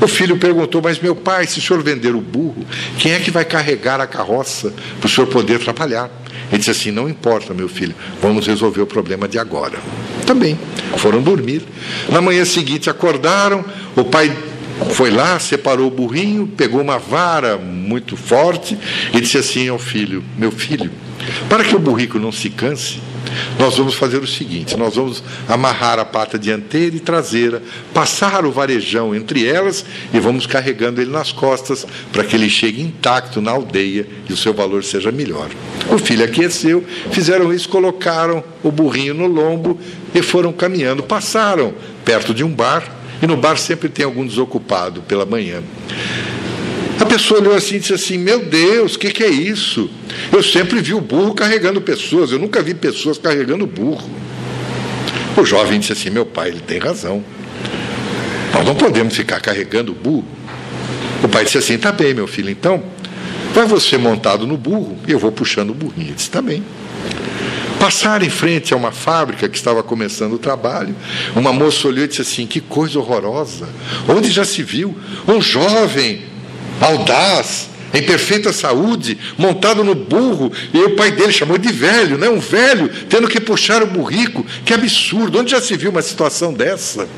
[0.00, 2.64] O filho perguntou: Mas meu pai, se o senhor vender o burro,
[2.98, 6.10] quem é que vai carregar a carroça para o senhor poder trabalhar?
[6.50, 9.78] Ele disse assim: Não importa, meu filho, vamos resolver o problema de agora.
[10.26, 10.58] Também
[10.96, 11.62] foram dormir.
[12.08, 13.64] Na manhã seguinte acordaram,
[13.96, 14.36] o pai
[14.90, 18.76] foi lá, separou o burrinho, pegou uma vara muito forte
[19.12, 20.90] e disse assim ao filho: Meu filho,
[21.48, 23.00] para que o burrico não se canse,
[23.58, 27.62] nós vamos fazer o seguinte: nós vamos amarrar a pata dianteira e traseira,
[27.92, 32.82] passar o varejão entre elas e vamos carregando ele nas costas para que ele chegue
[32.82, 35.48] intacto na aldeia e o seu valor seja melhor.
[35.90, 39.78] O filho aqueceu, fizeram isso, colocaram o burrinho no lombo
[40.14, 41.02] e foram caminhando.
[41.02, 41.74] Passaram
[42.04, 42.84] perto de um bar
[43.22, 45.62] e no bar sempre tem algum desocupado pela manhã.
[47.00, 49.90] A pessoa olhou assim e disse assim: Meu Deus, o que, que é isso?
[50.32, 54.08] Eu sempre vi o burro carregando pessoas, eu nunca vi pessoas carregando burro.
[55.36, 57.22] O jovem disse assim: Meu pai, ele tem razão.
[58.52, 60.24] Nós não podemos ficar carregando o burro.
[61.22, 62.82] O pai disse assim: Tá bem, meu filho, então
[63.52, 66.08] vai você montado no burro e eu vou puxando o burrinho.
[66.08, 66.62] Ele disse: Tá bem.
[67.80, 70.94] Passaram em frente a uma fábrica que estava começando o trabalho.
[71.34, 73.68] Uma moça olhou e disse assim: Que coisa horrorosa!
[74.08, 74.96] Onde já se viu
[75.26, 76.33] um jovem
[76.80, 82.28] audaz, em perfeita saúde, montado no burro, e o pai dele chamou de velho, né?
[82.28, 84.44] um velho, tendo que puxar o burrico.
[84.64, 85.38] Que absurdo!
[85.38, 87.08] Onde já se viu uma situação dessa?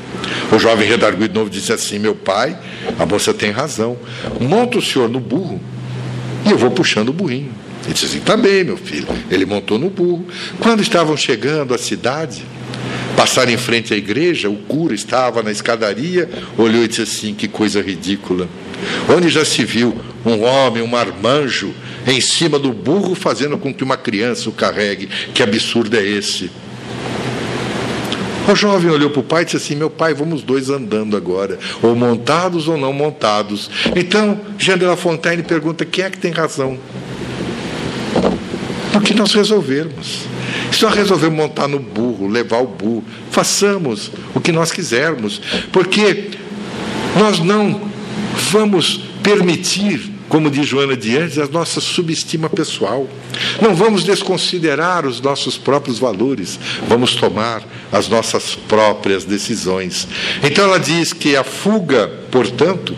[0.51, 2.55] O jovem redarguido novo disse assim: Meu pai,
[2.99, 3.97] a moça tem razão.
[4.39, 5.59] Monta o senhor no burro
[6.45, 7.51] e eu vou puxando o burrinho.
[7.83, 9.07] Ele disse assim: Tá bem, meu filho.
[9.31, 10.27] Ele montou no burro.
[10.59, 12.43] Quando estavam chegando à cidade,
[13.15, 17.47] passaram em frente à igreja, o cura estava na escadaria, olhou e disse assim: Que
[17.47, 18.47] coisa ridícula.
[19.09, 19.95] Onde já se viu
[20.25, 21.73] um homem, um marmanjo,
[22.05, 25.09] em cima do burro, fazendo com que uma criança o carregue?
[25.33, 26.49] Que absurdo é esse?
[28.47, 31.59] O jovem olhou para o pai e disse assim: Meu pai, vamos dois andando agora,
[31.81, 33.69] ou montados ou não montados.
[33.93, 36.77] Então, Jean de La Fontaine pergunta: quem é que tem razão?
[38.93, 40.36] Porque nós resolvermos.
[40.71, 45.41] Se nós resolvermos montar no burro, levar o burro, façamos o que nós quisermos,
[45.71, 46.31] porque
[47.15, 47.89] nós não
[48.51, 53.07] vamos permitir como diz Joana de Andes, a nossa subestima pessoal.
[53.61, 60.07] Não vamos desconsiderar os nossos próprios valores, vamos tomar as nossas próprias decisões.
[60.43, 62.95] Então ela diz que a fuga, portanto,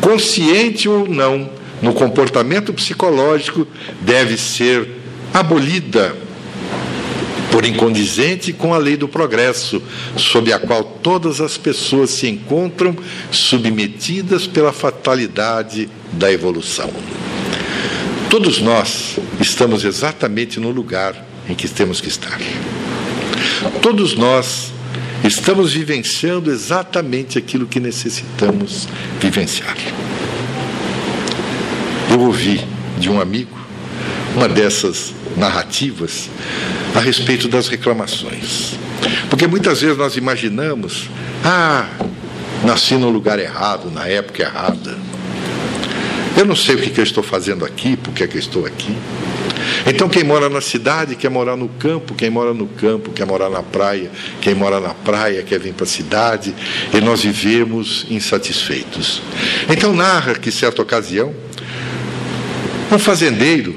[0.00, 1.48] consciente ou não,
[1.80, 3.66] no comportamento psicológico,
[4.00, 4.88] deve ser
[5.32, 6.23] abolida
[7.54, 9.80] por incondizente com a lei do progresso,
[10.16, 12.96] sob a qual todas as pessoas se encontram
[13.30, 16.90] submetidas pela fatalidade da evolução.
[18.28, 21.14] Todos nós estamos exatamente no lugar
[21.48, 22.40] em que temos que estar.
[23.80, 24.72] Todos nós
[25.22, 28.88] estamos vivenciando exatamente aquilo que necessitamos
[29.20, 29.76] vivenciar.
[32.10, 32.60] Eu ouvi
[32.98, 33.56] de um amigo
[34.34, 36.28] uma dessas narrativas
[36.94, 38.78] a respeito das reclamações.
[39.28, 41.10] Porque muitas vezes nós imaginamos,
[41.44, 41.88] ah,
[42.64, 44.96] nasci no lugar errado, na época errada.
[46.36, 48.96] Eu não sei o que, eu estou fazendo aqui, por que eu estou aqui.
[49.86, 53.50] Então, quem mora na cidade quer morar no campo, quem mora no campo quer morar
[53.50, 54.10] na praia,
[54.40, 56.54] quem mora na praia quer vir para a cidade,
[56.92, 59.22] e nós vivemos insatisfeitos.
[59.68, 61.34] Então, narra que, certa ocasião,
[62.90, 63.76] um fazendeiro,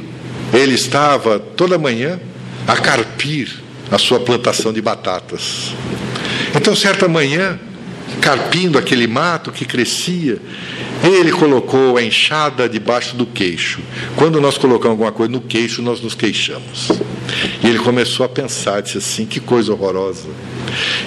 [0.54, 2.20] ele estava toda manhã
[2.68, 3.50] a carpir
[3.90, 5.74] a sua plantação de batatas.
[6.54, 7.58] Então, certa manhã,
[8.22, 10.38] carpindo aquele mato que crescia,
[11.04, 13.80] ele colocou a enxada debaixo do queixo.
[14.16, 16.90] Quando nós colocamos alguma coisa no queixo, nós nos queixamos.
[17.64, 20.28] E ele começou a pensar, disse assim: que coisa horrorosa.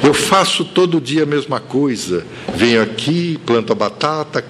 [0.03, 2.25] Eu faço todo dia a mesma coisa.
[2.55, 4.43] Venho aqui, planto a batata,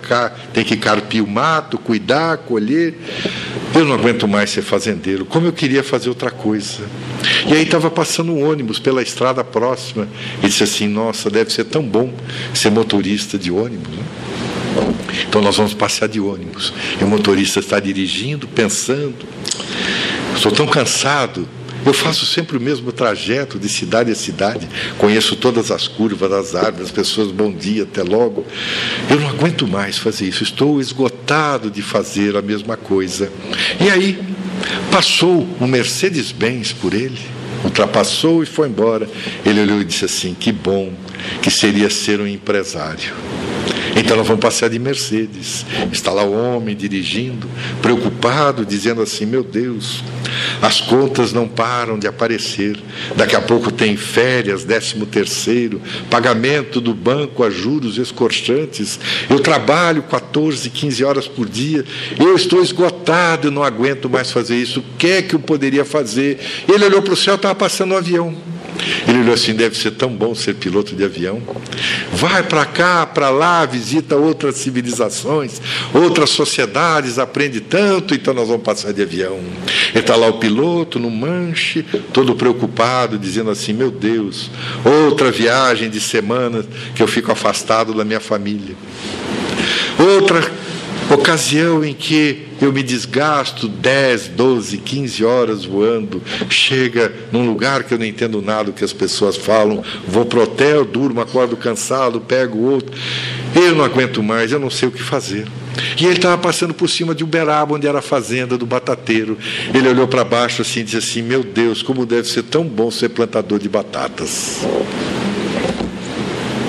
[0.53, 2.95] tem que carpir o mato, cuidar, colher.
[3.75, 5.25] Eu não aguento mais ser fazendeiro.
[5.25, 6.83] Como eu queria fazer outra coisa.
[7.47, 10.09] E aí estava passando um ônibus pela estrada próxima.
[10.43, 12.13] E disse assim: Nossa, deve ser tão bom
[12.55, 13.95] ser motorista de ônibus.
[13.95, 14.05] Né?
[15.29, 16.73] Então nós vamos passear de ônibus.
[17.01, 19.27] E o motorista está dirigindo, pensando.
[20.35, 21.49] Estou tão cansado.
[21.85, 24.69] Eu faço sempre o mesmo trajeto de cidade a cidade.
[24.99, 28.47] Conheço todas as curvas das árvores, as pessoas, bom dia, até logo.
[29.09, 30.43] Eu não aguento mais fazer isso.
[30.43, 33.33] Estou esgotado de fazer a mesma coisa.
[33.81, 34.19] E aí,
[34.91, 37.19] passou um Mercedes-Benz por ele,
[37.65, 39.09] ultrapassou e foi embora.
[39.45, 40.93] Ele olhou e disse assim: Que bom
[41.43, 43.13] que seria ser um empresário.
[44.11, 45.65] Então nós vamos passear de Mercedes.
[45.93, 47.47] Está lá o homem dirigindo,
[47.81, 50.03] preocupado, dizendo assim: Meu Deus,
[50.61, 52.77] as contas não param de aparecer.
[53.15, 55.81] Daqui a pouco tem férias, décimo terceiro,
[56.11, 58.99] pagamento do banco a juros escorchantes.
[59.31, 61.85] Eu trabalho 14, 15 horas por dia.
[62.19, 64.81] Eu estou esgotado, não aguento mais fazer isso.
[64.81, 66.41] O que é que eu poderia fazer?
[66.69, 68.50] Ele olhou para o céu, estava passando um avião.
[69.07, 71.43] Ele olhou assim: deve ser tão bom ser piloto de avião.
[72.13, 75.61] Vai para cá, para lá, visita outras civilizações,
[75.93, 79.39] outras sociedades, aprende tanto, então nós vamos passar de avião.
[79.95, 81.83] Está lá o piloto no manche,
[82.13, 84.51] todo preocupado, dizendo assim: meu Deus,
[84.85, 88.75] outra viagem de semanas que eu fico afastado da minha família.
[89.99, 90.41] Outra
[91.15, 97.95] ocasião em que eu me desgasto 10, 12, 15 horas voando, chega num lugar que
[97.95, 101.57] eu não entendo nada do que as pessoas falam, vou para o hotel, durmo, acordo
[101.57, 102.95] cansado, pego outro.
[103.55, 105.47] Eu não aguento mais, eu não sei o que fazer.
[105.99, 109.37] E ele estava passando por cima de Uberaba, onde era a fazenda do batateiro.
[109.75, 112.91] Ele olhou para baixo assim e disse assim: Meu Deus, como deve ser tão bom
[112.91, 114.61] ser plantador de batatas.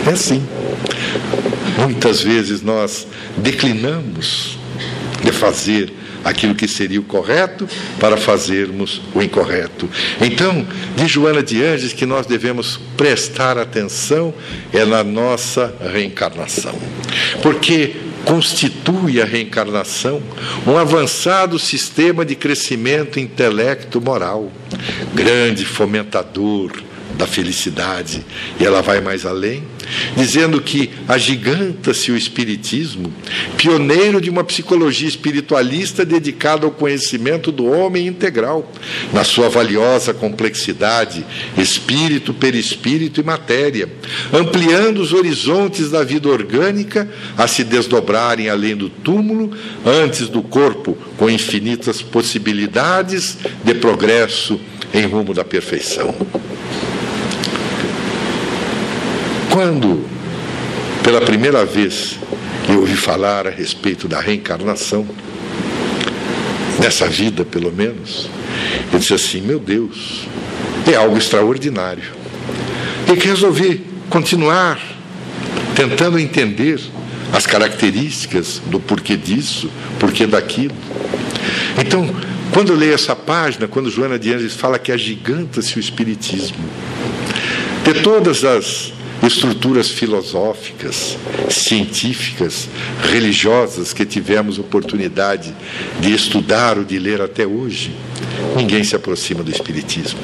[0.07, 0.43] É assim.
[1.81, 4.57] Muitas vezes nós declinamos
[5.23, 5.93] de fazer
[6.23, 7.67] aquilo que seria o correto
[7.99, 9.89] para fazermos o incorreto.
[10.19, 14.33] Então, diz Joana de Anges que nós devemos prestar atenção
[14.71, 16.77] é na nossa reencarnação.
[17.41, 17.95] Porque
[18.25, 20.21] constitui a reencarnação
[20.67, 24.51] um avançado sistema de crescimento intelecto-moral,
[25.13, 26.71] grande fomentador
[27.15, 28.23] da felicidade.
[28.59, 29.63] E ela vai mais além,
[30.15, 33.13] dizendo que agiganta-se o Espiritismo,
[33.57, 38.71] pioneiro de uma psicologia espiritualista dedicada ao conhecimento do homem integral,
[39.13, 41.25] na sua valiosa complexidade,
[41.57, 43.89] espírito, perispírito e matéria,
[44.33, 49.51] ampliando os horizontes da vida orgânica a se desdobrarem além do túmulo,
[49.85, 54.59] antes do corpo, com infinitas possibilidades de progresso
[54.93, 56.13] em rumo da perfeição.
[59.51, 60.05] Quando,
[61.03, 62.17] pela primeira vez,
[62.69, 65.05] eu ouvi falar a respeito da reencarnação,
[66.79, 68.29] nessa vida pelo menos,
[68.93, 70.25] eu disse assim: meu Deus,
[70.89, 72.13] é algo extraordinário.
[73.11, 74.79] E que resolvi continuar
[75.75, 76.79] tentando entender
[77.33, 79.69] as características do porquê disso,
[79.99, 80.75] porquê daquilo.
[81.77, 82.09] Então,
[82.53, 86.63] quando eu leio essa página, quando Joana de Anjos fala que agiganta-se o Espiritismo,
[87.83, 91.17] de todas as estruturas filosóficas,
[91.49, 92.67] científicas,
[93.11, 95.53] religiosas que tivemos oportunidade
[95.99, 97.91] de estudar ou de ler até hoje,
[98.55, 100.19] ninguém se aproxima do Espiritismo.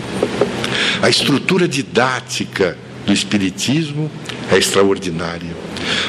[1.01, 4.09] A estrutura didática do Espiritismo
[4.51, 5.55] é extraordinária.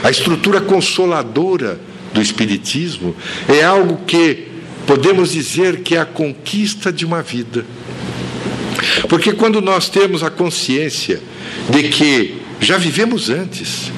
[0.02, 1.78] A estrutura consoladora
[2.12, 3.14] do Espiritismo
[3.48, 4.48] é algo que
[4.86, 7.66] podemos dizer que é a conquista de uma vida.
[9.08, 11.20] Porque quando nós temos a consciência
[11.70, 13.92] de que já vivemos antes.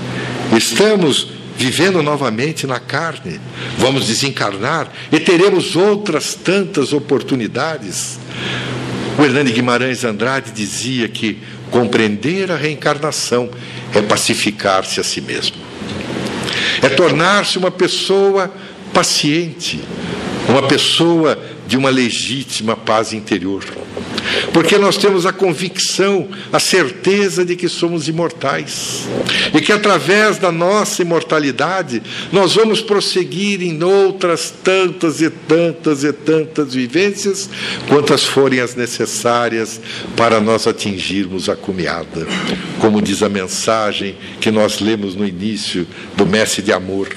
[0.56, 3.40] Estamos vivendo novamente na carne.
[3.78, 8.18] Vamos desencarnar e teremos outras tantas oportunidades.
[9.18, 11.38] O Hernani Guimarães Andrade dizia que
[11.70, 13.50] compreender a reencarnação
[13.94, 15.56] é pacificar-se a si mesmo.
[16.82, 18.52] É tornar-se uma pessoa
[18.92, 19.80] paciente,
[20.48, 23.64] uma pessoa de uma legítima paz interior.
[24.52, 29.08] Porque nós temos a convicção, a certeza de que somos imortais.
[29.54, 32.02] E que através da nossa imortalidade
[32.32, 37.48] nós vamos prosseguir em outras tantas e tantas e tantas vivências,
[37.88, 39.80] quantas forem as necessárias
[40.16, 42.26] para nós atingirmos a cumeada.
[42.80, 45.86] Como diz a mensagem que nós lemos no início
[46.16, 47.08] do Mestre de Amor.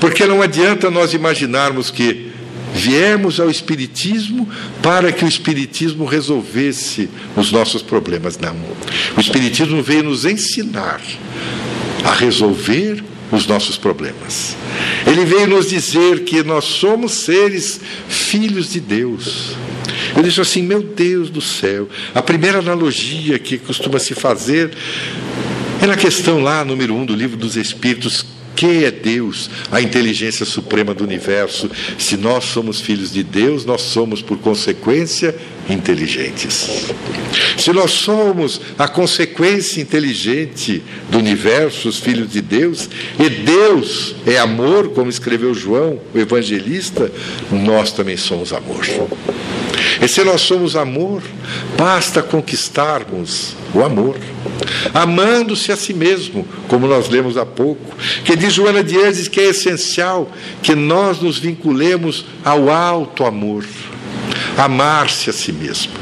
[0.00, 2.29] Porque não adianta nós imaginarmos que
[2.74, 4.48] Viemos ao Espiritismo
[4.82, 8.38] para que o Espiritismo resolvesse os nossos problemas.
[8.38, 8.56] Não.
[9.16, 11.00] O Espiritismo veio nos ensinar
[12.04, 13.02] a resolver
[13.32, 14.56] os nossos problemas.
[15.06, 19.54] Ele veio nos dizer que nós somos seres filhos de Deus.
[20.16, 24.70] Eu disse assim, meu Deus do céu, a primeira analogia que costuma se fazer
[25.82, 28.24] é na questão lá, número um do livro dos Espíritos,
[28.54, 31.70] que é Deus, a inteligência suprema do universo.
[31.98, 35.34] Se nós somos filhos de Deus, nós somos, por consequência,
[35.68, 36.90] inteligentes.
[37.56, 44.38] Se nós somos a consequência inteligente do universo, os filhos de Deus, e Deus é
[44.38, 47.10] amor, como escreveu João, o evangelista,
[47.50, 48.84] nós também somos amor.
[50.00, 51.22] E se nós somos amor,
[51.76, 54.16] basta conquistarmos o amor,
[54.92, 57.94] amando-se a si mesmo, como nós lemos há pouco,
[58.24, 60.30] que diz Joana de Anjos que é essencial
[60.62, 63.64] que nós nos vinculemos ao alto amor,
[64.56, 65.92] amar-se a si mesmo.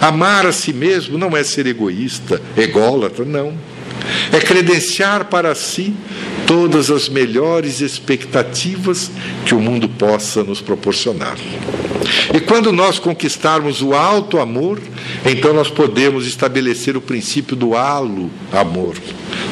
[0.00, 3.54] Amar a si mesmo não é ser egoísta, ególatra, não.
[4.32, 5.94] É credenciar para si
[6.46, 9.10] todas as melhores expectativas
[9.44, 11.36] que o mundo possa nos proporcionar.
[12.34, 14.80] E quando nós conquistarmos o alto amor,
[15.24, 18.96] então nós podemos estabelecer o princípio do halo amor,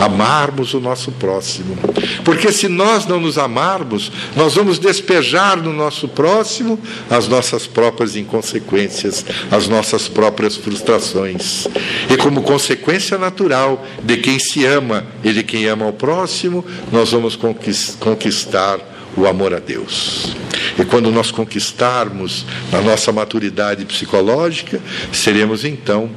[0.00, 1.76] amarmos o nosso próximo.
[2.24, 6.78] Porque se nós não nos amarmos, nós vamos despejar no nosso próximo
[7.10, 11.66] as nossas próprias inconsequências, as nossas próprias frustrações.
[12.10, 17.10] E como consequência natural de quem se ama e de quem ama o próximo, nós
[17.10, 18.78] vamos conquistar
[19.16, 20.34] o amor a Deus.
[20.78, 24.80] E quando nós conquistarmos na nossa maturidade psicológica,
[25.12, 26.10] seremos então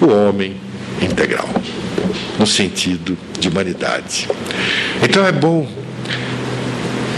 [0.00, 0.56] o homem
[1.00, 1.48] integral,
[2.38, 4.28] no sentido de humanidade.
[5.02, 5.66] Então é bom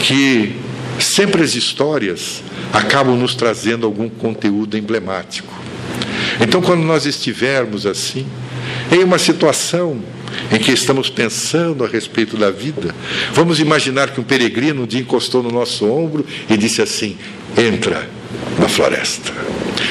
[0.01, 0.57] que
[0.99, 2.43] sempre as histórias
[2.73, 5.53] acabam nos trazendo algum conteúdo emblemático.
[6.41, 8.27] Então, quando nós estivermos assim,
[8.93, 10.01] em uma situação
[10.53, 12.95] em que estamos pensando a respeito da vida,
[13.33, 17.17] vamos imaginar que um peregrino um dia encostou no nosso ombro e disse assim:
[17.57, 18.09] entra
[18.59, 19.33] na floresta.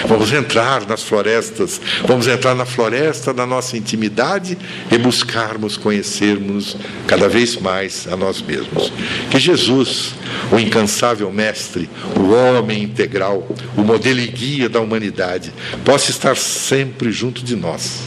[0.07, 4.57] Vamos entrar nas florestas, vamos entrar na floresta da nossa intimidade
[4.91, 6.77] e buscarmos conhecermos
[7.07, 8.91] cada vez mais a nós mesmos.
[9.31, 10.13] Que Jesus,
[10.51, 15.51] o incansável Mestre, o homem integral, o modelo e guia da humanidade,
[15.83, 18.01] possa estar sempre junto de nós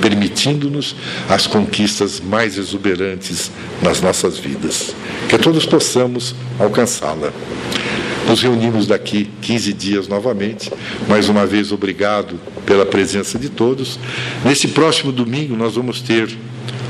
[0.00, 0.94] permitindo-nos
[1.28, 3.50] as conquistas mais exuberantes
[3.82, 4.94] nas nossas vidas.
[5.28, 7.32] Que todos possamos alcançá-la.
[8.28, 10.72] Nos reunimos daqui 15 dias novamente.
[11.08, 13.98] Mais uma vez, obrigado pela presença de todos.
[14.44, 16.36] Nesse próximo domingo, nós vamos ter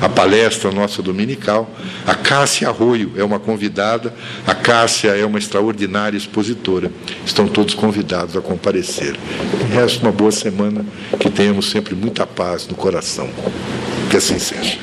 [0.00, 1.70] a palestra nossa dominical.
[2.06, 4.14] A Cássia Arroio é uma convidada,
[4.46, 6.90] a Cássia é uma extraordinária expositora.
[7.24, 9.16] Estão todos convidados a comparecer.
[9.72, 10.84] Resta uma boa semana,
[11.18, 13.28] que tenhamos sempre muita paz no coração.
[14.10, 14.78] Que assim seja.